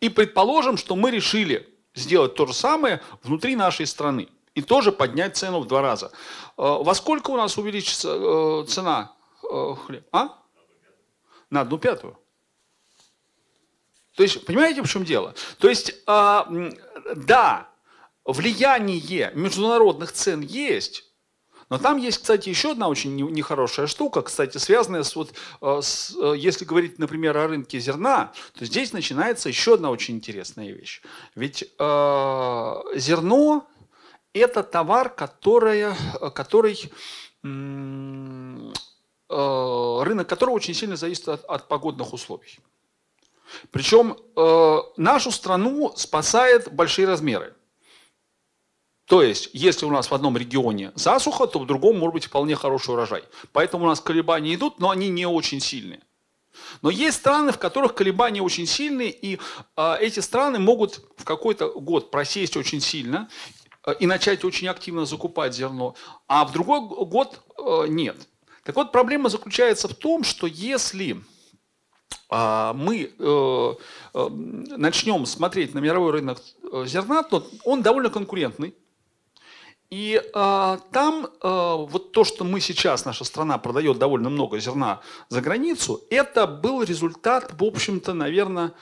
И 0.00 0.08
предположим, 0.08 0.76
что 0.76 0.96
мы 0.96 1.10
решили 1.10 1.68
сделать 1.94 2.34
то 2.34 2.46
же 2.46 2.52
самое 2.52 3.00
внутри 3.22 3.56
нашей 3.56 3.86
страны 3.86 4.28
и 4.54 4.62
тоже 4.62 4.92
поднять 4.92 5.36
цену 5.36 5.60
в 5.60 5.66
два 5.66 5.82
раза. 5.82 6.12
Э, 6.58 6.78
Во 6.80 6.94
сколько 6.94 7.30
у 7.30 7.36
нас 7.36 7.58
увеличится 7.58 8.08
э, 8.14 8.64
цена 8.68 9.12
э, 9.42 9.74
хлеба? 9.86 10.06
А? 10.12 10.28
На 11.50 11.62
одну 11.62 11.78
пятую. 11.78 12.18
То 14.22 14.24
есть, 14.24 14.46
понимаете, 14.46 14.82
в 14.82 14.88
чем 14.88 15.04
дело? 15.04 15.34
То 15.58 15.68
есть, 15.68 15.96
а, 16.06 16.48
да, 17.16 17.68
влияние 18.24 19.32
международных 19.34 20.12
цен 20.12 20.42
есть, 20.42 21.12
но 21.70 21.78
там 21.78 21.96
есть, 21.96 22.18
кстати, 22.18 22.48
еще 22.48 22.70
одна 22.70 22.86
очень 22.86 23.16
не- 23.16 23.24
нехорошая 23.24 23.88
штука, 23.88 24.22
кстати, 24.22 24.58
связанная 24.58 25.02
с, 25.02 25.16
вот, 25.16 25.34
э, 25.60 25.80
с, 25.82 26.16
э, 26.16 26.34
если 26.36 26.64
говорить, 26.64 27.00
например, 27.00 27.36
о 27.36 27.48
рынке 27.48 27.80
зерна, 27.80 28.32
то 28.56 28.64
здесь 28.64 28.92
начинается 28.92 29.48
еще 29.48 29.74
одна 29.74 29.90
очень 29.90 30.14
интересная 30.14 30.70
вещь. 30.70 31.02
Ведь 31.34 31.64
э, 31.64 32.74
зерно– 32.94 33.66
это 34.34 34.62
товар, 34.62 35.08
которое, 35.08 35.96
который, 36.32 36.92
э, 37.42 38.70
рынок 40.04 40.28
которого 40.28 40.54
очень 40.54 40.74
сильно 40.74 40.94
зависит 40.94 41.28
от, 41.28 41.44
от 41.46 41.66
погодных 41.66 42.12
условий. 42.12 42.60
Причем 43.70 44.16
э, 44.36 44.78
нашу 44.96 45.30
страну 45.30 45.92
спасает 45.96 46.72
большие 46.72 47.06
размеры. 47.06 47.54
То 49.06 49.22
есть, 49.22 49.50
если 49.52 49.84
у 49.84 49.90
нас 49.90 50.10
в 50.10 50.14
одном 50.14 50.36
регионе 50.36 50.92
засуха, 50.94 51.46
то 51.46 51.58
в 51.58 51.66
другом 51.66 51.98
может 51.98 52.14
быть 52.14 52.24
вполне 52.26 52.54
хороший 52.54 52.94
урожай. 52.94 53.24
Поэтому 53.52 53.84
у 53.84 53.88
нас 53.88 54.00
колебания 54.00 54.54
идут, 54.54 54.78
но 54.78 54.90
они 54.90 55.08
не 55.08 55.26
очень 55.26 55.60
сильные. 55.60 56.00
Но 56.82 56.90
есть 56.90 57.18
страны, 57.18 57.52
в 57.52 57.58
которых 57.58 57.94
колебания 57.94 58.42
очень 58.42 58.66
сильные, 58.66 59.10
и 59.10 59.38
а, 59.76 59.96
эти 60.00 60.20
страны 60.20 60.58
могут 60.58 61.00
в 61.16 61.24
какой-то 61.24 61.68
год 61.68 62.10
просесть 62.10 62.56
очень 62.56 62.80
сильно 62.80 63.28
э, 63.86 63.94
и 64.00 64.06
начать 64.06 64.44
очень 64.44 64.68
активно 64.68 65.04
закупать 65.06 65.54
зерно, 65.54 65.94
а 66.28 66.44
в 66.44 66.52
другой 66.52 66.80
год 66.80 67.40
э, 67.58 67.86
нет. 67.88 68.16
Так 68.64 68.76
вот, 68.76 68.92
проблема 68.92 69.28
заключается 69.28 69.88
в 69.88 69.94
том, 69.94 70.24
что 70.24 70.46
если 70.46 71.20
мы 72.32 73.12
э, 73.18 73.74
э, 74.14 74.28
начнем 74.30 75.26
смотреть 75.26 75.74
на 75.74 75.80
мировой 75.80 76.12
рынок 76.12 76.40
э, 76.72 76.84
зерна, 76.86 77.22
то 77.22 77.46
он 77.64 77.82
довольно 77.82 78.08
конкурентный. 78.08 78.74
И 79.90 80.18
а, 80.32 80.78
там 80.90 81.28
а, 81.42 81.76
вот 81.76 82.12
то, 82.12 82.24
что 82.24 82.44
мы 82.44 82.60
сейчас, 82.60 83.04
наша 83.04 83.24
страна 83.24 83.58
продает 83.58 83.98
довольно 83.98 84.30
много 84.30 84.58
зерна 84.58 85.02
за 85.28 85.42
границу, 85.42 86.02
это 86.08 86.46
был 86.46 86.82
результат, 86.82 87.52
в 87.52 87.62
общем-то, 87.62 88.14
наверное, 88.14 88.72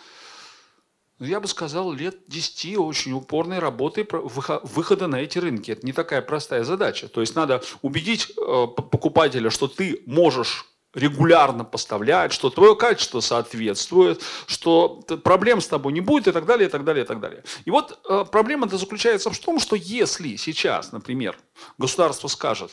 я 1.19 1.41
бы 1.41 1.49
сказал, 1.49 1.93
лет 1.93 2.17
10 2.29 2.79
очень 2.79 3.13
упорной 3.13 3.59
работы 3.59 4.07
выхода 4.09 5.09
на 5.09 5.17
эти 5.17 5.39
рынки. 5.39 5.73
Это 5.73 5.85
не 5.85 5.93
такая 5.93 6.23
простая 6.23 6.63
задача. 6.63 7.09
То 7.09 7.21
есть 7.21 7.35
надо 7.35 7.61
убедить 7.83 8.33
покупателя, 8.37 9.51
что 9.51 9.67
ты 9.67 10.05
можешь 10.07 10.65
регулярно 10.95 11.65
поставлять, 11.65 12.33
что 12.33 12.51
твое 12.51 12.75
качество 12.75 13.21
соответствует, 13.21 14.23
что 14.47 15.03
проблем 15.23 15.61
с 15.61 15.69
тобой 15.69 15.93
не 15.93 16.01
будет 16.01 16.29
и 16.29 16.33
так 16.33 16.47
далее, 16.47 16.69
и 16.69 16.71
так 16.71 16.85
далее, 16.85 17.05
и 17.05 17.07
так 17.07 17.21
далее. 17.21 17.45
И 17.65 17.71
вот 17.71 17.99
э, 18.09 18.25
проблема-то 18.31 18.77
заключается 18.77 19.31
в 19.31 19.39
том, 19.39 19.61
что 19.61 19.77
если 19.77 20.37
сейчас, 20.37 20.93
например, 20.93 21.39
государство 21.79 22.29
скажет, 22.29 22.73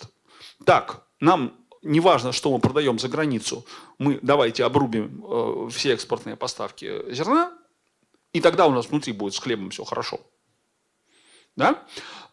так, 0.65 1.05
нам 1.20 1.53
не 1.84 1.99
важно, 1.99 2.32
что 2.32 2.51
мы 2.51 2.59
продаем 2.59 2.97
за 2.97 3.07
границу, 3.07 3.65
мы 3.99 4.20
давайте 4.22 4.65
обрубим 4.65 5.24
э, 5.24 5.70
все 5.72 5.93
экспортные 5.93 6.36
поставки 6.36 7.13
зерна, 7.13 7.53
и 8.34 8.41
тогда 8.41 8.65
у 8.65 8.72
нас 8.72 8.88
внутри 8.89 9.13
будет 9.13 9.36
с 9.36 9.39
хлебом 9.39 9.70
все 9.70 9.84
хорошо. 9.84 10.20
Да? 11.55 11.84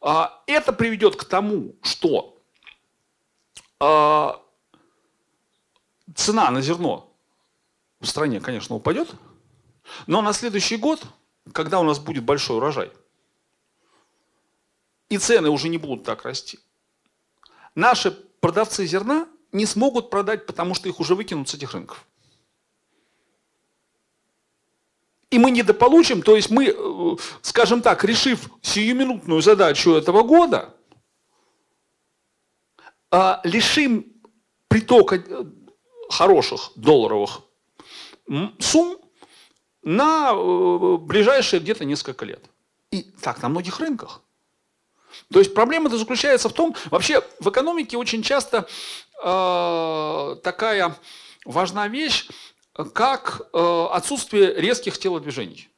А, 0.01 0.43
Это 0.47 0.73
приведет 0.73 1.17
к 1.17 1.25
тому, 1.25 1.77
что 1.83 2.39
а, 3.81 4.41
цена 6.15 6.51
на 6.51 6.61
зерно 6.61 7.11
в 8.01 8.07
стране, 8.07 8.41
конечно, 8.41 8.75
упадет, 8.75 9.15
но 10.07 10.23
на 10.23 10.33
следующий 10.33 10.77
год, 10.77 11.03
когда 11.53 11.81
у 11.81 11.83
нас 11.83 11.99
будет 11.99 12.25
большой 12.25 12.59
урожай, 12.59 12.93
и 15.09 15.19
цены 15.19 15.51
уже 15.51 15.69
не 15.69 15.79
будут 15.79 16.05
так 16.05 16.25
расти, 16.25 16.59
наши 17.75 18.11
продавцы 18.11 18.87
зерна 18.87 19.29
не 19.53 19.67
смогут 19.67 20.11
продать, 20.11 20.47
потому 20.47 20.75
что 20.75 20.89
их 20.89 21.01
уже 21.01 21.15
выкинут 21.15 21.49
с 21.49 21.55
этих 21.55 21.73
рынков. 21.73 22.07
И 25.31 25.39
мы 25.39 25.51
недополучим, 25.51 26.23
то 26.23 26.37
есть 26.37 26.51
мы, 26.51 26.67
э, 26.67 27.17
скажем 27.43 27.83
так, 27.83 28.05
решив 28.05 28.49
сиюминутную 28.63 29.43
задачу 29.43 29.93
этого 29.93 30.23
года, 30.23 30.75
а, 33.11 33.41
лишим 33.45 34.13
притока 34.69 35.17
э, 35.17 35.45
хороших 36.11 36.71
долларовых 36.77 37.41
сумм 38.59 38.99
на 39.83 40.33
э, 40.33 40.97
ближайшие 40.99 41.61
где-то 41.61 41.85
несколько 41.85 42.25
лет. 42.25 42.43
И 42.91 43.03
так 43.03 43.43
на 43.43 43.49
многих 43.49 43.81
рынках. 43.81 44.23
То 45.33 45.39
есть 45.39 45.55
проблема-то 45.55 45.99
заключается 45.99 46.49
в 46.49 46.53
том, 46.53 46.75
вообще 46.91 47.23
в 47.41 47.49
экономике 47.51 47.97
очень 47.97 48.23
часто 48.23 48.67
э, 49.23 50.37
такая 50.43 50.97
важна 51.45 51.89
вещь, 51.89 52.29
как 52.93 53.43
э, 53.53 53.87
отсутствие 53.93 54.55
резких 54.55 54.99
телодвижений. 54.99 55.69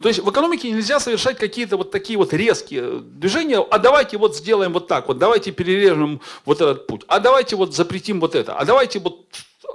То 0.00 0.08
есть 0.08 0.20
в 0.20 0.30
экономике 0.30 0.70
нельзя 0.70 1.00
совершать 1.00 1.38
какие-то 1.38 1.76
вот 1.76 1.90
такие 1.90 2.18
вот 2.18 2.32
резкие 2.32 3.00
движения, 3.00 3.58
а 3.58 3.78
давайте 3.78 4.18
вот 4.18 4.36
сделаем 4.36 4.72
вот 4.72 4.88
так 4.88 5.08
вот, 5.08 5.18
давайте 5.18 5.52
перережем 5.52 6.20
вот 6.44 6.60
этот 6.60 6.86
путь, 6.86 7.02
а 7.06 7.20
давайте 7.20 7.56
вот 7.56 7.74
запретим 7.74 8.20
вот 8.20 8.34
это, 8.34 8.54
а 8.54 8.64
давайте 8.64 8.98
вот 8.98 9.26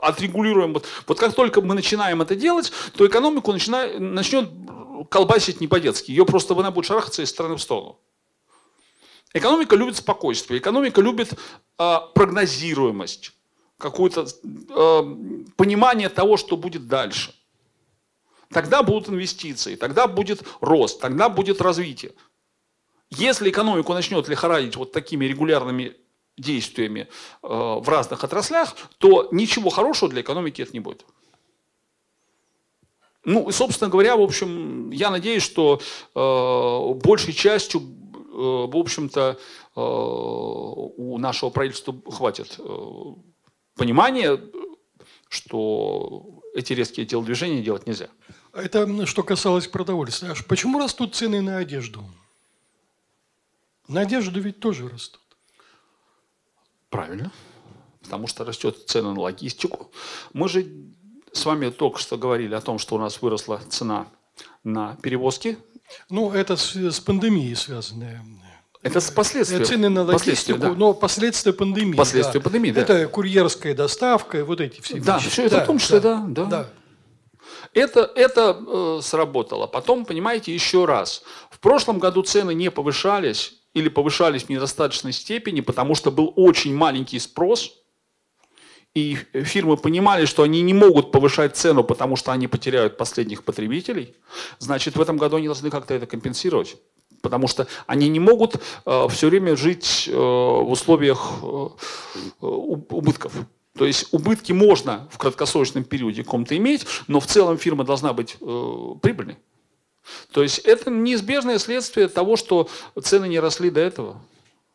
отрегулируем. 0.01 0.73
Вот, 0.73 0.85
вот 1.07 1.19
как 1.19 1.33
только 1.33 1.61
мы 1.61 1.75
начинаем 1.75 2.21
это 2.21 2.35
делать, 2.35 2.71
то 2.95 3.05
экономику 3.07 3.51
начина, 3.51 3.99
начнет 3.99 4.49
колбасить 5.09 5.61
не 5.61 5.67
по-детски, 5.67 6.11
ее 6.11 6.25
просто 6.25 6.53
она 6.53 6.71
будет 6.71 6.85
шарахаться 6.85 7.21
из 7.21 7.29
стороны 7.29 7.55
в 7.55 7.61
сторону. 7.61 7.97
Экономика 9.33 9.75
любит 9.75 9.95
спокойствие, 9.95 10.59
экономика 10.59 11.01
любит 11.01 11.33
э, 11.77 11.97
прогнозируемость, 12.15 13.31
какое-то 13.77 14.25
э, 14.25 15.15
понимание 15.55 16.09
того, 16.09 16.35
что 16.35 16.57
будет 16.57 16.87
дальше. 16.87 17.33
Тогда 18.51 18.81
будут 18.81 19.09
инвестиции, 19.09 19.75
тогда 19.75 20.07
будет 20.07 20.43
рост, 20.59 20.99
тогда 20.99 21.29
будет 21.29 21.61
развитие. 21.61 22.13
Если 23.11 23.49
экономику 23.49 23.93
начнет 23.93 24.27
лихорадить 24.27 24.75
вот 24.75 24.91
такими 24.91 25.25
регулярными 25.25 25.95
действиями 26.37 27.01
э, 27.01 27.47
в 27.47 27.87
разных 27.87 28.23
отраслях, 28.23 28.75
то 28.97 29.27
ничего 29.31 29.69
хорошего 29.69 30.09
для 30.09 30.21
экономики 30.21 30.61
это 30.61 30.71
не 30.73 30.79
будет. 30.79 31.05
Ну, 33.25 33.49
и, 33.49 33.51
собственно 33.51 33.89
говоря, 33.89 34.15
в 34.15 34.21
общем, 34.21 34.91
я 34.91 35.11
надеюсь, 35.11 35.43
что 35.43 35.79
э, 36.15 36.93
большей 37.03 37.33
частью, 37.33 37.81
э, 37.81 37.85
в 38.33 38.77
общем-то, 38.77 39.37
э, 39.75 39.79
у 39.79 41.17
нашего 41.19 41.49
правительства 41.49 41.95
хватит 42.09 42.55
э, 42.57 42.87
понимания, 43.75 44.39
что 45.27 46.41
эти 46.55 46.73
резкие 46.73 47.05
телодвижения 47.05 47.61
делать 47.61 47.85
нельзя. 47.85 48.07
Это 48.53 48.79
м, 48.79 49.05
что 49.05 49.23
касалось 49.23 49.67
продовольствия. 49.67 50.31
Аж 50.31 50.45
почему 50.45 50.79
растут 50.79 51.15
цены 51.15 51.41
на 51.41 51.57
одежду? 51.57 52.03
На 53.87 54.01
одежду 54.01 54.39
ведь 54.39 54.59
тоже 54.59 54.87
растут. 54.87 55.21
Правильно. 56.89 57.31
Потому 58.03 58.27
что 58.27 58.43
растет 58.43 58.87
цена 58.87 59.13
на 59.13 59.19
логистику. 59.19 59.91
Мы 60.33 60.49
же 60.49 60.67
с 61.31 61.45
вами 61.45 61.69
только 61.69 61.99
что 61.99 62.17
говорили 62.17 62.55
о 62.55 62.61
том, 62.61 62.79
что 62.79 62.95
у 62.95 62.99
нас 62.99 63.21
выросла 63.21 63.61
цена 63.69 64.07
на 64.63 64.95
перевозки 65.01 65.57
Ну, 66.09 66.31
это 66.31 66.55
с, 66.55 66.75
с 66.75 66.99
пандемией 66.99 67.55
связанное. 67.55 68.23
Это 68.81 69.01
с 69.01 69.11
последствия. 69.11 69.63
Цены 69.65 69.89
на 69.89 70.03
логистику, 70.03 70.57
да. 70.57 70.73
но 70.73 70.93
последствия 70.93 71.51
пандемии. 71.51 71.97
Последствия 71.97 72.39
да. 72.39 72.43
пандемии, 72.43 72.71
да. 72.71 72.81
Это 72.81 73.07
курьерская 73.07 73.75
доставка, 73.75 74.45
вот 74.45 74.61
эти 74.61 74.79
все 74.79 74.99
Да, 75.01 75.17
вещи. 75.17 75.29
все 75.29 75.45
это 75.45 75.61
в 75.63 75.65
том 75.65 75.79
числе, 75.79 75.99
да, 75.99 76.25
да. 76.27 76.45
да. 76.45 76.69
Это, 77.73 78.11
это 78.15 78.57
э, 78.67 78.99
сработало. 79.01 79.67
Потом, 79.67 80.05
понимаете, 80.05 80.53
еще 80.53 80.85
раз. 80.85 81.23
В 81.51 81.59
прошлом 81.59 81.99
году 81.99 82.23
цены 82.23 82.53
не 82.53 82.71
повышались 82.71 83.61
или 83.73 83.89
повышались 83.89 84.43
в 84.43 84.49
недостаточной 84.49 85.13
степени, 85.13 85.61
потому 85.61 85.95
что 85.95 86.11
был 86.11 86.33
очень 86.35 86.75
маленький 86.75 87.19
спрос, 87.19 87.73
и 88.95 89.17
фирмы 89.33 89.77
понимали, 89.77 90.25
что 90.25 90.43
они 90.43 90.61
не 90.61 90.73
могут 90.73 91.11
повышать 91.11 91.55
цену, 91.55 91.83
потому 91.83 92.15
что 92.15 92.31
они 92.31 92.47
потеряют 92.47 92.97
последних 92.97 93.43
потребителей. 93.43 94.15
Значит, 94.57 94.95
в 94.95 95.01
этом 95.01 95.17
году 95.17 95.37
они 95.37 95.45
должны 95.45 95.69
как-то 95.69 95.93
это 95.93 96.07
компенсировать. 96.07 96.75
Потому 97.21 97.47
что 97.47 97.67
они 97.85 98.07
не 98.07 98.19
могут 98.19 98.55
э, 98.85 99.07
все 99.09 99.27
время 99.27 99.55
жить 99.55 100.07
э, 100.07 100.15
в 100.15 100.71
условиях 100.71 101.19
э, 101.41 101.45
у- 102.41 102.85
убытков. 102.89 103.33
То 103.79 103.85
есть 103.85 104.07
убытки 104.11 104.51
можно 104.51 105.07
в 105.09 105.17
краткосрочном 105.17 105.85
периоде 105.85 106.25
каком-то 106.25 106.57
иметь, 106.57 106.85
но 107.07 107.21
в 107.21 107.27
целом 107.27 107.57
фирма 107.57 107.85
должна 107.85 108.11
быть 108.11 108.35
э, 108.41 108.95
прибыльной. 109.01 109.37
То 110.33 110.43
есть 110.43 110.59
это 110.59 110.91
неизбежное 110.91 111.59
следствие 111.59 112.09
того, 112.09 112.35
что 112.35 112.67
цены 113.01 113.29
не 113.29 113.39
росли 113.39 113.69
до 113.69 113.79
этого 113.79 114.21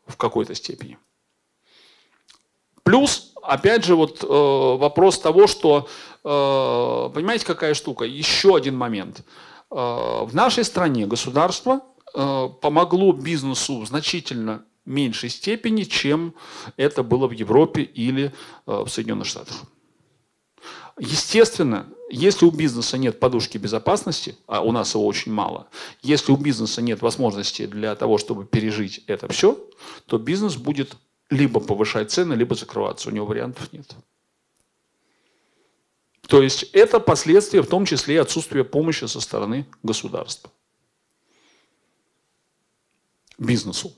в 0.07 0.17
какой-то 0.17 0.55
степени. 0.55 0.97
Плюс, 2.83 3.35
опять 3.43 3.85
же, 3.85 3.95
вот 3.95 4.25
э, 4.25 4.27
вопрос 4.27 5.19
того, 5.19 5.49
что, 5.49 5.87
э, 6.25 7.11
понимаете, 7.15 7.45
какая 7.45 7.75
штука? 7.75 8.07
Еще 8.07 8.57
один 8.57 8.75
момент. 8.75 9.23
Э, 9.71 10.25
в 10.25 10.31
нашей 10.33 10.65
стране 10.65 11.05
государство 11.05 11.83
э, 12.15 12.49
помогло 12.63 13.13
бизнесу 13.13 13.85
значительно 13.85 14.65
меньшей 14.85 15.31
степени, 15.31 15.85
чем 15.85 16.35
это 16.77 17.03
было 17.03 17.27
в 17.27 17.33
Европе 17.33 17.83
или 17.83 18.33
э, 18.67 18.83
в 18.85 18.89
Соединенных 18.89 19.27
Штатах. 19.27 19.63
Естественно, 20.99 21.87
если 22.09 22.47
у 22.47 22.51
бизнеса 22.51 22.99
нет 22.99 23.19
подушки 23.19 23.59
безопасности, 23.59 24.37
а 24.47 24.61
у 24.61 24.71
нас 24.71 24.95
его 24.95 25.07
очень 25.07 25.33
мало, 25.33 25.67
если 26.03 26.31
у 26.31 26.37
бизнеса 26.37 26.83
нет 26.83 27.03
возможности 27.03 27.67
для 27.67 27.95
того, 27.97 28.19
чтобы 28.19 28.45
пережить 28.45 29.03
это 29.09 29.27
все, 29.29 29.59
то 30.07 30.19
бизнес 30.19 30.57
будет 30.57 30.97
либо 31.31 31.59
повышать 31.59 32.13
цены, 32.13 32.35
либо 32.35 32.55
закрываться. 32.55 33.09
У 33.09 33.13
него 33.13 33.27
вариантов 33.27 33.73
нет. 33.73 33.93
То 36.29 36.43
есть 36.43 36.63
это 36.73 37.01
последствия, 37.01 37.61
в 37.61 37.67
том 37.67 37.85
числе 37.85 38.15
и 38.15 38.19
отсутствия 38.19 38.65
помощи 38.65 39.07
со 39.07 39.21
стороны 39.21 39.67
государства 39.83 40.51
бизнесу. 43.39 43.93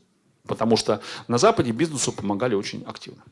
Потому 0.47 0.77
что 0.77 1.01
на 1.29 1.39
Западе 1.39 1.73
бизнесу 1.73 2.13
помогали 2.13 2.55
очень 2.55 2.85
активно. 2.85 3.23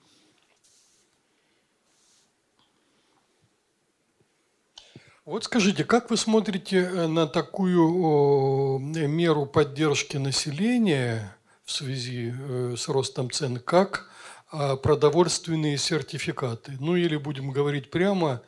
Вот 5.24 5.44
скажите, 5.44 5.84
как 5.84 6.10
вы 6.10 6.18
смотрите 6.18 6.80
э, 6.80 7.06
на 7.06 7.26
такую 7.26 8.78
меру 8.78 9.46
поддержки 9.46 10.18
населения 10.18 11.34
в 11.64 11.72
связи 11.72 12.34
э, 12.36 12.74
с 12.76 12.88
ростом 12.88 13.30
цен, 13.30 13.58
как 13.58 14.10
а, 14.50 14.76
продовольственные 14.76 15.78
сертификаты? 15.78 16.76
Ну 16.78 16.96
или 16.96 17.16
будем 17.16 17.52
говорить 17.52 17.90
прямо, 17.90 18.42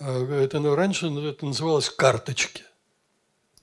э, 0.00 0.42
это 0.42 0.58
ну, 0.58 0.74
раньше 0.74 1.06
это 1.06 1.46
называлось 1.46 1.90
карточки. 1.90 2.64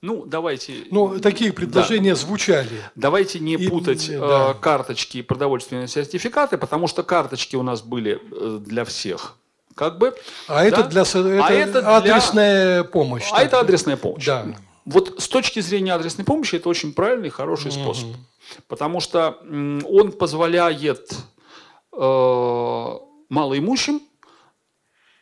Ну, 0.04 0.26
давайте... 0.26 0.84
Ну, 0.90 1.18
такие 1.18 1.50
предложения 1.50 2.14
звучали. 2.14 2.68
Давайте 2.94 3.40
не 3.40 3.54
И, 3.54 3.68
путать 3.68 4.10
э, 4.10 4.18
да. 4.20 4.52
карточки 4.52 5.16
и 5.18 5.22
продовольственные 5.22 5.88
сертификаты, 5.88 6.58
потому 6.58 6.88
что 6.88 7.02
карточки 7.02 7.56
у 7.56 7.62
нас 7.62 7.80
были 7.80 8.20
э, 8.30 8.58
для 8.60 8.84
всех. 8.84 9.36
Как 9.74 9.96
бы, 9.96 10.14
А 10.46 10.62
это 10.62 10.82
да? 10.82 10.88
для 10.90 11.00
это 11.02 11.46
А 11.46 11.50
это 11.50 11.80
для- 11.80 11.96
адресная 11.96 12.84
помощь. 12.84 13.28
А 13.32 13.36
так. 13.36 13.46
это 13.46 13.60
адресная 13.60 13.96
помощь. 13.96 14.26
Да. 14.26 14.44
Вот 14.84 15.22
с 15.22 15.26
точки 15.26 15.60
зрения 15.60 15.94
адресной 15.94 16.26
помощи 16.26 16.56
это 16.56 16.68
очень 16.68 16.92
правильный, 16.92 17.30
хороший 17.30 17.72
способ. 17.72 18.10
Потому 18.68 19.00
что 19.00 19.38
он 19.88 20.12
позволяет 20.12 21.12
э, 21.92 22.98
малоимущим 23.30 24.02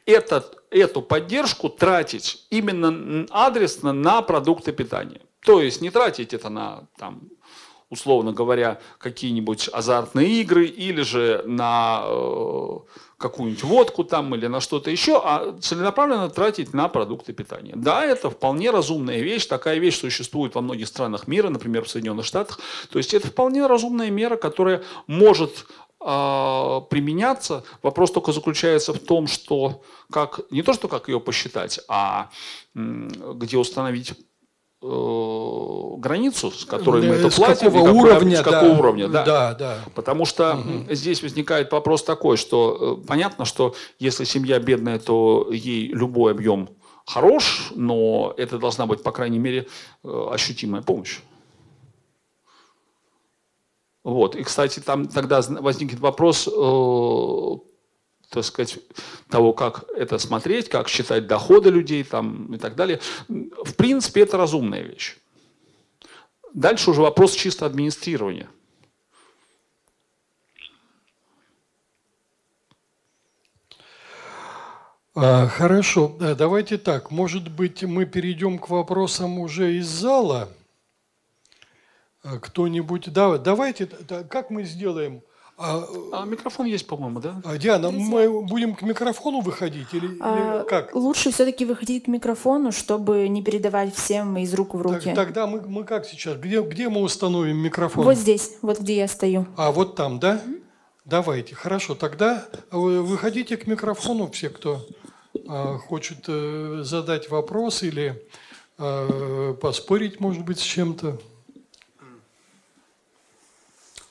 этот, 0.07 0.62
эту 0.73 1.03
поддержку 1.03 1.69
тратить 1.69 2.47
именно 2.51 3.27
адресно 3.31 3.93
на 3.93 4.23
продукты 4.23 4.73
питания. 4.73 5.21
То 5.45 5.61
есть 5.61 5.81
не 5.81 5.91
тратить 5.91 6.35
это 6.35 6.49
на, 6.49 6.89
там, 6.99 7.23
условно 7.91 8.33
говоря, 8.33 8.81
какие-нибудь 8.99 9.69
азартные 9.73 10.41
игры 10.41 10.67
или 10.67 11.03
же 11.03 11.43
на 11.45 12.03
э, 12.07 12.79
какую-нибудь 13.19 13.65
водку 13.65 14.05
там 14.05 14.35
или 14.35 14.47
на 14.47 14.61
что-то 14.61 14.91
еще, 14.91 15.21
а 15.23 15.57
целенаправленно 15.61 16.31
тратить 16.31 16.73
на 16.73 16.89
продукты 16.89 17.33
питания. 17.33 17.75
Да, 17.77 18.05
это 18.05 18.31
вполне 18.31 18.71
разумная 18.71 19.21
вещь. 19.21 19.47
Такая 19.47 19.79
вещь 19.79 19.99
существует 19.99 20.55
во 20.55 20.63
многих 20.63 20.89
странах 20.89 21.27
мира, 21.27 21.51
например, 21.51 21.85
в 21.85 21.91
Соединенных 21.91 22.25
Штатах. 22.25 22.61
То 22.91 22.99
есть 22.99 23.13
это 23.13 23.29
вполне 23.29 23.67
разумная 23.67 24.11
мера, 24.11 24.37
которая 24.37 24.83
может 25.07 25.67
применяться. 26.03 27.63
Вопрос 27.83 28.11
только 28.11 28.33
заключается 28.33 28.93
в 28.93 28.99
том, 28.99 29.27
что 29.27 29.83
как, 30.11 30.41
не 30.51 30.63
то, 30.63 30.73
что 30.73 30.89
как 30.89 31.09
ее 31.09 31.21
посчитать, 31.21 31.81
а 31.89 32.29
где 32.75 33.57
установить 33.57 34.15
э, 34.83 34.85
границу, 35.99 36.51
с 36.51 36.65
которой 36.65 37.03
мы 37.07 37.15
это 37.15 37.31
с 37.31 37.37
платим, 37.37 37.69
и 37.69 37.71
какого 37.71 37.87
какой- 37.87 38.01
уровня, 38.03 38.37
с 38.37 38.43
какого 38.43 38.69
да. 38.73 38.79
уровня, 38.79 39.09
да. 39.09 39.25
Да, 39.25 39.55
да. 39.55 39.79
Потому 39.95 40.25
что 40.25 40.51
м, 40.53 40.87
здесь 40.91 41.23
возникает 41.23 41.71
вопрос 41.73 42.03
такой, 42.03 42.37
что 42.37 42.99
э, 43.03 43.07
понятно, 43.07 43.45
что 43.45 43.75
если 44.01 44.25
семья 44.25 44.59
бедная, 44.59 44.99
то 44.99 45.49
ей 45.53 45.89
любой 45.89 46.33
объем 46.33 46.69
хорош, 47.07 47.71
но 47.75 48.35
это 48.37 48.59
должна 48.59 48.87
быть, 48.87 49.03
по 49.03 49.13
крайней 49.13 49.39
мере, 49.39 49.67
э, 50.05 50.29
ощутимая 50.33 50.83
помощь. 50.83 51.21
Вот. 54.05 54.35
И, 54.37 54.43
кстати, 54.43 54.81
там 54.81 55.07
тогда 55.07 55.41
зн- 55.41 55.61
возникнет 55.61 56.01
вопрос, 56.01 56.49
э, 56.49 57.57
так 58.31 58.45
сказать, 58.45 58.79
того, 59.31 59.53
как 59.53 59.85
это 59.95 60.19
смотреть, 60.19 60.69
как 60.69 60.89
считать 60.89 61.27
доходы 61.27 61.71
людей 61.71 62.03
там, 62.03 62.53
и 62.55 62.59
так 62.59 62.75
далее. 62.75 63.01
В 63.29 63.75
принципе, 63.77 64.23
это 64.23 64.37
разумная 64.37 64.83
вещь. 64.83 65.17
Дальше 66.53 66.91
уже 66.91 67.01
вопрос 67.01 67.33
чисто 67.35 67.65
администрирования. 67.67 68.49
А, 75.15 75.47
Хорошо, 75.47 76.17
Э, 76.21 76.35
давайте 76.35 76.79
так. 76.79 77.11
Может 77.11 77.49
быть, 77.49 77.83
мы 77.83 78.07
перейдем 78.07 78.59
к 78.59 78.69
вопросам 78.71 79.39
уже 79.39 79.75
из 79.77 79.87
зала. 79.87 80.49
А, 82.25 82.39
Кто-нибудь, 82.39 83.13
да, 83.13 83.37
давайте, 83.39 83.89
да, 84.09 84.23
как 84.23 84.51
мы 84.51 84.63
сделаем? 84.65 85.23
А, 85.59 85.85
А 86.13 86.25
микрофон 86.25 86.67
есть, 86.67 86.87
по-моему, 86.87 87.21
да? 87.21 87.41
а, 87.45 87.59
Диана, 87.59 87.91
мы 87.91 88.43
будем 88.43 88.75
к 88.75 88.83
микрофону 88.83 89.41
выходить 89.41 89.89
или, 89.93 90.07
или 90.07 90.19
А, 90.21 90.65
как? 90.65 90.95
Лучше 90.95 91.31
все-таки 91.33 91.65
выходить 91.65 92.05
к 92.05 92.09
микрофону, 92.09 92.73
чтобы 92.73 93.29
не 93.29 93.43
передавать 93.43 93.95
всем 93.95 94.37
из 94.39 94.55
рук 94.55 94.75
в 94.75 94.83
Так- 94.83 94.93
руки. 94.93 95.13
тогда 95.15 95.47
мы, 95.47 95.61
мы 95.63 95.85
как 95.85 96.07
сейчас? 96.07 96.37
Где, 96.39 96.63
где 96.63 96.89
мы 96.89 97.03
установим 97.03 97.57
микрофон? 97.59 98.05
Вот 98.05 98.17
здесь, 98.17 98.57
вот 98.63 98.81
где 98.81 98.97
я 98.97 99.09
стою. 99.09 99.47
А, 99.57 99.73
вот 99.73 99.95
там, 99.97 100.19
да? 100.21 100.41
Давайте, 101.05 101.55
хорошо. 101.57 101.97
Тогда 101.97 102.47
вы 102.71 103.03
выходите 103.03 103.57
к 103.57 103.67
микрофону 103.67 104.31
все, 104.31 104.49
кто 104.49 104.81
а, 105.49 105.77
хочет 105.79 106.25
э, 106.29 106.81
задать 106.85 107.29
вопрос 107.31 107.83
или 107.83 108.23
э, 108.79 109.55
поспорить, 109.61 110.21
может 110.21 110.45
быть, 110.45 110.61
с 110.61 110.63
чем-то. 110.63 111.19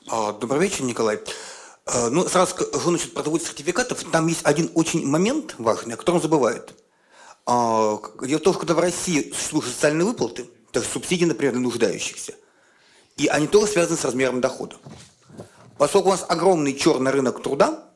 А, 0.08 0.32
Добрый 0.32 0.60
вечер, 0.62 0.82
Николай. 0.84 1.20
А, 1.86 2.10
Ну, 2.10 2.28
сразу 2.28 2.52
скажу 2.52 2.90
насчет 2.90 3.14
продовольственных 3.14 3.58
сертификатов. 3.58 4.04
Там 4.10 4.26
есть 4.26 4.40
один 4.44 4.70
очень 4.74 5.06
момент 5.06 5.54
важный, 5.58 5.94
о 5.94 5.96
котором 5.96 6.20
забывают. 6.20 6.74
А, 7.46 7.98
Дело 8.22 8.38
в 8.38 8.42
том, 8.42 8.52
что 8.52 8.60
когда 8.60 8.74
в 8.74 8.80
России 8.80 9.32
существуют 9.32 9.66
социальные 9.66 10.06
выплаты, 10.06 10.48
то 10.72 10.80
есть 10.80 10.92
субсидии, 10.92 11.24
например, 11.24 11.52
для 11.52 11.62
нуждающихся, 11.62 12.34
и 13.16 13.26
они 13.26 13.46
тоже 13.46 13.66
связаны 13.72 13.98
с 13.98 14.04
размером 14.04 14.40
дохода. 14.40 14.76
Поскольку 15.78 16.08
у 16.08 16.12
нас 16.12 16.24
огромный 16.28 16.74
черный 16.74 17.10
рынок 17.10 17.42
труда, 17.42 17.88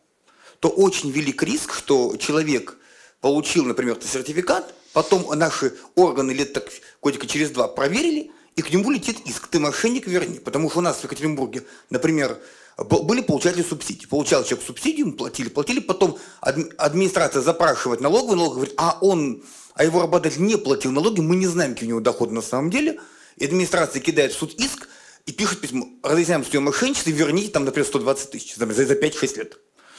то 0.61 0.69
очень 0.69 1.11
велик 1.11 1.43
риск, 1.43 1.73
что 1.73 2.17
человек 2.17 2.77
получил, 3.21 3.65
например, 3.65 3.99
сертификат, 4.03 4.75
потом 4.93 5.27
наши 5.39 5.75
органы 5.95 6.33
лет 6.33 6.53
так 6.53 6.69
годика 7.01 7.27
через 7.27 7.51
два 7.51 7.69
проверили, 7.69 8.31
и 8.57 8.63
к 8.63 8.71
нему 8.73 8.91
летит 8.91 9.19
иск. 9.27 9.49
Ты 9.49 9.61
мошенник, 9.61 10.07
верни. 10.07 10.39
Потому 10.39 10.71
что 10.71 10.81
у 10.81 10.83
нас 10.83 10.97
в 10.97 11.05
Екатеринбурге, 11.05 11.65
например, 11.91 12.39
были 12.79 13.21
получатели 13.21 13.63
субсидий. 13.63 14.09
Получал 14.09 14.45
человек 14.45 14.67
субсидию, 14.67 15.13
платили, 15.13 15.49
платили, 15.49 15.81
потом 15.81 16.19
адми- 16.43 16.75
администрация 16.77 17.43
запрашивает 17.43 18.01
налоговую, 18.01 18.37
налоговая 18.37 18.67
говорит, 18.67 18.75
а 18.79 18.99
он, 19.01 19.45
а 19.75 19.85
его 19.85 20.01
работодатель 20.01 20.43
не 20.43 20.57
платил 20.57 20.91
налоги, 20.91 21.21
мы 21.21 21.37
не 21.37 21.47
знаем, 21.47 21.75
какие 21.75 21.87
у 21.87 21.91
него 21.91 22.01
доходы 22.01 22.35
на 22.35 22.43
самом 22.43 22.71
деле, 22.71 22.99
И 23.37 23.45
администрация 23.45 24.01
кидает 24.01 24.33
в 24.33 24.39
суд 24.39 24.55
иск 24.55 24.89
и 25.27 25.33
пишет 25.33 25.61
письмо, 25.61 25.89
разъясняем 26.03 26.43
все 26.43 26.61
мошенничество, 26.61 27.11
верните 27.11 27.51
там, 27.51 27.65
например, 27.65 27.87
120 27.87 28.31
тысяч 28.31 28.57
за, 28.57 28.67
за 28.67 28.95
5-6 28.95 29.39
лет. 29.39 29.59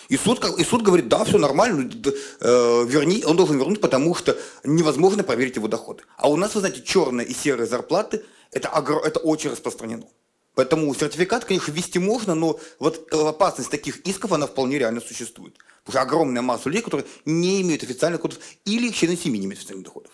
И 0.10 0.18
суд, 0.18 0.44
и 0.58 0.64
суд 0.64 0.84
говорит, 0.84 1.10
да, 1.10 1.26
все 1.26 1.38
нормально, 1.38 1.92
э, 2.40 2.86
верни, 2.88 3.24
он 3.26 3.36
должен 3.36 3.58
вернуть, 3.58 3.82
потому 3.82 4.16
что 4.16 4.38
невозможно 4.64 5.24
проверить 5.24 5.58
его 5.58 5.68
доходы. 5.68 6.04
А 6.16 6.30
у 6.30 6.38
нас, 6.38 6.56
вы 6.56 6.62
знаете, 6.62 6.82
черные 6.82 7.28
и 7.28 7.34
серые 7.34 7.68
зарплаты, 7.68 8.24
это, 8.52 8.70
огр- 8.70 9.04
это 9.04 9.20
очень 9.20 9.52
распространено. 9.52 10.08
Поэтому 10.56 10.94
сертификат, 10.96 11.46
конечно, 11.46 11.72
ввести 11.72 12.00
можно, 12.00 12.34
но 12.34 12.60
вот 12.80 13.14
опасность 13.14 13.70
таких 13.70 14.00
исков, 14.08 14.32
она 14.32 14.48
вполне 14.48 14.80
реально 14.80 15.02
существует. 15.02 15.56
Потому 15.84 15.92
что 15.92 16.02
огромная 16.02 16.42
масса 16.42 16.70
людей, 16.70 16.82
которые 16.82 17.08
не 17.26 17.62
имеют 17.62 17.84
официальных 17.84 18.20
доходов, 18.22 18.40
или 18.66 18.88
их 18.88 18.96
члены 18.96 19.16
семьи 19.18 19.40
не 19.40 19.46
имеют 19.46 19.60
официальных 19.60 19.86
доходов. 19.86 20.12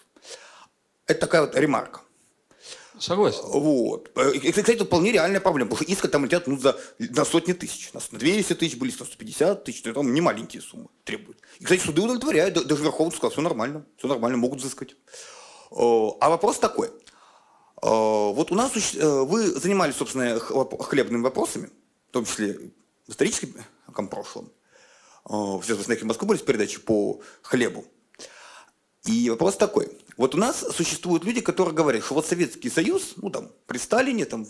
Это 1.08 1.20
такая 1.22 1.42
вот 1.42 1.56
ремарка. 1.56 2.02
Согласен. 3.00 3.42
Вот. 3.46 4.12
Э, 4.16 4.34
И, 4.34 4.52
кстати, 4.52 4.72
это 4.72 4.86
вполне 4.86 5.12
реальная 5.12 5.40
проблема, 5.40 5.72
потому 5.72 5.84
что 5.84 5.92
иска 5.92 6.08
там 6.08 6.26
летят 6.26 6.46
ну, 6.48 6.58
за, 6.60 6.78
на 7.00 7.26
сотни 7.26 7.54
тысяч. 7.54 7.92
На 7.94 8.02
200 8.12 8.54
тысяч 8.56 8.78
были, 8.78 8.92
на 9.00 9.06
150 9.06 9.64
тысяч, 9.64 9.82
то 9.82 9.94
там 9.94 10.14
не 10.14 10.22
маленькие 10.22 10.62
суммы 10.62 10.88
требуют. 11.04 11.40
И, 11.60 11.64
кстати, 11.64 11.82
суды 11.82 12.02
удовлетворяют, 12.02 12.54
да- 12.54 12.64
даже 12.64 12.84
Верховный 12.84 13.12
сказал, 13.14 13.32
все 13.32 13.42
нормально, 13.42 13.86
все 13.98 14.08
нормально, 14.08 14.38
могут 14.38 14.60
взыскать. 14.60 14.92
Э, 15.72 15.76
А 16.20 16.30
вопрос 16.30 16.60
такой. 16.60 16.92
Э, 17.84 18.34
Вот 18.34 18.52
у 18.52 18.56
нас, 18.56 18.72
э, 18.96 19.22
вы 19.24 19.48
занимались, 19.48 19.96
собственно, 19.96 20.40
хлебными 20.40 21.22
вопросами, 21.22 21.70
в 22.10 22.14
том 22.14 22.26
числе 22.26 22.72
в 23.08 23.12
историческом 23.12 24.08
прошлом. 24.08 24.52
Э, 25.30 25.60
Сейчас 25.62 25.78
вы 25.78 25.84
знаете, 25.84 26.06
в 26.06 26.08
Москве 26.08 26.28
были 26.28 26.40
передачи 26.40 26.80
по 26.80 27.20
хлебу. 27.42 27.86
И 29.06 29.30
вопрос 29.30 29.58
такой. 29.58 29.90
Вот 30.16 30.34
у 30.34 30.38
нас 30.38 30.64
существуют 30.74 31.26
люди, 31.26 31.42
которые 31.42 31.76
говорят, 31.76 32.06
что 32.06 32.14
вот 32.14 32.26
Советский 32.26 32.70
Союз, 32.70 33.16
ну 33.18 33.30
там, 33.30 33.52
при 33.68 33.78
Сталине, 33.78 34.26
там, 34.26 34.48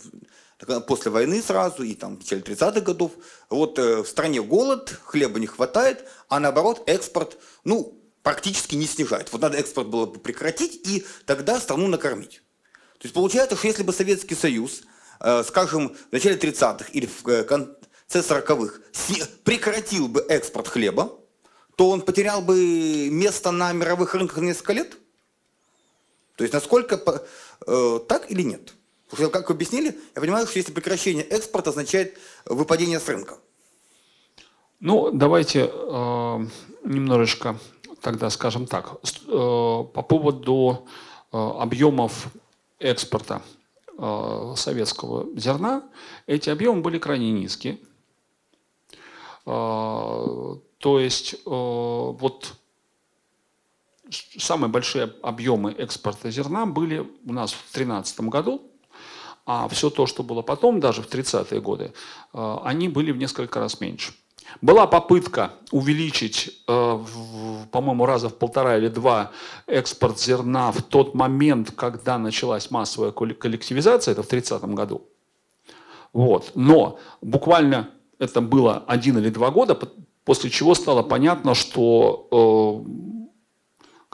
после 0.86 1.10
войны 1.10 1.42
сразу, 1.42 1.82
и 1.82 1.94
там 1.94 2.16
в 2.16 2.18
начале 2.20 2.42
30-х 2.42 2.80
годов, 2.82 3.12
вот 3.50 3.78
э, 3.80 4.02
в 4.02 4.06
стране 4.06 4.40
голод, 4.42 4.96
хлеба 5.02 5.40
не 5.40 5.48
хватает, 5.48 6.04
а 6.28 6.38
наоборот 6.38 6.84
экспорт, 6.86 7.38
ну, 7.64 8.00
практически 8.22 8.76
не 8.76 8.86
снижает. 8.86 9.32
Вот 9.32 9.42
надо 9.42 9.58
экспорт 9.58 9.88
было 9.88 10.06
бы 10.06 10.20
прекратить, 10.20 10.86
и 10.86 11.04
тогда 11.26 11.58
страну 11.58 11.88
накормить. 11.88 12.43
То 13.04 13.06
есть 13.06 13.14
получается, 13.14 13.54
что 13.54 13.66
если 13.66 13.82
бы 13.82 13.92
Советский 13.92 14.34
Союз, 14.34 14.82
э, 15.20 15.42
скажем, 15.42 15.94
в 15.94 16.12
начале 16.12 16.38
30-х 16.38 16.86
или 16.90 17.04
в 17.04 17.28
э, 17.28 17.44
конце 17.44 17.74
40-х 18.08 18.80
сни- 18.92 19.22
прекратил 19.44 20.08
бы 20.08 20.24
экспорт 20.26 20.68
хлеба, 20.68 21.12
то 21.76 21.90
он 21.90 22.00
потерял 22.00 22.40
бы 22.40 23.10
место 23.10 23.50
на 23.50 23.74
мировых 23.74 24.14
рынках 24.14 24.38
на 24.38 24.46
несколько 24.46 24.72
лет? 24.72 24.96
То 26.36 26.44
есть 26.44 26.54
насколько 26.54 27.26
э, 27.66 28.00
так 28.08 28.30
или 28.30 28.40
нет? 28.40 28.72
Потому 29.10 29.28
что, 29.28 29.38
как 29.38 29.50
объяснили, 29.50 29.98
я 30.14 30.22
понимаю, 30.22 30.46
что 30.46 30.58
если 30.58 30.72
прекращение 30.72 31.24
экспорта 31.24 31.68
означает 31.68 32.16
выпадение 32.46 33.00
с 33.00 33.06
рынка. 33.06 33.36
Ну, 34.80 35.10
давайте 35.10 35.70
э, 35.70 36.46
немножечко 36.84 37.58
тогда 38.00 38.30
скажем 38.30 38.66
так. 38.66 38.94
Э, 38.94 39.28
по 39.28 40.02
поводу 40.08 40.88
э, 41.30 41.36
объемов 41.36 42.28
экспорта 42.84 43.42
э, 43.98 44.54
советского 44.56 45.26
зерна, 45.38 45.82
эти 46.26 46.50
объемы 46.50 46.82
были 46.82 46.98
крайне 46.98 47.32
низкие. 47.32 47.78
Э, 49.46 50.56
то 50.78 51.00
есть 51.00 51.34
э, 51.34 51.38
вот 51.46 52.54
самые 54.38 54.70
большие 54.70 55.14
объемы 55.22 55.72
экспорта 55.72 56.30
зерна 56.30 56.66
были 56.66 57.10
у 57.24 57.32
нас 57.32 57.52
в 57.52 57.72
2013 57.72 58.20
году, 58.20 58.70
а 59.46 59.66
все 59.68 59.88
то, 59.90 60.06
что 60.06 60.22
было 60.22 60.42
потом, 60.42 60.78
даже 60.78 61.02
в 61.02 61.08
30-е 61.08 61.60
годы, 61.60 61.92
они 62.32 62.88
были 62.88 63.12
в 63.12 63.18
несколько 63.18 63.60
раз 63.60 63.80
меньше. 63.80 64.14
Была 64.60 64.86
попытка 64.86 65.50
увеличить, 65.72 66.62
э, 66.68 66.98
по-моему, 67.70 68.06
раза 68.06 68.28
в 68.28 68.34
полтора 68.34 68.76
или 68.78 68.88
два 68.88 69.30
экспорт 69.66 70.20
зерна 70.20 70.70
в 70.72 70.82
тот 70.82 71.14
момент, 71.14 71.70
когда 71.76 72.18
началась 72.18 72.70
массовая 72.70 73.10
колле- 73.10 73.34
коллективизация, 73.34 74.12
это 74.12 74.22
в 74.22 74.26
30 74.26 74.74
году. 74.74 75.02
Вот. 76.12 76.52
Но 76.54 76.98
буквально 77.20 77.90
это 78.18 78.40
было 78.40 78.84
один 78.86 79.18
или 79.18 79.30
два 79.30 79.50
года, 79.50 79.74
по- 79.74 79.88
после 80.24 80.50
чего 80.50 80.74
стало 80.74 81.02
понятно, 81.02 81.54
что 81.54 82.28
э, 82.30 83.23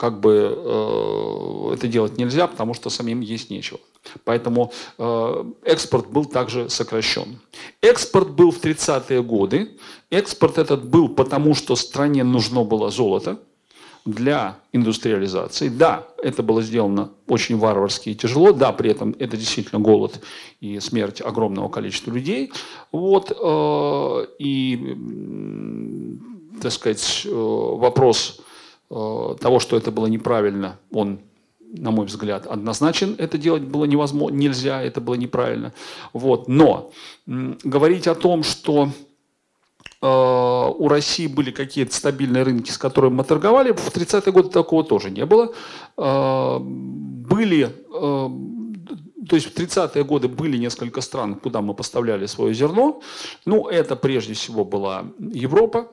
как 0.00 0.18
бы 0.18 0.54
э, 0.56 1.74
это 1.74 1.86
делать 1.86 2.16
нельзя, 2.16 2.46
потому 2.46 2.72
что 2.72 2.88
самим 2.88 3.20
есть 3.20 3.50
нечего. 3.50 3.78
Поэтому 4.24 4.72
э, 4.96 5.44
экспорт 5.64 6.10
был 6.10 6.24
также 6.24 6.70
сокращен. 6.70 7.38
Экспорт 7.82 8.30
был 8.30 8.50
в 8.50 8.64
30-е 8.64 9.22
годы. 9.22 9.76
Экспорт 10.10 10.56
этот 10.56 10.88
был 10.88 11.10
потому, 11.10 11.54
что 11.54 11.76
стране 11.76 12.24
нужно 12.24 12.64
было 12.64 12.90
золото 12.90 13.40
для 14.06 14.56
индустриализации. 14.72 15.68
Да, 15.68 16.06
это 16.22 16.42
было 16.42 16.62
сделано 16.62 17.10
очень 17.28 17.58
варварски 17.58 18.08
и 18.08 18.14
тяжело. 18.14 18.52
Да, 18.52 18.72
при 18.72 18.92
этом 18.92 19.14
это 19.18 19.36
действительно 19.36 19.82
голод 19.82 20.18
и 20.62 20.80
смерть 20.80 21.20
огромного 21.20 21.68
количества 21.68 22.10
людей. 22.10 22.52
Вот, 22.90 23.32
э, 23.38 24.26
и, 24.38 24.96
так 26.62 26.72
сказать, 26.72 27.26
э, 27.26 27.30
вопрос 27.30 28.40
того, 28.90 29.60
что 29.60 29.76
это 29.76 29.92
было 29.92 30.06
неправильно, 30.06 30.78
он, 30.90 31.20
на 31.60 31.92
мой 31.92 32.06
взгляд, 32.06 32.46
однозначен. 32.46 33.14
Это 33.18 33.38
делать 33.38 33.62
было 33.62 33.84
невозможно, 33.84 34.36
нельзя, 34.36 34.82
это 34.82 35.00
было 35.00 35.14
неправильно. 35.14 35.72
Вот. 36.12 36.48
Но 36.48 36.90
говорить 37.26 38.08
о 38.08 38.16
том, 38.16 38.42
что 38.42 38.88
э, 40.02 40.06
у 40.06 40.88
России 40.88 41.28
были 41.28 41.52
какие-то 41.52 41.94
стабильные 41.94 42.42
рынки, 42.42 42.72
с 42.72 42.78
которыми 42.78 43.14
мы 43.14 43.24
торговали, 43.24 43.72
в 43.72 43.96
30-е 43.96 44.32
годы 44.32 44.48
такого 44.48 44.82
тоже 44.82 45.10
не 45.10 45.24
было. 45.24 45.52
Э, 45.96 46.58
Были, 46.58 47.66
э, 47.66 48.28
то 49.28 49.36
есть 49.36 49.46
в 49.46 49.56
30-е 49.56 50.02
годы 50.02 50.26
были 50.26 50.56
несколько 50.56 51.00
стран, 51.00 51.36
куда 51.36 51.60
мы 51.60 51.74
поставляли 51.74 52.26
свое 52.26 52.54
зерно. 52.54 53.00
Ну, 53.46 53.68
это 53.68 53.94
прежде 53.94 54.34
всего 54.34 54.64
была 54.64 55.04
Европа 55.18 55.86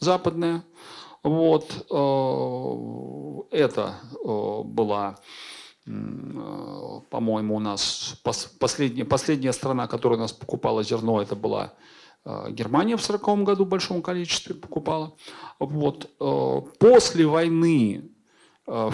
западная. 0.00 0.64
Вот, 1.22 1.86
э, 1.90 3.56
это 3.56 3.96
э, 4.12 4.62
была, 4.64 5.18
э, 5.86 5.90
по-моему, 7.10 7.56
у 7.56 7.60
нас 7.60 8.20
пос- 8.24 8.48
последняя, 8.58 9.04
последняя 9.04 9.52
страна, 9.52 9.86
которая 9.86 10.18
у 10.18 10.22
нас 10.22 10.32
покупала 10.32 10.82
зерно, 10.82 11.20
это 11.20 11.36
была 11.36 11.74
Германия 12.50 12.96
в 12.96 13.02
1940 13.02 13.44
году 13.44 13.64
в 13.64 13.68
большом 13.68 14.02
количестве 14.02 14.54
покупала. 14.54 15.14
Вот. 15.58 16.10
После 16.78 17.26
войны 17.26 18.10
в 18.66 18.92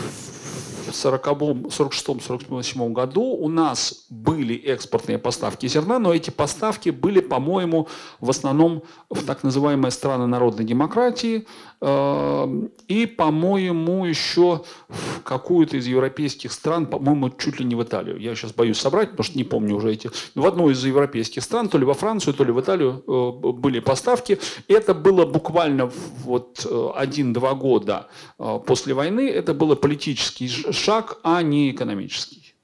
40-м, 0.91 1.66
46-47 1.66 2.93
году 2.93 3.22
у 3.22 3.49
нас 3.49 4.07
были 4.09 4.55
экспортные 4.55 5.18
поставки 5.18 5.66
зерна, 5.66 5.99
но 5.99 6.14
эти 6.14 6.31
поставки 6.31 6.91
были, 6.91 7.20
по-моему, 7.20 7.89
в 8.20 8.31
основном 8.31 8.83
в 9.11 9.25
так 9.25 9.43
называемые 9.43 9.91
страны 9.91 10.27
народной 10.27 10.64
демократии 10.64 11.47
и, 11.81 13.07
по-моему, 13.07 14.07
еще 14.07 14.64
в 14.89 15.22
какую-то 15.22 15.77
из 15.77 15.87
европейских 15.87 16.53
стран, 16.53 16.87
по-моему, 16.87 17.31
чуть 17.31 17.59
ли 17.61 17.66
не 17.66 17.75
в 17.75 17.83
Италию. 17.83 18.18
Я 18.18 18.35
сейчас 18.35 18.53
боюсь 18.53 18.79
собрать, 18.79 19.11
потому 19.11 19.25
что 19.25 19.39
не 19.39 19.45
помню 19.45 19.77
уже 19.77 19.93
эти. 19.93 20.11
В 20.35 20.47
одной 20.47 20.72
из 20.72 20.85
европейских 20.85 21.43
стран, 21.43 21.68
то 21.68 21.79
ли 21.79 21.85
во 21.85 21.95
Францию, 21.95 22.35
то 22.35 22.45
ли 22.45 22.53
в 22.53 22.61
Италию 22.61 23.03
э, 23.07 23.53
были 23.53 23.81
поставки. 23.81 24.39
Это 24.68 24.95
было 24.95 25.27
буквально 25.27 25.91
вот 26.25 26.66
э, 26.68 26.89
один-два 26.95 27.55
года 27.55 28.09
э, 28.39 28.61
после 28.66 28.95
войны. 28.95 29.29
Это 29.29 29.55
был 29.55 29.75
политический 29.77 30.49
шаг, 30.49 31.18
а 31.22 31.43
не 31.43 31.70
экономический. 31.70 32.55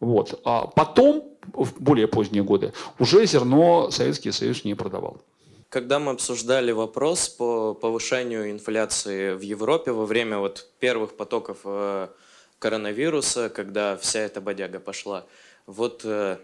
Вот. 0.00 0.40
А 0.44 0.66
потом, 0.66 1.24
в 1.52 1.80
более 1.80 2.06
поздние 2.06 2.42
годы, 2.42 2.72
уже 2.98 3.26
зерно 3.26 3.90
Советский 3.90 4.32
Союз 4.32 4.64
не 4.64 4.74
продавал. 4.74 5.20
Когда 5.68 5.98
мы 5.98 6.12
обсуждали 6.12 6.70
вопрос 6.70 7.28
по 7.28 7.74
повышению 7.74 8.50
инфляции 8.50 9.34
в 9.34 9.40
Европе 9.40 9.90
во 9.90 10.06
время 10.06 10.38
вот 10.38 10.68
первых 10.78 11.16
потоков 11.16 11.58
э, 11.64 12.08
коронавируса, 12.60 13.48
когда 13.48 13.96
вся 13.96 14.20
эта 14.20 14.40
бодяга 14.40 14.78
пошла, 14.78 15.26
вот 15.66 16.02
э, 16.04 16.38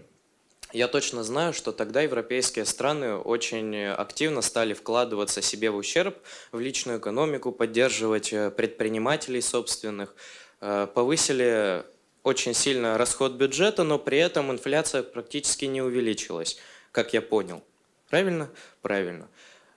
я 0.72 0.88
точно 0.88 1.22
знаю, 1.22 1.52
что 1.52 1.70
тогда 1.70 2.00
европейские 2.00 2.64
страны 2.64 3.14
очень 3.14 3.76
активно 3.86 4.42
стали 4.42 4.74
вкладываться 4.74 5.40
себе 5.40 5.70
в 5.70 5.76
ущерб 5.76 6.16
в 6.50 6.58
личную 6.58 6.98
экономику, 6.98 7.52
поддерживать 7.52 8.32
э, 8.32 8.50
предпринимателей 8.50 9.40
собственных, 9.40 10.14
повысили 10.58 11.84
очень 12.22 12.54
сильно 12.54 12.96
расход 12.96 13.32
бюджета, 13.32 13.82
но 13.82 13.98
при 13.98 14.18
этом 14.18 14.52
инфляция 14.52 15.02
практически 15.02 15.64
не 15.64 15.82
увеличилась, 15.82 16.56
как 16.92 17.14
я 17.14 17.20
понял. 17.20 17.64
Правильно? 18.12 18.50
Правильно. 18.82 19.26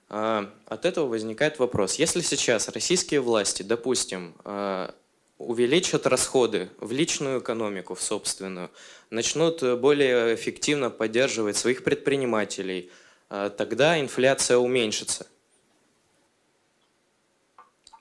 А, 0.10 0.52
От 0.66 0.84
этого 0.84 1.08
возникает 1.08 1.58
вопрос. 1.58 1.96
Если 1.96 2.20
сейчас 2.20 2.68
российские 2.68 3.22
власти, 3.22 3.64
допустим, 3.64 4.36
а, 4.44 4.94
увеличат 5.38 6.06
расходы 6.06 6.70
в 6.82 6.92
личную 6.92 7.40
экономику, 7.40 7.96
в 7.96 8.02
собственную, 8.02 8.72
начнут 9.10 9.64
э, 9.64 9.78
более 9.78 10.36
эффективно 10.36 10.90
поддерживать 10.90 11.56
своих 11.56 11.86
предпринимателей, 11.86 12.92
э, 13.30 13.50
тогда 13.58 14.02
инфляция 14.02 14.58
уменьшится. 14.58 15.28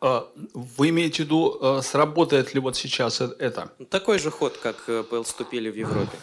А, 0.01 0.29
Вы 0.53 0.89
имеете 0.89 1.23
в 1.23 1.27
виду, 1.27 1.59
э, 1.61 1.83
сработает 1.83 2.55
ли 2.55 2.61
вот 2.61 2.77
сейчас 2.77 3.21
э- 3.21 3.37
это? 3.39 3.71
Такой 3.89 4.19
же 4.19 4.33
ход, 4.33 4.57
как 4.57 5.09
поступили 5.09 5.71
в 5.71 5.77
Европе. 5.77 6.19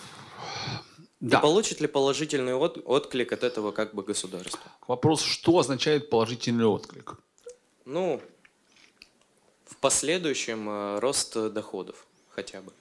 Да. 1.22 1.38
И 1.38 1.42
получит 1.42 1.80
ли 1.82 1.88
положительный 1.88 2.56
от- 2.56 2.82
отклик 2.84 3.32
от 3.32 3.44
этого 3.44 3.72
как 3.72 3.94
бы 3.94 4.02
государства? 4.02 4.60
Вопрос, 4.88 5.22
что 5.22 5.60
означает 5.60 6.10
положительный 6.10 6.66
отклик? 6.66 7.20
Ну, 7.86 8.20
в 9.66 9.78
последующем 9.78 10.68
э, 10.68 11.00
рост 11.00 11.38
доходов 11.54 12.08
хотя 12.30 12.62
бы. 12.62 12.74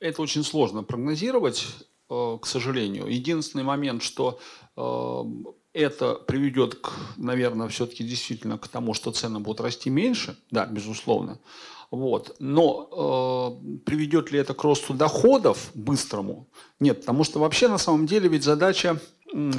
Это 0.00 0.22
очень 0.22 0.42
сложно 0.42 0.82
прогнозировать, 0.82 1.66
э, 2.08 2.38
к 2.40 2.46
сожалению. 2.46 3.06
Единственный 3.06 3.62
момент, 3.64 4.02
что 4.02 4.40
э, 4.76 5.24
это 5.72 6.14
приведет, 6.14 6.74
к, 6.76 6.90
наверное, 7.16 7.68
все-таки 7.68 8.02
действительно 8.02 8.58
к 8.58 8.66
тому, 8.66 8.94
что 8.94 9.12
цены 9.12 9.38
будут 9.38 9.60
расти 9.60 9.90
меньше, 9.90 10.36
да, 10.50 10.66
безусловно. 10.66 11.38
Вот. 11.90 12.36
Но 12.38 13.58
э, 13.62 13.78
приведет 13.84 14.30
ли 14.30 14.38
это 14.38 14.54
к 14.54 14.62
росту 14.62 14.94
доходов 14.94 15.70
быстрому? 15.74 16.46
Нет, 16.78 17.00
потому 17.00 17.24
что 17.24 17.40
вообще 17.40 17.68
на 17.68 17.78
самом 17.78 18.06
деле 18.06 18.28
ведь 18.28 18.44
задача 18.44 19.00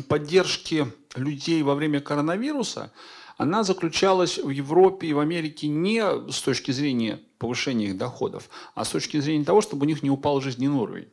поддержки 0.08 0.88
людей 1.16 1.62
во 1.64 1.76
время 1.76 2.00
коронавируса, 2.00 2.92
она 3.38 3.64
заключалась 3.64 4.38
в 4.38 4.50
Европе 4.50 5.08
и 5.08 5.14
в 5.14 5.20
Америке 5.20 5.68
не 5.68 6.04
с 6.32 6.42
точки 6.42 6.72
зрения 6.72 7.20
повышения 7.38 7.88
их 7.88 7.98
доходов, 7.98 8.50
а 8.76 8.86
с 8.86 8.90
точки 8.90 9.20
зрения 9.20 9.46
того, 9.46 9.62
чтобы 9.62 9.86
у 9.86 9.88
них 9.88 10.04
не 10.04 10.10
упал 10.10 10.42
жизненный 10.42 10.80
уровень. 10.80 11.10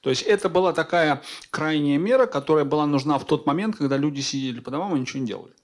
То 0.00 0.10
есть 0.10 0.22
это 0.22 0.48
была 0.48 0.72
такая 0.72 1.22
крайняя 1.50 1.98
мера, 1.98 2.26
которая 2.26 2.64
была 2.64 2.86
нужна 2.86 3.18
в 3.18 3.24
тот 3.24 3.46
момент, 3.46 3.76
когда 3.76 3.96
люди 3.96 4.20
сидели 4.20 4.60
по 4.60 4.70
домам 4.70 4.96
и 4.96 5.00
ничего 5.00 5.20
не 5.20 5.26
делали. 5.26 5.54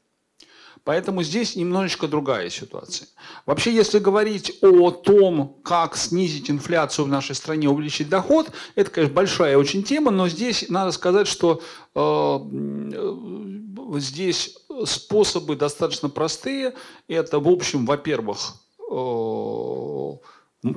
Поэтому 0.84 1.22
здесь 1.22 1.56
немножечко 1.56 2.06
другая 2.06 2.50
ситуация. 2.50 3.08
Вообще, 3.46 3.74
если 3.74 3.98
говорить 3.98 4.58
о 4.60 4.90
том, 4.90 5.56
как 5.64 5.96
снизить 5.96 6.50
инфляцию 6.50 7.06
в 7.06 7.08
нашей 7.08 7.34
стране, 7.34 7.70
увеличить 7.70 8.10
доход, 8.10 8.52
это, 8.74 8.90
конечно, 8.90 9.14
большая 9.14 9.56
очень 9.56 9.82
тема, 9.82 10.10
но 10.10 10.28
здесь 10.28 10.66
надо 10.68 10.92
сказать, 10.92 11.26
что 11.26 11.62
э, 11.94 12.00
э, 12.00 13.98
здесь 13.98 14.58
способы 14.84 15.56
достаточно 15.56 16.10
простые. 16.10 16.74
Это, 17.08 17.40
в 17.40 17.48
общем, 17.48 17.86
во-первых, 17.86 18.38
э, 18.78 18.92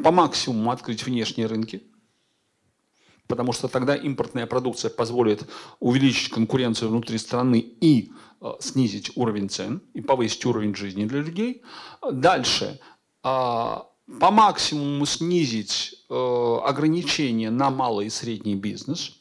по 0.04 0.12
максимуму 0.12 0.72
открыть 0.72 1.04
внешние 1.06 1.48
рынки, 1.48 1.84
потому 3.28 3.54
что 3.54 3.68
тогда 3.68 3.96
импортная 3.96 4.46
продукция 4.46 4.90
позволит 4.90 5.44
увеличить 5.80 6.30
конкуренцию 6.30 6.90
внутри 6.90 7.18
страны 7.18 7.60
и 7.60 8.12
э, 8.42 8.54
снизить 8.60 9.12
уровень 9.16 9.50
цен 9.50 9.82
и 9.94 10.02
повысить 10.02 10.46
уровень 10.46 10.76
жизни 10.76 11.06
для 11.06 11.20
людей. 11.20 11.62
Дальше 12.12 12.80
а, 13.24 13.88
по 14.20 14.32
максимуму 14.32 15.06
снизить 15.06 16.06
э, 16.10 16.58
ограничения 16.64 17.52
на 17.52 17.70
малый 17.70 18.08
и 18.08 18.10
средний 18.10 18.56
бизнес, 18.56 19.12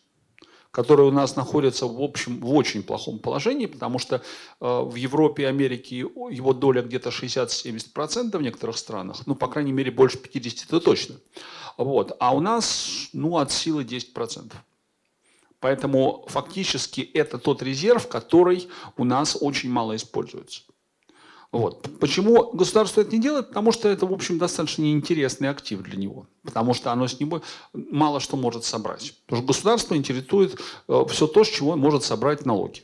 который 0.71 1.07
у 1.07 1.11
нас 1.11 1.35
находится 1.35 1.87
в 1.87 2.01
общем 2.01 2.39
в 2.39 2.55
очень 2.55 2.85
плохом 2.85 3.19
положении, 3.19 3.67
потому 3.67 3.99
что 3.99 4.17
э, 4.17 4.21
в 4.61 4.95
Европе 4.95 5.43
и 5.43 5.47
Америке 5.47 5.99
его 5.99 6.53
доля 6.53 6.83
где-то 6.83 7.11
60-70% 7.11 8.39
в 8.39 8.43
некоторых 8.43 8.77
странах, 8.79 9.27
ну, 9.27 9.35
по 9.35 9.49
крайней 9.49 9.73
мере, 9.73 9.91
больше 9.91 10.19
50% 10.19 10.67
это 10.69 10.81
точно. 10.81 11.17
Вот. 11.77 12.17
А 12.21 12.35
у 12.35 12.41
нас, 12.41 13.09
ну, 13.13 13.39
от 13.39 13.53
силы 13.53 13.85
10%. 13.85 14.53
Поэтому 15.61 16.25
фактически 16.29 17.01
это 17.01 17.39
тот 17.39 17.63
резерв, 17.63 18.09
который 18.09 18.69
у 18.97 19.05
нас 19.05 19.37
очень 19.41 19.71
мало 19.71 19.97
используется. 19.97 20.63
Вот. 21.53 21.89
Почему 22.01 22.51
государство 22.53 23.01
это 23.01 23.13
не 23.13 23.21
делает? 23.21 23.49
Потому 23.49 23.73
что 23.73 23.89
это, 23.89 24.05
в 24.07 24.13
общем, 24.13 24.39
достаточно 24.39 24.83
неинтересный 24.83 25.49
актив 25.49 25.81
для 25.81 25.97
него. 25.97 26.27
Потому 26.43 26.75
что 26.75 26.93
оно 26.93 27.09
с 27.09 27.19
него 27.19 27.41
мало 27.73 28.21
что 28.21 28.37
может 28.37 28.65
собрать. 28.65 29.15
Потому 29.25 29.43
что 29.43 29.47
государство 29.47 29.97
интересует 29.97 30.61
э, 30.89 31.05
все 31.09 31.27
то, 31.27 31.45
с 31.45 31.49
чего 31.49 31.71
он 31.71 31.81
может 31.81 32.05
собрать 32.05 32.45
налоги. 32.45 32.83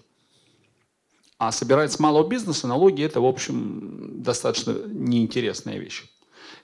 А 1.38 1.50
собирать 1.52 1.92
с 1.92 1.98
малого 1.98 2.26
бизнеса 2.26 2.66
налоги– 2.66 3.02
это, 3.04 3.20
в 3.20 3.26
общем, 3.26 4.22
достаточно 4.22 4.72
неинтересная 4.86 5.78
вещь. 5.78 6.04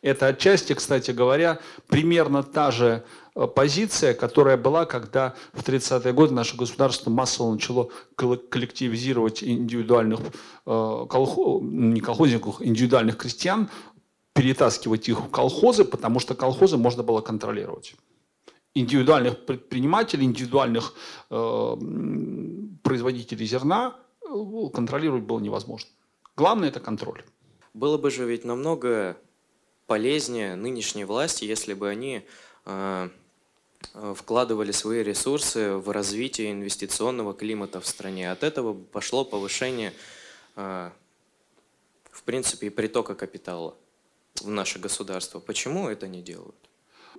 Это 0.03 0.27
отчасти, 0.29 0.75
кстати 0.75 1.11
говоря, 1.11 1.59
примерно 1.89 2.43
та 2.43 2.71
же 2.71 3.05
э, 3.35 3.47
позиция, 3.47 4.15
которая 4.15 4.57
была, 4.57 4.87
когда 4.87 5.35
в 5.53 5.63
30-е 5.63 6.13
годы 6.13 6.35
наше 6.35 6.57
государство 6.57 7.11
массово 7.11 7.53
начало 7.53 7.91
колл- 8.17 8.37
коллективизировать 8.49 9.43
индивидуальных, 9.43 10.21
э, 10.21 10.27
колхо- 10.67 11.61
не 11.63 12.01
колхозников, 12.01 12.63
индивидуальных 12.63 13.17
крестьян, 13.17 13.69
перетаскивать 14.35 15.09
их 15.09 15.21
в 15.21 15.31
колхозы, 15.31 15.85
потому 15.85 16.21
что 16.21 16.35
колхозы 16.35 16.77
можно 16.77 17.03
было 17.03 17.21
контролировать. 17.21 17.95
Индивидуальных 18.75 19.45
предпринимателей, 19.47 20.25
индивидуальных 20.25 20.95
э, 21.31 21.77
производителей 22.85 23.47
зерна 23.47 23.97
э, 24.23 24.29
контролировать 24.73 25.25
было 25.25 25.41
невозможно. 25.41 25.91
Главное– 26.37 26.69
это 26.71 26.79
контроль. 26.79 27.25
Было 27.75 27.99
бы 27.99 28.13
же 28.13 28.25
ведь 28.27 28.45
намного 28.45 29.17
полезнее 29.89 30.55
нынешней 30.55 31.05
власти, 31.05 31.45
если 31.45 31.73
бы 31.73 31.89
они 31.89 32.23
э, 32.67 33.09
э, 33.95 34.15
вкладывали 34.17 34.71
свои 34.71 35.03
ресурсы 35.03 35.73
в 35.73 35.91
развитие 35.91 36.53
инвестиционного 36.53 37.33
климата 37.33 37.81
в 37.81 37.87
стране. 37.87 38.31
От 38.31 38.45
этого 38.45 38.75
пошло 38.75 39.25
повышение, 39.25 39.95
э, 40.57 40.91
в 42.11 42.23
принципе, 42.23 42.67
и 42.67 42.71
притока 42.71 43.15
капитала 43.15 43.75
в 44.43 44.49
наше 44.49 44.79
государство. 44.79 45.41
Почему 45.41 45.89
это 45.89 46.07
не 46.07 46.23
делают? 46.23 46.55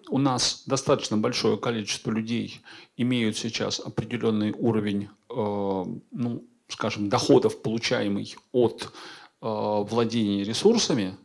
у 0.07 0.17
нас 0.17 0.63
достаточно 0.65 1.17
большое 1.17 1.57
количество 1.57 2.09
людей 2.09 2.61
имеют 2.95 3.37
сейчас 3.37 3.81
определенный 3.81 4.53
уровень, 4.53 5.09
ну, 5.27 6.45
скажем, 6.69 7.09
доходов, 7.09 7.61
получаемый 7.61 8.33
от 8.53 8.93
владения 9.41 10.45
ресурсами 10.45 11.17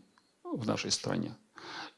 в 0.57 0.66
нашей 0.66 0.90
стране. 0.90 1.36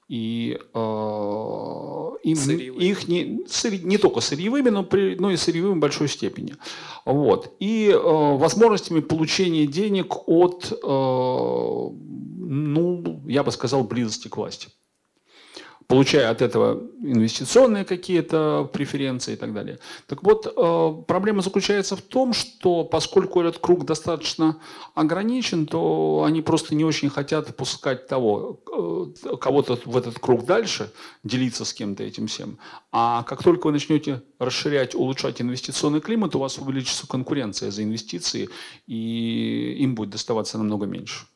И 0.08 0.56
э, 0.74 0.78
им, 0.78 2.38
их 2.78 3.08
не, 3.08 3.40
сырь- 3.48 3.82
не 3.82 3.98
только 3.98 4.20
сырьевыми, 4.20 4.70
но, 4.70 4.84
при, 4.84 5.16
но 5.16 5.32
и 5.32 5.36
сырьевыми 5.36 5.78
в 5.78 5.80
большой 5.80 6.08
степени. 6.08 6.54
Вот. 7.04 7.56
И 7.58 7.88
э, 7.88 7.98
возможностями 7.98 9.00
получения 9.00 9.66
денег 9.66 10.28
от, 10.28 10.70
э, 10.70 10.76
ну, 12.38 13.22
я 13.26 13.42
бы 13.42 13.50
сказал, 13.50 13.82
близости 13.82 14.28
к 14.28 14.36
власти 14.36 14.68
получая 15.86 16.30
от 16.30 16.42
этого 16.42 16.82
инвестиционные 17.02 17.84
какие-то 17.84 18.68
преференции 18.72 19.34
и 19.34 19.36
так 19.36 19.54
далее. 19.54 19.78
Так 20.06 20.22
вот, 20.22 20.46
э, 20.46 21.02
проблема 21.06 21.42
заключается 21.42 21.96
в 21.96 22.02
том, 22.02 22.32
что 22.32 22.84
поскольку 22.84 23.40
этот 23.40 23.58
круг 23.58 23.84
достаточно 23.84 24.60
ограничен, 24.94 25.66
то 25.66 26.24
они 26.26 26.42
просто 26.42 26.74
не 26.74 26.84
очень 26.84 27.08
хотят 27.08 27.54
пускать 27.56 28.08
того, 28.08 28.60
э, 28.66 29.36
кого-то 29.36 29.78
в 29.84 29.96
этот 29.96 30.18
круг 30.18 30.44
дальше, 30.44 30.90
делиться 31.22 31.64
с 31.64 31.72
кем-то 31.72 32.02
этим 32.02 32.26
всем. 32.26 32.58
А 32.90 33.22
как 33.22 33.42
только 33.42 33.66
вы 33.66 33.72
начнете 33.72 34.22
расширять, 34.38 34.94
улучшать 34.94 35.40
инвестиционный 35.40 36.00
климат, 36.00 36.34
у 36.34 36.40
вас 36.40 36.58
увеличится 36.58 37.06
конкуренция 37.06 37.70
за 37.70 37.84
инвестиции, 37.84 38.48
и 38.86 39.76
им 39.78 39.94
будет 39.94 40.10
доставаться 40.10 40.58
намного 40.58 40.86
меньше. 40.86 41.26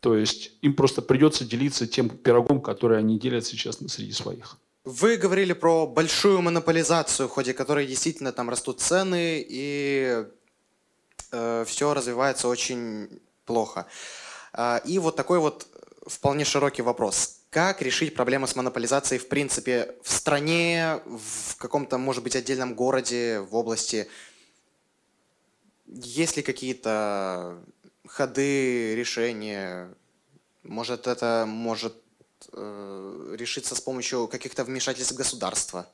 То 0.00 0.16
есть 0.16 0.52
им 0.62 0.74
просто 0.74 1.02
придется 1.02 1.44
делиться 1.44 1.86
тем 1.86 2.08
пирогом, 2.08 2.60
который 2.60 2.98
они 2.98 3.18
делят 3.18 3.46
сейчас 3.46 3.78
среди 3.88 4.12
своих. 4.12 4.56
Вы 4.84 5.16
говорили 5.16 5.52
про 5.52 5.86
большую 5.86 6.40
монополизацию, 6.40 7.28
в 7.28 7.32
ходе 7.32 7.52
которой 7.52 7.86
действительно 7.86 8.32
там 8.32 8.48
растут 8.48 8.80
цены 8.80 9.44
и 9.46 10.24
все 11.30 11.94
развивается 11.94 12.48
очень 12.48 13.20
плохо. 13.44 13.86
А, 14.52 14.80
и 14.84 14.98
вот 14.98 15.16
такой 15.16 15.38
вот 15.38 15.66
вполне 16.06 16.44
широкий 16.44 16.82
вопрос. 16.82 17.40
Как 17.50 17.82
решить 17.82 18.14
проблему 18.14 18.46
с 18.46 18.56
монополизацией 18.56 19.20
в 19.20 19.28
принципе 19.28 19.94
в 20.02 20.10
стране, 20.10 21.00
в 21.06 21.56
каком-то, 21.56 21.98
может 21.98 22.22
быть, 22.22 22.34
отдельном 22.34 22.74
городе, 22.74 23.40
в 23.40 23.54
области? 23.54 24.08
Есть 25.86 26.36
ли 26.36 26.42
какие-то 26.42 27.58
ходы, 28.10 28.94
решения? 28.94 29.94
Может, 30.62 31.06
это 31.06 31.44
может 31.46 31.94
э, 32.52 33.36
решиться 33.38 33.74
с 33.74 33.80
помощью 33.80 34.28
каких-то 34.28 34.64
вмешательств 34.64 35.14
государства? 35.14 35.86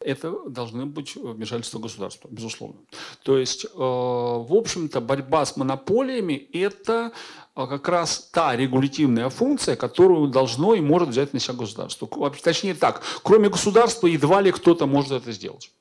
это 0.00 0.48
должны 0.48 0.86
быть 0.86 1.16
вмешательства 1.16 1.78
государства, 1.78 2.28
безусловно. 2.30 2.76
То 3.24 3.36
есть, 3.36 3.64
э, 3.64 3.68
в 3.74 4.54
общем-то, 4.54 5.00
борьба 5.00 5.44
с 5.44 5.56
монополиями– 5.56 6.34
это 6.52 7.12
э, 7.56 7.66
как 7.66 7.88
раз 7.88 8.30
та 8.32 8.56
регулятивная 8.56 9.28
функция, 9.28 9.76
которую 9.76 10.28
должно 10.28 10.74
и 10.74 10.80
может 10.80 11.08
взять 11.08 11.32
на 11.32 11.40
себя 11.40 11.54
государство. 11.54 12.08
Точнее 12.42 12.74
так, 12.74 13.02
кроме 13.22 13.48
государства 13.48 14.06
едва 14.06 14.40
ли 14.40 14.52
кто-то 14.52 14.86
может 14.86 15.12
это 15.12 15.32
сделать. 15.32 15.72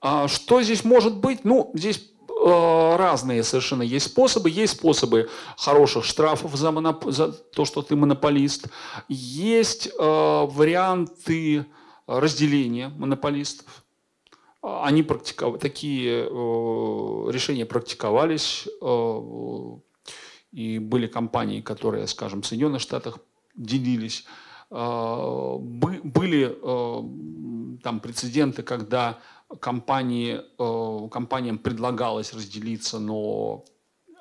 А 0.00 0.28
что 0.28 0.62
здесь 0.62 0.84
может 0.84 1.16
быть? 1.18 1.44
Ну, 1.44 1.70
здесь 1.74 2.10
разные 2.46 3.42
совершенно 3.42 3.82
есть 3.82 4.06
способы. 4.06 4.50
Есть 4.50 4.78
способы 4.78 5.28
хороших 5.56 6.04
штрафов 6.04 6.54
за, 6.54 6.70
моноп... 6.70 7.04
за 7.06 7.32
то, 7.32 7.64
что 7.64 7.82
ты 7.82 7.96
монополист. 7.96 8.68
Есть 9.08 9.88
э, 9.88 9.90
варианты 9.98 11.66
разделения 12.06 12.88
монополистов. 12.88 13.84
Они 14.62 15.02
практиковали, 15.02 15.58
такие 15.58 16.24
э, 16.24 17.30
решения 17.30 17.64
практиковались, 17.66 18.66
э, 18.80 19.20
и 20.50 20.78
были 20.78 21.06
компании, 21.06 21.60
которые, 21.60 22.06
скажем, 22.08 22.42
в 22.42 22.46
Соединенных 22.46 22.80
Штатах 22.80 23.18
делились. 23.54 24.24
Э, 24.70 25.56
были 25.58 26.56
там 27.82 28.00
прецеденты, 28.00 28.62
когда 28.64 29.18
компании, 29.60 30.40
компаниям 31.08 31.58
предлагалось 31.58 32.32
разделиться, 32.32 32.98
но 32.98 33.64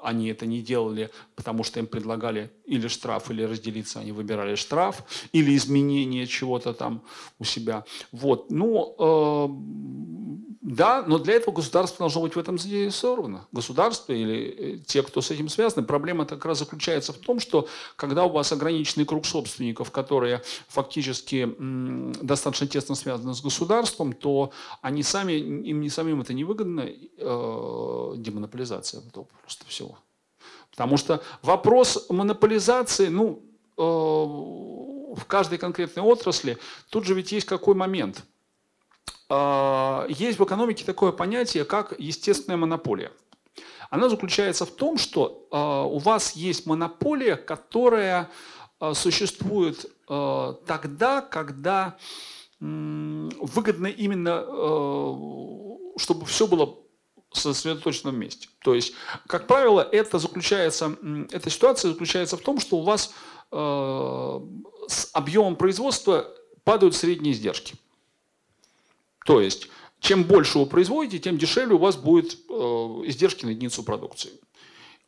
они 0.02 0.28
это 0.30 0.46
не 0.46 0.62
делали, 0.62 1.10
потому 1.36 1.64
что 1.64 1.80
им 1.80 1.88
предлагали 1.88 2.52
или 2.66 2.88
штраф, 2.88 3.32
или 3.32 3.44
разделиться, 3.44 4.00
они 4.00 4.12
выбирали 4.12 4.56
штраф, 4.56 5.04
или 5.32 5.56
изменение 5.56 6.28
чего-то 6.28 6.74
там 6.74 7.04
у 7.40 7.44
себя. 7.44 7.86
Вот. 8.12 8.52
Ну, 8.52 8.96
э, 9.00 10.56
да, 10.66 11.04
но 11.06 11.20
для 11.20 11.36
этого 11.36 11.54
государство 11.54 12.00
должно 12.00 12.22
быть 12.22 12.36
в 12.36 12.40
этом 12.40 12.58
заинтересовано. 12.58 13.48
Государство 13.52 14.14
или 14.14 14.38
э, 14.38 14.78
те, 14.80 15.04
кто 15.04 15.22
с 15.22 15.30
этим 15.30 15.48
связаны. 15.48 15.86
Проблема 15.86 16.26
как 16.26 16.44
раз 16.44 16.60
заключается 16.60 17.14
в 17.14 17.18
том, 17.18 17.40
что 17.40 17.68
когда 17.96 18.24
у 18.26 18.30
вас 18.30 18.52
ограниченный 18.52 19.06
круг 19.06 19.28
собственников, 19.28 19.92
которые 19.92 20.42
фактически 20.68 21.48
достаточно 22.26 22.66
тесно 22.66 22.96
связаны 22.96 23.36
с 23.36 23.42
государством, 23.42 24.14
то 24.14 24.52
они 24.82 25.04
сами, 25.04 25.34
им 25.34 25.82
не 25.82 25.90
самим 25.90 26.22
это 26.22 26.34
невыгодно, 26.34 26.82
э, 26.88 28.14
демонополизация 28.18 29.02
этого 29.02 29.28
просто 29.44 29.66
всего. 29.68 30.00
Потому 30.76 30.98
что 30.98 31.24
вопрос 31.42 32.08
монополизации, 32.10 33.08
ну, 33.08 33.42
э, 33.78 33.82
в 33.82 35.26
каждой 35.26 35.58
конкретной 35.58 36.04
отрасли, 36.04 36.58
тут 36.90 37.06
же 37.06 37.14
ведь 37.14 37.32
есть 37.32 37.46
какой 37.46 37.76
момент. 37.76 38.24
Э, 39.30 40.06
есть 40.10 40.38
в 40.38 40.44
экономике 40.44 40.84
такое 40.84 41.14
понятие, 41.14 41.64
как 41.64 41.98
естественная 41.98 42.58
монополия. 42.58 43.12
Она 43.90 44.10
заключается 44.10 44.66
в 44.66 44.72
том, 44.72 44.98
что 44.98 45.48
э, 45.50 45.58
у 45.58 46.00
вас 46.00 46.34
есть 46.34 46.66
монополия, 46.66 47.38
которая 47.38 48.30
э, 48.82 48.94
существует 48.94 49.86
э, 50.10 50.54
тогда, 50.68 51.22
когда 51.22 51.96
э, 52.60 52.66
выгодно 53.40 53.88
именно, 53.88 54.44
э, 54.46 56.00
чтобы 56.00 56.26
все 56.26 56.48
было 56.48 56.85
сосредоточенном 57.40 58.18
месте. 58.18 58.50
То 58.64 58.74
есть, 58.74 58.94
как 59.28 59.48
правило, 59.48 59.82
это 59.82 60.20
заключается, 60.20 60.98
эта 61.32 61.50
ситуация 61.50 61.92
заключается 61.92 62.38
в 62.38 62.42
том, 62.42 62.60
что 62.60 62.78
у 62.78 62.84
вас 62.84 63.14
э, 63.52 64.40
с 64.88 65.10
объемом 65.14 65.56
производства 65.56 66.28
падают 66.64 66.96
средние 66.96 67.34
издержки. 67.34 67.76
То 69.26 69.42
есть, 69.42 69.70
чем 70.00 70.24
больше 70.24 70.60
вы 70.60 70.66
производите, 70.66 71.20
тем 71.20 71.38
дешевле 71.38 71.76
у 71.76 71.80
вас 71.80 71.96
будет 71.96 72.38
э, 72.50 72.54
издержки 73.06 73.46
на 73.46 73.50
единицу 73.50 73.84
продукции. 73.84 74.32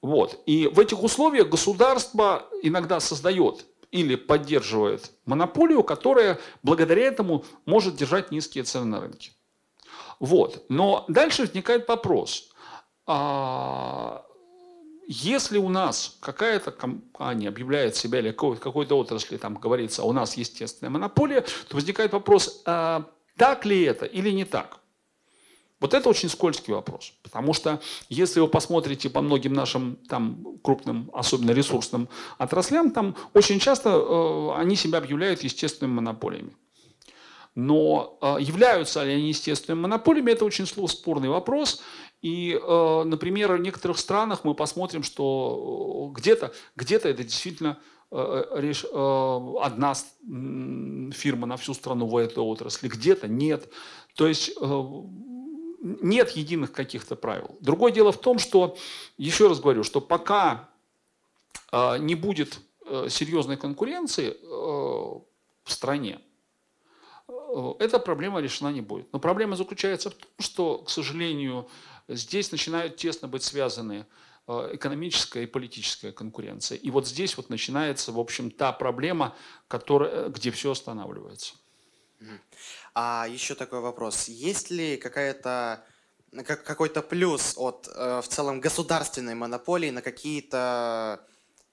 Вот. 0.01 0.41
И 0.45 0.67
в 0.67 0.79
этих 0.79 1.03
условиях 1.03 1.49
государство 1.49 2.47
иногда 2.61 2.99
создает 2.99 3.65
или 3.91 4.15
поддерживает 4.15 5.11
монополию, 5.25 5.83
которая 5.83 6.39
благодаря 6.63 7.05
этому 7.05 7.45
может 7.65 7.95
держать 7.95 8.31
низкие 8.31 8.63
цены 8.63 8.85
на 8.85 9.01
рынке. 9.01 9.31
Вот. 10.19 10.65
Но 10.69 11.05
дальше 11.07 11.43
возникает 11.43 11.87
вопрос. 11.87 12.49
А, 13.05 14.25
если 15.07 15.57
у 15.57 15.69
нас 15.69 16.17
какая-то 16.19 16.71
компания 16.71 17.47
объявляет 17.47 17.95
себя 17.95 18.19
или 18.19 18.31
какой-то 18.31 18.97
отрасли, 18.97 19.37
там 19.37 19.55
говорится, 19.55 20.03
у 20.03 20.11
нас 20.11 20.35
естественная 20.35 20.91
монополия, 20.91 21.41
то 21.41 21.75
возникает 21.75 22.11
вопрос, 22.11 22.61
а 22.65 23.05
так 23.37 23.65
ли 23.65 23.83
это 23.83 24.05
или 24.05 24.31
не 24.31 24.43
так? 24.43 24.79
Вот 25.79 25.93
это 25.93 26.09
очень 26.09 26.27
скользкий 26.27 26.73
вопрос, 26.73 27.13
потому 27.21 27.53
что 27.53 27.79
если 28.09 28.39
вы 28.39 28.47
посмотрите 28.47 29.11
по 29.11 29.21
многим 29.21 29.53
нашим 29.53 29.97
там, 30.09 30.57
крупным, 30.63 31.11
особенно 31.13 31.51
ресурсным 31.51 32.09
отраслям, 32.39 32.89
там 32.89 33.15
очень 33.33 33.59
часто 33.59 33.89
э, 33.89 34.59
они 34.59 34.75
себя 34.75 34.97
объявляют 34.97 35.43
естественными 35.43 35.97
монополиями. 35.97 36.51
Но 37.57 38.19
э, 38.21 38.37
являются 38.39 39.03
ли 39.03 39.13
они 39.13 39.29
естественными 39.29 39.81
монополиями, 39.81 40.29
это 40.29 40.45
очень 40.45 40.67
спорный 40.67 41.27
вопрос. 41.27 41.81
И, 42.21 42.53
э, 42.53 43.03
например, 43.03 43.53
в 43.53 43.57
некоторых 43.59 43.97
странах 43.97 44.43
мы 44.43 44.53
посмотрим, 44.53 45.01
что 45.01 46.11
э, 46.13 46.19
где-то 46.19 46.53
где 46.75 46.97
это 46.97 47.11
действительно 47.15 47.79
одна 48.09 49.93
фирма 51.11 51.45
на 51.45 51.57
всю 51.57 51.73
страну 51.73 52.05
в 52.05 52.15
этой 52.15 52.39
отрасли, 52.39 52.87
где-то 52.87 53.27
нет. 53.27 53.69
То 54.15 54.27
есть 54.27 54.57
нет 55.81 56.29
единых 56.29 56.71
каких-то 56.71 57.17
правил. 57.17 57.57
Другое 57.59 57.91
дело 57.91 58.13
в 58.13 58.17
том, 58.21 58.39
что, 58.39 58.77
еще 59.17 59.49
раз 59.49 59.59
говорю, 59.59 59.83
что 59.83 59.99
пока 59.99 60.69
не 61.73 62.15
будет 62.15 62.61
серьезной 63.09 63.57
конкуренции 63.57 64.37
в 64.41 65.25
стране, 65.65 66.21
Э, 66.21 66.26
эта 67.79 67.99
проблема 67.99 68.41
решена 68.41 68.69
не 68.69 68.81
будет. 68.81 69.11
Но 69.13 69.19
проблема 69.19 69.55
заключается 69.55 70.09
в 70.09 70.13
том, 70.13 70.29
что, 70.39 70.79
к 70.79 70.89
сожалению, 70.89 71.69
здесь 72.07 72.51
начинают 72.51 72.97
тесно 72.97 73.27
быть 73.27 73.43
связаны 73.43 74.05
э, 74.47 74.69
экономическая 74.73 75.43
и 75.43 75.47
политическая 75.47 76.11
конкуренция. 76.11 76.77
И 76.77 76.91
вот 76.91 77.07
здесь 77.07 77.37
вот 77.37 77.49
начинается, 77.49 78.11
в 78.11 78.19
общем, 78.19 78.51
та 78.51 78.71
проблема, 78.71 79.35
которая, 79.67 80.29
где 80.29 80.51
все 80.51 80.71
останавливается. 80.71 81.55
А 82.93 83.27
еще 83.29 83.55
такой 83.55 83.79
вопрос. 83.79 84.27
Есть 84.27 84.71
ли 84.71 84.97
какая-то 84.97 85.85
какой-то 86.45 87.01
плюс 87.01 87.53
от 87.57 87.87
э, 87.87 88.21
в 88.21 88.27
целом 88.27 88.59
государственной 88.59 89.33
монополии 89.33 89.91
на 89.91 90.01
какие-то 90.01 91.21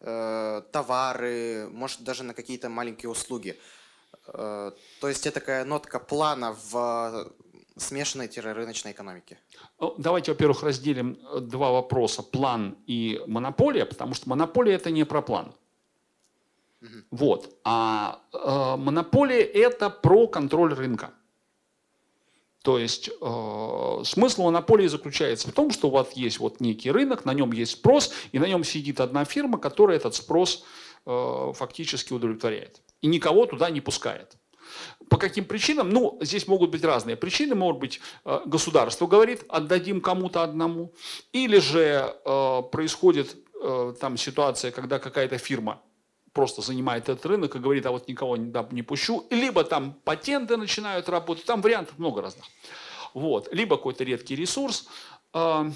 э, 0.00 0.62
товары, 0.72 1.68
может 1.70 2.02
даже 2.02 2.22
на 2.22 2.34
какие-то 2.34 2.68
маленькие 2.68 3.10
услуги? 3.10 3.58
Э, 4.26 4.72
то 5.00 5.08
есть 5.08 5.26
это 5.26 5.40
такая 5.40 5.64
нотка 5.64 5.98
плана 5.98 6.56
в 6.70 7.32
смешанной 7.76 8.30
рыночной 8.34 8.92
экономике? 8.92 9.38
Давайте, 9.98 10.32
во-первых, 10.32 10.62
разделим 10.62 11.18
э, 11.32 11.40
два 11.40 11.70
вопроса. 11.70 12.22
План 12.22 12.76
и 12.86 13.20
монополия, 13.26 13.84
потому 13.84 14.14
что 14.14 14.28
монополия– 14.28 14.74
это 14.74 14.90
не 14.90 15.04
про 15.04 15.22
план. 15.22 15.52
Угу. 16.82 16.88
Вот. 17.10 17.58
А 17.64 18.20
э, 18.32 18.76
монополия– 18.76 19.42
это 19.42 19.90
про 19.90 20.26
контроль 20.28 20.74
рынка. 20.74 21.12
То 22.62 22.78
есть 22.78 23.10
э, 23.20 24.02
смысл 24.04 24.44
монополии 24.44 24.86
заключается 24.86 25.48
в 25.48 25.52
том, 25.52 25.70
что 25.70 25.88
у 25.88 25.90
вас 25.90 26.12
есть 26.12 26.38
вот 26.38 26.60
некий 26.60 26.90
рынок, 26.90 27.26
на 27.26 27.34
нем 27.34 27.52
есть 27.52 27.72
спрос, 27.72 28.10
и 28.32 28.38
на 28.38 28.46
нем 28.46 28.64
сидит 28.64 29.00
одна 29.00 29.26
фирма, 29.26 29.58
которая 29.58 29.98
этот 29.98 30.14
спрос 30.14 30.64
э, 30.64 30.64
фактически 31.04 32.12
удовлетворяет 32.12 32.80
и 33.04 33.06
никого 33.06 33.44
туда 33.44 33.68
не 33.68 33.82
пускает. 33.82 34.38
По 35.10 35.18
каким 35.18 35.44
причинам? 35.44 35.90
Ну, 35.90 36.18
здесь 36.22 36.48
могут 36.48 36.70
быть 36.70 36.82
разные 36.82 37.16
причины. 37.16 37.54
Может 37.54 37.78
быть, 37.78 38.00
э, 38.24 38.40
государство 38.46 39.06
говорит, 39.06 39.44
отдадим 39.48 40.00
кому-то 40.00 40.42
одному. 40.42 40.94
Или 41.32 41.58
же 41.58 42.16
э, 42.24 42.62
происходит 42.72 43.36
э, 43.62 43.94
там 44.00 44.16
ситуация, 44.16 44.70
когда 44.70 44.98
какая-то 44.98 45.36
фирма 45.36 45.82
просто 46.32 46.62
занимает 46.62 47.10
этот 47.10 47.26
рынок 47.26 47.54
и 47.54 47.58
говорит, 47.58 47.84
а 47.84 47.90
вот 47.90 48.08
никого 48.08 48.38
не, 48.38 48.50
да, 48.50 48.66
не 48.70 48.80
пущу. 48.80 49.26
Либо 49.28 49.64
там 49.64 49.92
патенты 50.04 50.56
начинают 50.56 51.10
работать. 51.10 51.44
Там 51.44 51.60
вариантов 51.60 51.98
много 51.98 52.22
разных. 52.22 52.46
Вот. 53.12 53.52
Либо 53.52 53.76
какой-то 53.76 54.02
редкий 54.02 54.34
ресурс. 54.34 54.88
Э, 55.34 55.70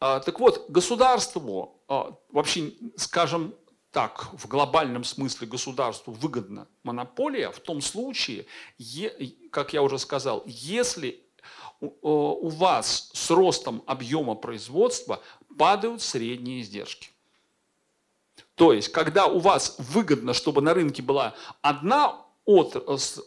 э, 0.00 0.20
так 0.24 0.40
вот, 0.40 0.68
государству, 0.68 1.80
э, 1.88 2.02
вообще, 2.32 2.72
скажем, 2.96 3.54
так 3.98 4.28
в 4.32 4.46
глобальном 4.46 5.02
смысле 5.02 5.48
государству 5.48 6.12
выгодна 6.12 6.68
монополия 6.84 7.50
в 7.50 7.58
том 7.58 7.80
случае, 7.80 8.46
как 9.50 9.72
я 9.72 9.82
уже 9.82 9.98
сказал, 9.98 10.44
если 10.46 11.20
у 11.80 12.48
вас 12.48 13.10
с 13.12 13.28
ростом 13.28 13.82
объема 13.86 14.36
производства 14.36 15.20
падают 15.58 16.00
средние 16.00 16.60
издержки. 16.60 17.10
То 18.54 18.72
есть, 18.72 18.92
когда 18.92 19.26
у 19.26 19.40
вас 19.40 19.74
выгодно, 19.78 20.32
чтобы 20.32 20.62
на 20.62 20.74
рынке 20.74 21.02
была 21.02 21.34
одна, 21.60 22.24
от, 22.44 22.76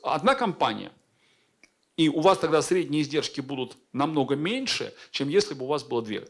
одна 0.04 0.36
компания, 0.36 0.94
И 1.98 2.08
у 2.08 2.22
вас 2.22 2.38
тогда 2.38 2.62
средние 2.62 3.02
издержки 3.02 3.42
будут 3.42 3.76
намного 3.92 4.38
меньше, 4.38 4.94
чем 5.12 5.28
если 5.28 5.54
бы 5.54 5.66
у 5.66 5.68
вас 5.68 5.84
было 5.84 6.02
две. 6.02 6.30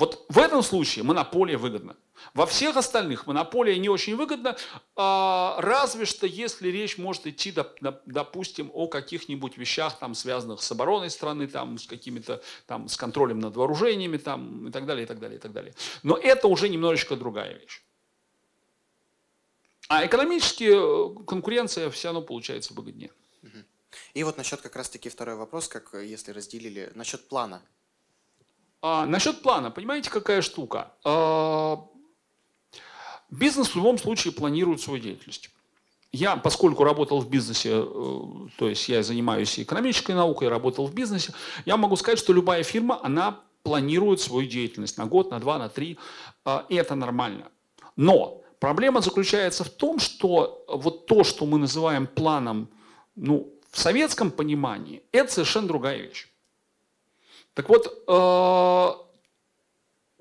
Вот 0.00 0.24
в 0.30 0.38
этом 0.38 0.62
случае 0.62 1.04
монополия 1.04 1.58
выгодна. 1.58 1.94
Во 2.32 2.46
всех 2.46 2.78
остальных 2.78 3.26
монополия 3.26 3.78
не 3.78 3.90
очень 3.90 4.16
выгодна, 4.16 4.56
а, 4.96 5.56
разве 5.58 6.06
что 6.06 6.26
если 6.26 6.68
речь 6.68 6.96
может 6.96 7.26
идти, 7.26 7.54
допустим, 8.06 8.70
о 8.72 8.88
каких-нибудь 8.88 9.58
вещах, 9.58 9.98
там, 9.98 10.14
связанных 10.14 10.62
с 10.62 10.72
обороной 10.72 11.10
страны, 11.10 11.46
там, 11.48 11.76
с 11.76 11.86
какими-то, 11.86 12.42
там, 12.66 12.88
с 12.88 12.96
контролем 12.96 13.40
над 13.40 13.54
вооружениями, 13.56 14.16
там, 14.16 14.68
и 14.68 14.70
так 14.70 14.86
далее, 14.86 15.04
и 15.04 15.06
так 15.06 15.18
далее, 15.18 15.36
и 15.36 15.40
так 15.40 15.52
далее. 15.52 15.74
Но 16.02 16.16
это 16.16 16.48
уже 16.48 16.70
немножечко 16.70 17.14
другая 17.14 17.58
вещь. 17.58 17.82
А 19.88 20.06
экономически 20.06 20.64
э, 20.64 21.24
конкуренция 21.26 21.90
все 21.90 22.08
равно 22.08 22.22
получается 22.22 22.72
выгоднее. 22.72 23.10
И 24.14 24.24
вот 24.24 24.38
насчет 24.38 24.62
как 24.62 24.76
раз-таки 24.76 25.10
второй 25.10 25.34
вопрос, 25.34 25.68
как 25.68 25.94
э, 25.94 26.06
если 26.06 26.32
разделили, 26.32 26.90
насчет 26.94 27.28
плана. 27.28 27.60
А, 28.82 29.06
насчет 29.06 29.42
плана, 29.42 29.70
понимаете, 29.70 30.10
какая 30.10 30.42
штука? 30.42 30.92
А, 31.04 31.86
бизнес 33.30 33.68
в 33.68 33.76
любом 33.76 33.98
случае 33.98 34.32
планирует 34.32 34.80
свою 34.80 35.00
деятельность. 35.02 35.50
Я, 36.12 36.36
поскольку 36.36 36.82
работал 36.82 37.20
в 37.20 37.30
бизнесе, 37.30 37.70
э, 37.72 38.24
то 38.58 38.68
есть 38.68 38.88
я 38.88 39.02
занимаюсь 39.04 39.60
экономической 39.60 40.12
наукой, 40.12 40.48
работал 40.48 40.86
в 40.86 40.94
бизнесе, 40.94 41.32
я 41.66 41.76
могу 41.76 41.94
сказать, 41.94 42.18
что 42.18 42.32
любая 42.32 42.64
фирма, 42.64 42.98
она 43.00 43.40
планирует 43.62 44.20
свою 44.20 44.48
деятельность 44.48 44.98
на 44.98 45.06
год, 45.06 45.30
на 45.30 45.38
два, 45.38 45.58
на 45.58 45.68
три, 45.68 45.98
а, 46.44 46.66
и 46.68 46.74
это 46.74 46.96
нормально. 46.96 47.48
Но 47.94 48.42
проблема 48.58 49.02
заключается 49.02 49.62
в 49.62 49.68
том, 49.68 50.00
что 50.00 50.64
вот 50.66 51.06
то, 51.06 51.22
что 51.22 51.46
мы 51.46 51.58
называем 51.58 52.08
планом, 52.08 52.68
ну, 53.14 53.52
в 53.70 53.78
советском 53.78 54.32
понимании, 54.32 55.02
это 55.12 55.32
совершенно 55.32 55.68
другая 55.68 55.98
вещь. 55.98 56.29
Так 57.60 57.68
вот, 57.68 57.86
э, 58.06 58.90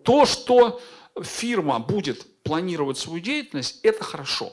то, 0.04 0.26
что 0.26 0.82
фирма 1.24 1.80
будет 1.80 2.44
планировать 2.44 2.98
свою 2.98 3.22
деятельность, 3.22 3.80
это 3.82 4.04
хорошо. 4.04 4.52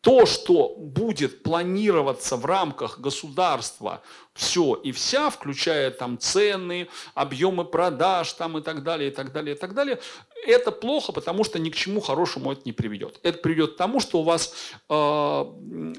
То, 0.00 0.26
что 0.26 0.74
будет 0.76 1.44
планироваться 1.44 2.36
в 2.36 2.44
рамках 2.44 2.98
государства 2.98 4.02
все 4.32 4.74
и 4.74 4.90
вся, 4.90 5.30
включая 5.30 5.92
там 5.92 6.18
цены, 6.18 6.88
объемы 7.14 7.64
продаж 7.64 8.32
там 8.32 8.58
и 8.58 8.60
так 8.60 8.82
далее, 8.82 9.12
и 9.12 9.14
так 9.14 9.30
далее, 9.30 9.54
и 9.54 9.58
так 9.58 9.74
далее, 9.74 10.00
это 10.44 10.72
плохо, 10.72 11.12
потому 11.12 11.44
что 11.44 11.60
ни 11.60 11.70
к 11.70 11.76
чему 11.76 12.00
хорошему 12.00 12.50
это 12.50 12.62
не 12.64 12.72
приведет. 12.72 13.20
Это 13.22 13.38
приведет 13.38 13.74
к 13.74 13.76
тому, 13.76 14.00
что 14.00 14.18
у 14.18 14.24
вас, 14.24 14.52
э, 14.88 15.44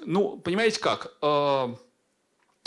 ну, 0.05 0.37
понимаете 0.37 0.81
как, 0.81 1.13
э, 1.21 1.75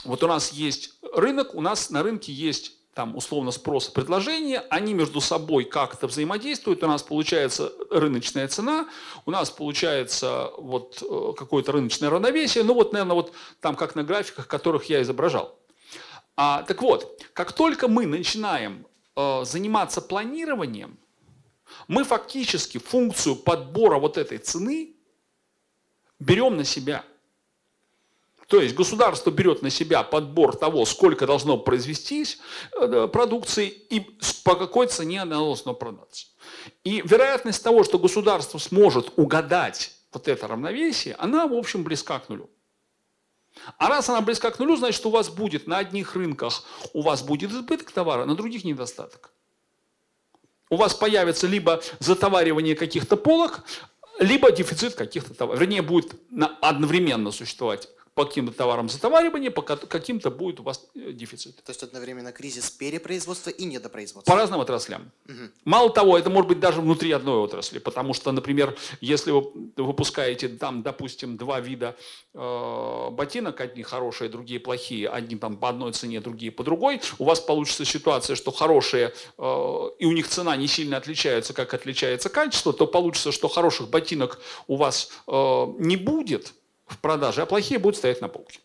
вот 0.04 0.22
у 0.22 0.26
нас 0.26 0.52
есть 0.52 0.94
рынок, 1.14 1.54
у 1.54 1.60
нас 1.60 1.90
на 1.90 2.02
рынке 2.02 2.32
есть 2.32 2.77
там 2.98 3.16
условно 3.16 3.52
спрос 3.52 3.90
и 3.90 3.92
предложение, 3.92 4.58
они 4.70 4.92
между 4.92 5.20
собой 5.20 5.62
как-то 5.62 6.08
взаимодействуют, 6.08 6.82
у 6.82 6.88
нас 6.88 7.00
получается 7.00 7.72
рыночная 7.92 8.48
цена, 8.48 8.88
у 9.24 9.30
нас 9.30 9.50
получается 9.50 10.50
вот 10.58 11.00
э, 11.08 11.32
какое-то 11.38 11.70
рыночное 11.70 12.10
равновесие, 12.10 12.64
ну 12.64 12.74
вот, 12.74 12.92
наверное, 12.92 13.14
вот 13.14 13.32
там 13.60 13.76
как 13.76 13.94
на 13.94 14.02
графиках, 14.02 14.48
которых 14.48 14.86
я 14.86 15.00
изображал. 15.00 15.56
А, 16.36 16.64
так 16.64 16.82
вот, 16.82 17.22
как 17.34 17.52
только 17.52 17.86
мы 17.86 18.04
начинаем 18.04 18.84
э, 19.14 19.44
заниматься 19.44 20.00
планированием, 20.00 20.98
мы 21.86 22.02
фактически 22.02 22.78
функцию 22.78 23.36
подбора 23.36 24.00
вот 24.00 24.18
этой 24.18 24.38
цены 24.38 24.96
берем 26.18 26.56
на 26.56 26.64
себя– 26.64 27.04
то 28.48 28.62
есть 28.62 28.74
государство 28.74 29.30
берет 29.30 29.60
на 29.60 29.68
себя 29.68 30.02
подбор 30.02 30.56
того, 30.56 30.86
сколько 30.86 31.26
должно 31.26 31.58
произвестись 31.58 32.38
э, 32.72 33.06
продукции 33.12 33.68
и 33.68 34.00
по 34.42 34.56
какой 34.56 34.86
цене 34.86 35.20
она 35.20 35.36
должна 35.36 35.74
продаться. 35.74 36.28
И 36.82 37.02
вероятность 37.04 37.62
того, 37.62 37.84
что 37.84 37.98
государство 37.98 38.56
сможет 38.56 39.12
угадать 39.16 39.92
вот 40.12 40.28
это 40.28 40.48
равновесие, 40.48 41.14
она, 41.16 41.46
в 41.46 41.52
общем, 41.52 41.84
близка 41.84 42.18
к 42.20 42.30
нулю. 42.30 42.48
А 43.76 43.88
раз 43.88 44.08
она 44.08 44.22
близка 44.22 44.50
к 44.50 44.58
нулю, 44.58 44.76
значит, 44.76 45.04
у 45.04 45.10
вас 45.10 45.28
будет 45.28 45.66
на 45.66 45.76
одних 45.76 46.14
рынках 46.14 46.64
у 46.94 47.02
вас 47.02 47.22
будет 47.22 47.50
избыток 47.50 47.90
товара, 47.90 48.24
на 48.24 48.34
других 48.34 48.64
недостаток. 48.64 49.30
У 50.70 50.76
вас 50.76 50.94
появится 50.94 51.46
либо 51.46 51.82
затоваривание 51.98 52.74
каких-то 52.74 53.18
полок, 53.18 53.62
либо 54.18 54.50
дефицит 54.50 54.94
каких-то 54.94 55.34
товаров. 55.34 55.60
Вернее, 55.60 55.82
будет 55.82 56.14
одновременно 56.62 57.30
существовать 57.30 57.90
по 58.18 58.24
каким-то 58.24 58.52
товарам 58.52 58.88
затоваривание, 58.88 59.52
по 59.52 59.62
каким-то 59.62 60.32
будет 60.32 60.58
у 60.58 60.64
вас 60.64 60.84
э, 60.96 61.12
дефицит. 61.12 61.62
То 61.62 61.70
есть 61.70 61.84
одновременно 61.84 62.32
кризис 62.32 62.68
перепроизводства 62.68 63.50
и 63.50 63.64
недопроизводства. 63.64 64.32
По 64.32 64.36
разным 64.36 64.60
отраслям. 64.60 65.12
Угу. 65.28 65.50
Мало 65.64 65.90
того, 65.90 66.18
это 66.18 66.28
может 66.28 66.48
быть 66.48 66.58
даже 66.58 66.80
внутри 66.80 67.12
одной 67.12 67.36
отрасли, 67.36 67.78
потому 67.78 68.14
что, 68.14 68.32
например, 68.32 68.76
если 69.00 69.30
вы 69.30 69.52
выпускаете 69.76 70.48
там, 70.48 70.82
допустим, 70.82 71.36
два 71.36 71.60
вида 71.60 71.94
э, 72.34 73.08
ботинок, 73.12 73.60
одни 73.60 73.84
хорошие, 73.84 74.28
другие 74.28 74.58
плохие, 74.58 75.08
одни 75.08 75.36
там 75.36 75.56
по 75.56 75.68
одной 75.68 75.92
цене, 75.92 76.20
другие 76.20 76.50
по 76.50 76.64
другой, 76.64 77.00
у 77.20 77.24
вас 77.24 77.38
получится 77.38 77.84
ситуация, 77.84 78.34
что 78.34 78.50
хорошие 78.50 79.14
э, 79.38 79.90
и 80.00 80.06
у 80.06 80.12
них 80.12 80.26
цена 80.26 80.56
не 80.56 80.66
сильно 80.66 80.96
отличается, 80.96 81.54
как 81.54 81.72
отличается 81.72 82.28
качество, 82.30 82.72
то 82.72 82.88
получится, 82.88 83.30
что 83.30 83.46
хороших 83.46 83.90
ботинок 83.90 84.40
у 84.66 84.74
вас 84.74 85.12
э, 85.28 85.66
не 85.78 85.94
будет, 85.96 86.52
в 86.88 86.98
продаже, 86.98 87.42
а 87.42 87.46
плохие 87.46 87.78
будут 87.78 87.96
стоять 87.96 88.20
на 88.20 88.28
полке. 88.28 88.60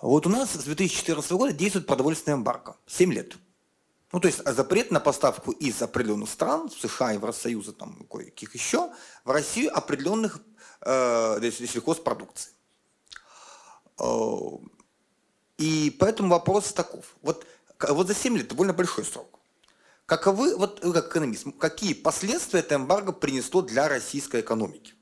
Вот 0.00 0.26
у 0.26 0.30
нас 0.30 0.52
с 0.52 0.64
2014 0.64 1.32
года 1.32 1.52
действует 1.52 1.86
продовольственная 1.86 2.38
эмбарго. 2.38 2.76
7 2.86 3.12
лет. 3.12 3.36
Ну, 4.12 4.20
то 4.20 4.28
есть 4.28 4.46
запрет 4.46 4.90
на 4.90 5.00
поставку 5.00 5.50
из 5.50 5.82
определенных 5.82 6.30
стран, 6.30 6.70
США, 6.70 7.12
Евросоюза, 7.12 7.72
там, 7.72 8.06
кое-каких 8.08 8.54
еще, 8.54 8.92
в 9.24 9.30
Россию 9.30 9.76
определенных 9.76 10.40
э, 10.82 11.50
сельхозпродукции. 11.50 12.52
Э, 13.98 14.04
и 15.58 15.96
поэтому 15.98 16.28
вопрос 16.28 16.72
таков. 16.72 17.16
Вот, 17.22 17.46
вот 17.80 18.06
за 18.06 18.14
7 18.14 18.36
лет 18.36 18.48
довольно 18.48 18.72
большой 18.72 19.04
срок. 19.04 19.40
Каковы, 20.06 20.54
вот 20.54 20.84
вы 20.84 20.92
как 20.92 21.08
экономист, 21.08 21.46
какие 21.58 21.94
последствия 21.94 22.60
это 22.60 22.74
эмбарго 22.74 23.10
принесло 23.10 23.62
для 23.62 23.88
российской 23.88 24.42
экономики? 24.42 24.92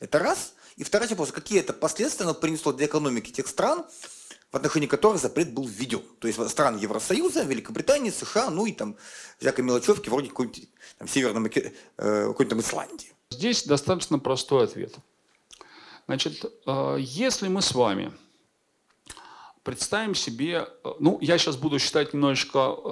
Это 0.00 0.18
раз. 0.18 0.54
И 0.76 0.84
второй 0.84 1.08
вопрос, 1.08 1.32
какие 1.32 1.60
это 1.60 1.72
последствия 1.72 2.24
оно 2.24 2.34
принесло 2.34 2.72
для 2.72 2.86
экономики 2.86 3.30
тех 3.30 3.46
стран, 3.46 3.84
в 4.52 4.56
отношении 4.56 4.86
которых 4.86 5.20
запрет 5.20 5.52
был 5.52 5.66
введен. 5.66 6.02
То 6.18 6.28
есть 6.28 6.50
стран 6.50 6.76
Евросоюза, 6.76 7.44
Великобритании, 7.44 8.10
США, 8.10 8.50
ну 8.50 8.66
и 8.66 8.72
там 8.72 8.96
всякой 9.38 9.62
мелочевки 9.62 10.08
вроде 10.08 10.28
какой-нибудь 10.28 10.68
там, 10.98 11.08
Северной 11.08 11.50
э, 11.50 11.72
какой-нибудь 11.96 12.48
там 12.48 12.60
Исландии. 12.60 13.12
Здесь 13.30 13.64
достаточно 13.64 14.18
простой 14.18 14.64
ответ. 14.64 14.94
Значит, 16.06 16.44
э, 16.66 16.96
если 17.00 17.48
мы 17.48 17.62
с 17.62 17.74
вами 17.74 18.12
представим 19.66 20.14
себе, 20.14 20.68
э, 20.84 20.90
ну, 21.00 21.18
я 21.20 21.38
сейчас 21.38 21.56
буду 21.56 21.78
считать 21.78 22.14
немножечко 22.14 22.58
э, 22.58 22.88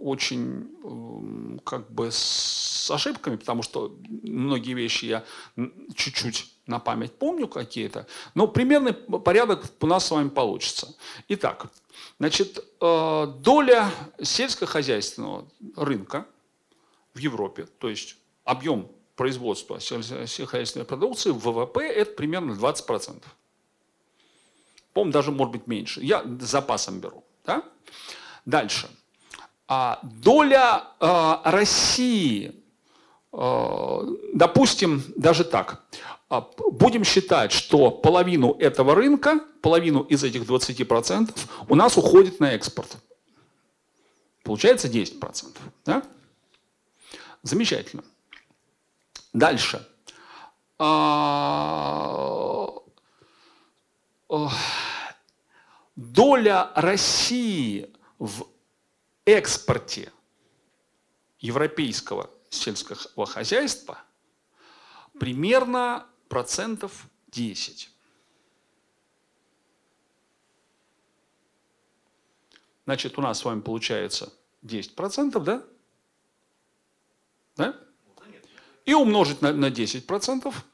очень 0.00 0.68
э, 0.84 1.58
как 1.64 1.90
бы 1.90 2.10
с 2.10 2.90
ошибками, 2.90 3.36
потому 3.36 3.62
что 3.62 3.96
многие 4.22 4.74
вещи 4.74 5.06
я 5.06 5.24
чуть-чуть 5.94 6.51
на 6.66 6.78
память 6.78 7.12
помню 7.12 7.48
какие-то, 7.48 8.06
но 8.34 8.46
примерный 8.46 8.92
порядок 8.92 9.64
у 9.80 9.86
нас 9.86 10.06
с 10.06 10.10
вами 10.10 10.28
получится. 10.28 10.94
Итак, 11.28 11.66
значит, 12.18 12.64
э, 12.80 13.26
доля 13.40 13.90
сельскохозяйственного 14.22 15.48
рынка 15.76 16.26
в 17.14 17.18
Европе, 17.18 17.66
то 17.78 17.88
есть 17.88 18.16
объем 18.44 18.88
производства 19.16 19.80
сельскохозяйственной 19.80 20.86
продукции 20.86 21.30
в 21.30 21.38
ВВП 21.38 21.80
это 21.80 22.12
примерно 22.12 22.52
20%. 22.52 23.22
По-моему, 24.92 25.12
даже 25.12 25.30
может 25.30 25.52
быть 25.52 25.66
меньше. 25.66 26.00
Я 26.02 26.24
запасом 26.40 27.00
беру. 27.00 27.24
Да? 27.44 27.62
Дальше. 28.44 28.88
А 29.68 30.00
доля 30.02 30.84
э, 31.00 31.36
России, 31.44 32.54
э, 33.32 33.98
допустим, 34.34 35.02
даже 35.16 35.44
так, 35.44 35.82
будем 36.40 37.04
считать, 37.04 37.52
что 37.52 37.90
половину 37.90 38.52
этого 38.58 38.94
рынка, 38.94 39.40
половину 39.60 40.02
из 40.02 40.24
этих 40.24 40.42
20% 40.42 41.38
у 41.68 41.74
нас 41.74 41.98
уходит 41.98 42.40
на 42.40 42.52
экспорт. 42.52 42.96
Получается 44.42 44.88
10%. 44.88 45.56
Да? 45.84 46.02
Замечательно. 47.42 48.02
Дальше. 49.32 49.86
А, 50.78 52.72
доля 55.96 56.70
России 56.74 57.90
в 58.18 58.46
экспорте 59.26 60.10
европейского 61.40 62.30
сельского 62.48 63.26
хозяйства 63.26 63.98
примерно 65.18 66.06
процентов 66.32 67.08
10. 67.28 67.90
Значит, 72.86 73.18
у 73.18 73.20
нас 73.20 73.38
с 73.38 73.44
вами 73.44 73.60
получается 73.60 74.32
10 74.62 74.94
процентов, 74.94 75.44
да? 75.44 75.62
Да? 77.56 77.78
И 78.86 78.94
умножить 78.94 79.42
на, 79.42 79.52
на 79.52 79.70
10 79.70 80.06
процентов 80.06 80.64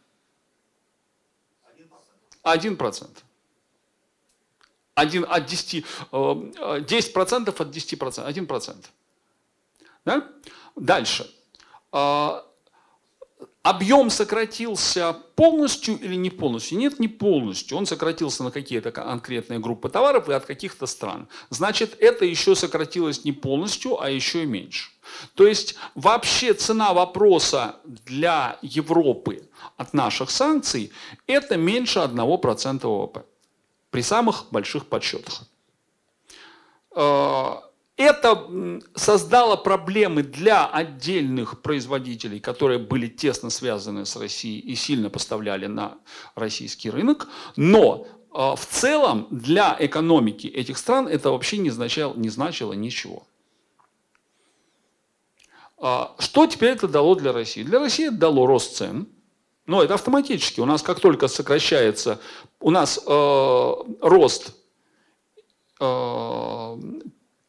1 2.44 2.76
процент. 2.76 3.24
1 4.94 5.26
от 5.28 5.44
10, 5.44 5.84
10 6.86 7.10
э, 7.10 7.12
процентов 7.12 7.60
от 7.60 7.72
10 7.72 7.98
процентов, 7.98 8.30
1 8.30 8.46
процент. 8.46 8.92
Да? 10.04 10.32
Дальше. 10.76 11.28
А, 11.90 12.47
Объем 13.62 14.08
сократился 14.08 15.12
полностью 15.34 15.98
или 15.98 16.14
не 16.14 16.30
полностью? 16.30 16.78
Нет, 16.78 17.00
не 17.00 17.08
полностью. 17.08 17.76
Он 17.76 17.86
сократился 17.86 18.44
на 18.44 18.50
какие-то 18.50 18.92
конкретные 18.92 19.58
группы 19.58 19.88
товаров 19.88 20.28
и 20.28 20.32
от 20.32 20.46
каких-то 20.46 20.86
стран. 20.86 21.28
Значит, 21.50 21.96
это 21.98 22.24
еще 22.24 22.54
сократилось 22.54 23.24
не 23.24 23.32
полностью, 23.32 24.00
а 24.00 24.10
еще 24.10 24.44
и 24.44 24.46
меньше. 24.46 24.90
То 25.34 25.46
есть 25.46 25.74
вообще 25.94 26.54
цена 26.54 26.92
вопроса 26.94 27.76
для 27.84 28.58
Европы 28.62 29.48
от 29.76 29.92
наших 29.92 30.30
санкций 30.30 30.92
это 31.26 31.56
меньше 31.56 31.98
1% 31.98 32.86
ВВП 32.86 33.26
при 33.90 34.02
самых 34.02 34.46
больших 34.50 34.86
подсчетах. 34.86 35.42
Это 37.98 38.80
создало 38.94 39.56
проблемы 39.56 40.22
для 40.22 40.66
отдельных 40.66 41.60
производителей, 41.62 42.38
которые 42.38 42.78
были 42.78 43.08
тесно 43.08 43.50
связаны 43.50 44.06
с 44.06 44.14
Россией 44.14 44.60
и 44.60 44.76
сильно 44.76 45.10
поставляли 45.10 45.66
на 45.66 45.98
российский 46.36 46.90
рынок. 46.90 47.26
Но 47.56 48.06
э, 48.06 48.38
в 48.56 48.64
целом 48.70 49.26
для 49.32 49.76
экономики 49.80 50.46
этих 50.46 50.78
стран 50.78 51.08
это 51.08 51.32
вообще 51.32 51.58
не 51.58 51.70
значило, 51.70 52.14
не 52.14 52.28
значило 52.28 52.72
ничего. 52.72 53.26
А, 55.78 56.14
что 56.20 56.46
теперь 56.46 56.70
это 56.70 56.86
дало 56.86 57.16
для 57.16 57.32
России? 57.32 57.64
Для 57.64 57.80
России 57.80 58.06
это 58.06 58.16
дало 58.16 58.46
рост 58.46 58.76
цен. 58.76 59.08
Но 59.66 59.82
это 59.82 59.94
автоматически. 59.94 60.60
У 60.60 60.66
нас 60.66 60.82
как 60.82 61.00
только 61.00 61.26
сокращается, 61.26 62.20
у 62.60 62.70
нас 62.70 63.00
э, 63.04 63.74
рост 64.02 64.54
э, 65.80 66.76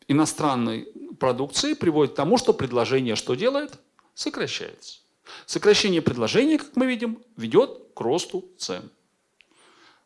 иностранной 0.10 0.92
продукции 1.20 1.74
приводит 1.74 2.14
к 2.14 2.16
тому, 2.18 2.38
что 2.38 2.54
предложение 2.54 3.16
что 3.16 3.36
делает? 3.36 3.80
Сокращается. 4.14 5.00
Сокращение 5.46 6.02
предложения, 6.02 6.58
как 6.58 6.76
мы 6.76 6.88
видим, 6.88 7.24
ведет 7.38 7.94
к 7.94 8.02
росту 8.02 8.50
цен. 8.58 8.90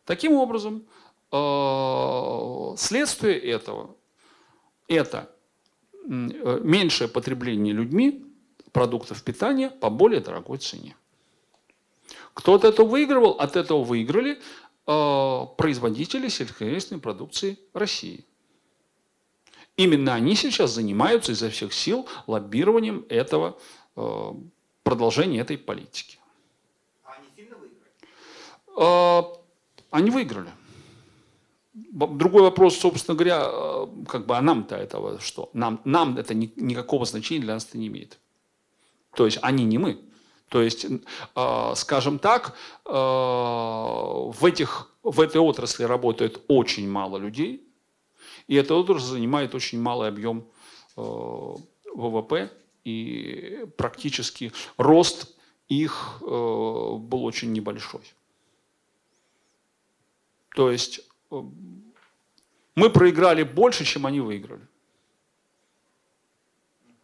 Таким 0.05 0.33
образом, 0.33 0.85
э, 1.31 2.75
следствие 2.77 3.39
этого– 3.39 3.95
это 4.89 5.29
э, 6.05 6.59
меньшее 6.61 7.07
потребление 7.07 7.73
людьми 7.73 8.25
продуктов 8.73 9.23
питания 9.23 9.69
по 9.69 9.89
более 9.89 10.19
дорогой 10.19 10.57
цене. 10.57 10.97
Кто 12.33 12.55
от 12.55 12.65
этого 12.65 12.85
выигрывал? 12.85 13.31
От 13.39 13.55
этого 13.55 13.83
выиграли 13.83 14.41
э, 14.85 15.45
производители 15.57 16.27
сельскохозяйственной 16.27 16.99
продукции 16.99 17.57
России. 17.73 18.25
Именно 19.75 20.13
они 20.13 20.35
сейчас 20.35 20.71
занимаются 20.71 21.31
изо 21.31 21.49
всех 21.49 21.73
сил 21.73 22.07
лоббированием 22.27 23.05
этого, 23.09 23.57
э, 23.95 24.33
продолжения 24.83 25.39
этой 25.39 25.57
политики. 25.57 26.19
А 27.03 27.13
они 27.17 27.27
сильно 27.35 27.55
выиграли? 27.57 27.91
Э, 28.77 29.23
они 29.89 30.11
выиграли. 30.11 30.51
Другой 31.73 32.43
вопрос, 32.43 32.77
собственно 32.77 33.15
говоря, 33.17 33.41
э, 33.45 33.87
как 34.07 34.27
бы, 34.27 34.37
а 34.37 34.41
нам-то 34.41 34.75
этого 34.75 35.19
что? 35.19 35.49
Нам, 35.53 35.81
нам 35.85 36.17
это 36.17 36.35
ни, 36.35 36.53
никакого 36.55 37.05
значения 37.05 37.41
для 37.41 37.55
нас 37.55 37.65
это 37.65 37.79
не 37.79 37.87
имеет. 37.87 38.19
То 39.15 39.25
есть 39.25 39.39
они 39.41 39.65
не 39.65 39.79
мы. 39.79 39.99
То 40.49 40.61
есть, 40.61 40.85
скажем 41.75 42.19
так, 42.19 42.55
в, 42.85 44.45
этих, 44.45 44.95
в 45.01 45.19
этой 45.19 45.41
отрасли 45.41 45.83
работает 45.83 46.41
очень 46.47 46.87
мало 46.87 47.17
людей, 47.17 47.67
и 48.47 48.55
эта 48.55 48.75
отрасль 48.75 49.05
занимает 49.05 49.55
очень 49.55 49.81
малый 49.81 50.09
объем 50.09 50.45
э, 50.97 51.01
ВВП, 51.95 52.51
и 52.83 53.65
практически 53.77 54.51
рост 54.77 55.35
их 55.69 56.19
э, 56.21 56.25
был 56.25 57.23
очень 57.23 57.51
небольшой. 57.51 58.01
То 60.55 60.69
есть 60.71 61.01
э, 61.31 61.41
мы 62.75 62.89
проиграли 62.89 63.43
больше, 63.43 63.85
чем 63.85 64.05
они 64.05 64.19
выиграли. 64.19 64.67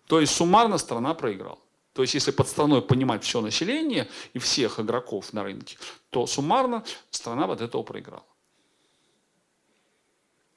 То 0.08 0.20
есть 0.20 0.34
суммарно 0.34 0.78
страна 0.78 1.14
проиграла. 1.14 1.60
То 1.94 2.02
есть 2.02 2.14
если 2.14 2.32
под 2.32 2.48
страной 2.48 2.82
понимать 2.82 3.24
все 3.24 3.42
население 3.42 4.10
и 4.34 4.40
всех 4.40 4.80
игроков 4.80 5.34
на 5.34 5.44
рынке, 5.44 5.78
то 6.10 6.26
суммарно 6.28 6.84
страна 7.12 7.46
от 7.46 7.62
этого 7.62 7.84
проиграла. 7.84 8.24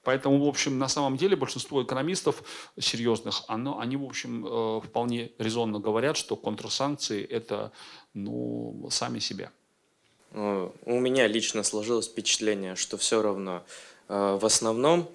Поэтому, 0.03 0.45
в 0.45 0.49
общем, 0.49 0.79
на 0.79 0.89
самом 0.89 1.17
деле 1.17 1.37
большинство 1.37 1.83
экономистов 1.83 2.43
серьезных, 2.79 3.43
оно, 3.47 3.79
они, 3.79 3.97
в 3.97 4.05
общем, 4.05 4.45
э, 4.45 4.81
вполне 4.85 5.31
резонно 5.39 5.79
говорят, 5.79 6.17
что 6.17 6.37
контрсанкции– 6.37 7.25
это 7.31 7.71
ну, 8.15 8.89
сами 8.91 9.21
себя. 9.21 9.51
Ну, 10.33 10.73
у 10.87 10.99
меня 10.99 11.29
лично 11.29 11.63
сложилось 11.63 12.09
впечатление, 12.09 12.75
что 12.75 12.97
все 12.97 13.23
равно 13.23 13.63
э, 14.09 14.39
в 14.41 14.45
основном 14.45 15.09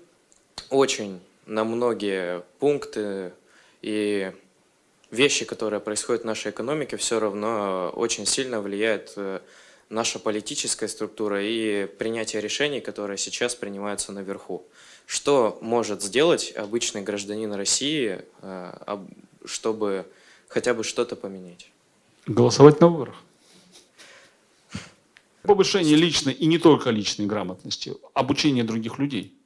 очень 0.69 1.19
на 1.45 1.64
многие 1.64 2.43
пункты 2.59 3.34
и 3.81 4.31
вещи, 5.11 5.45
которые 5.45 5.80
происходят 5.80 6.23
в 6.23 6.26
нашей 6.26 6.51
экономике, 6.51 6.97
все 6.97 7.19
равно 7.19 7.91
очень 7.95 8.26
сильно 8.26 8.61
влияет 8.61 9.14
э, 9.18 9.39
наша 9.89 10.19
политическая 10.19 10.88
структура 10.88 11.43
и 11.43 11.85
принятие 11.85 12.41
решений, 12.41 12.81
которые 12.81 13.18
сейчас 13.18 13.55
принимаются 13.55 14.11
наверху. 14.11 14.65
Что 15.05 15.57
может 15.61 16.03
сделать 16.03 16.53
обычный 16.55 17.01
гражданин 17.01 17.53
России, 17.53 18.22
э, 18.41 18.97
чтобы 19.45 20.05
хотя 20.49 20.73
бы 20.73 20.84
что-то 20.84 21.15
поменять? 21.15 21.72
Голосовать 22.26 22.81
на 22.81 22.88
выборах. 22.88 23.15
Повышение 25.43 25.95
личной 25.95 26.34
и 26.34 26.45
не 26.45 26.57
только 26.57 26.89
личной 26.89 27.26
грамотности, 27.26 27.95
обучение 28.14 28.65
других 28.65 28.99
людей. 28.99 29.36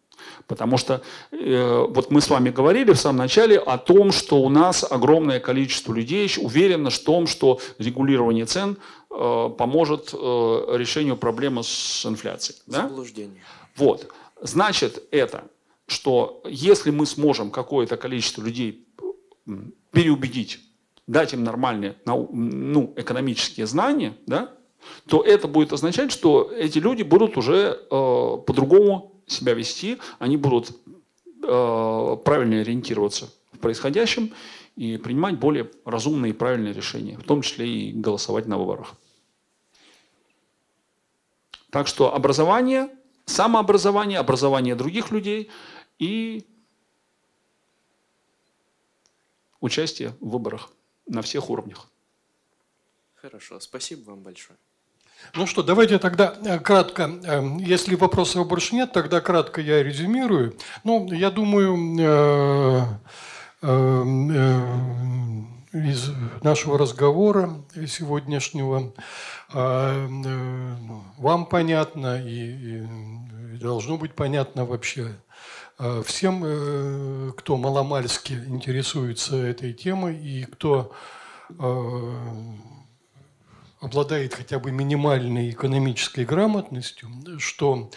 Потому 0.48 0.78
что 0.78 1.02
э, 1.32 1.86
вот 1.90 2.12
мы 2.12 2.22
с 2.22 2.30
вами 2.30 2.50
говорили 2.50 2.92
в 2.92 2.98
самом 2.98 3.18
начале 3.18 3.58
о 3.58 3.78
том, 3.78 4.12
что 4.12 4.42
у 4.42 4.50
нас 4.50 4.86
огромное 4.90 5.40
количество 5.40 5.94
людей 5.94 6.32
уверено 6.38 6.90
в 6.90 7.00
том, 7.00 7.28
что 7.28 7.60
регулирование 7.78 8.46
цен 8.46 8.78
э, 9.10 9.50
поможет 9.58 10.14
э, 10.14 10.18
решению 10.78 11.18
проблемы 11.18 11.64
с 11.64 12.06
инфляцией. 12.06 12.60
Да? 12.68 12.84
Заблуждение. 12.84 13.42
Вот. 13.76 14.08
Значит, 14.42 15.04
это, 15.12 15.46
что 15.88 16.42
если 16.46 16.92
мы 16.92 17.06
сможем 17.06 17.52
какое-то 17.52 17.98
количество 17.98 18.42
людей 18.42 18.88
переубедить, 19.92 20.60
дать 21.08 21.34
им 21.34 21.44
нормальные 21.44 21.96
ну, 22.06 22.94
экономические 22.96 23.68
знания, 23.68 24.16
да, 24.26 24.52
то 25.08 25.22
это 25.22 25.48
будет 25.48 25.74
означать, 25.74 26.12
что 26.12 26.52
эти 26.52 26.80
люди 26.80 27.04
будут 27.04 27.38
уже 27.38 27.80
э, 27.80 27.88
по-другому 27.90 29.11
себя 29.32 29.54
вести, 29.54 29.98
они 30.20 30.38
будут 30.38 30.72
э, 31.44 32.18
правильно 32.24 32.62
ориентироваться 32.62 33.34
в 33.52 33.60
происходящем 33.60 34.34
и 34.76 34.98
принимать 34.98 35.40
более 35.40 35.70
разумные 35.86 36.32
и 36.32 36.36
правильные 36.36 36.74
решения, 36.74 37.18
в 37.18 37.24
том 37.24 37.42
числе 37.42 37.68
и 37.68 37.92
голосовать 37.92 38.48
на 38.48 38.58
выборах. 38.58 38.96
Так 41.70 41.88
что 41.88 42.14
образование, 42.14 42.90
самообразование, 43.26 44.20
образование 44.20 44.76
других 44.76 45.12
людей 45.12 45.50
и 46.00 46.46
участие 49.62 50.10
в 50.20 50.30
выборах 50.30 50.70
на 51.08 51.22
всех 51.22 51.50
уровнях. 51.50 51.90
Хорошо, 53.16 53.60
спасибо 53.60 54.10
вам 54.10 54.22
большое. 54.22 54.58
Ну 55.34 55.48
что, 55.48 55.64
давайте 55.64 55.98
тогда 55.98 56.34
э, 56.46 56.60
кратко, 56.60 57.04
эм, 57.04 57.58
если 57.58 57.96
вопросов 57.96 58.48
больше 58.48 58.76
нет, 58.76 58.92
тогда 58.92 59.22
кратко 59.22 59.62
я 59.62 59.82
резюмирую. 59.82 60.58
Ну, 60.84 61.10
я 61.14 61.32
думаю, 61.32 61.78
э, 62.00 62.82
э, 63.62 64.04
из 65.74 66.12
нашего 66.44 66.78
разговора 66.78 67.64
сегодняшнего 67.88 68.94
вам 69.54 71.46
понятно 71.46 72.22
и 72.22 72.84
должно 73.58 73.98
быть 73.98 74.14
понятно 74.14 74.66
вообще 74.66 75.16
всем, 76.04 77.34
кто 77.38 77.56
маломальски 77.56 78.34
интересуется 78.34 79.38
этой 79.38 79.72
темой 79.72 80.18
и 80.18 80.44
кто 80.44 80.92
обладает 83.82 84.34
хотя 84.34 84.60
бы 84.60 84.72
минимальной 84.72 85.50
экономической 85.50 86.24
грамотностью, 86.24 87.10
что 87.40 87.92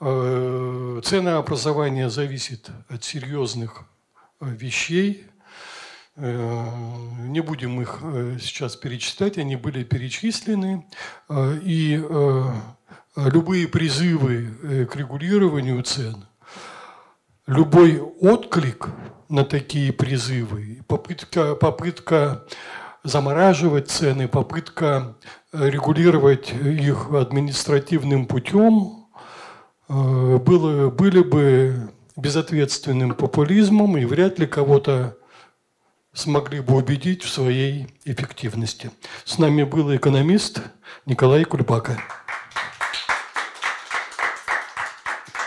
Э, 0.00 1.00
Ценообразование 1.04 2.08
зависит 2.08 2.70
от 2.88 3.04
серьезных 3.04 3.84
э, 4.40 4.46
вещей. 4.48 5.26
Э, 6.16 6.66
Не 7.28 7.40
будем 7.40 7.82
их 7.82 7.98
э, 8.02 8.38
сейчас 8.40 8.76
перечислять, 8.76 9.36
они 9.36 9.56
были 9.56 9.84
перечислены. 9.84 10.86
Э, 11.28 11.58
И 11.62 12.02
э, 12.02 12.44
любые 13.16 13.68
призывы 13.68 14.54
э, 14.62 14.86
к 14.86 14.96
регулированию 14.96 15.82
цен, 15.82 16.24
любой 17.46 18.00
отклик 18.00 18.88
на 19.28 19.44
такие 19.44 19.92
призывы, 19.92 20.82
попытка, 20.88 21.54
попытка 21.56 22.46
замораживать 23.02 23.90
цены, 23.90 24.28
попытка 24.28 25.16
э, 25.52 25.68
регулировать 25.68 26.52
их 26.52 27.10
административным 27.12 28.26
путем 28.26 29.06
э, 29.88 30.36
было, 30.38 30.90
были 30.90 31.22
бы 31.22 31.90
безответственным 32.16 33.14
популизмом 33.14 33.96
и 33.96 34.04
вряд 34.04 34.38
ли 34.38 34.46
кого-то 34.46 35.16
смогли 36.12 36.60
бы 36.60 36.74
убедить 36.74 37.22
в 37.22 37.30
своей 37.30 37.88
эффективности. 38.04 38.90
С 39.24 39.38
нами 39.38 39.62
был 39.62 39.94
экономист 39.94 40.62
Николай 41.06 41.44
Кульбака. 41.44 41.98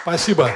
Спасибо. 0.02 0.52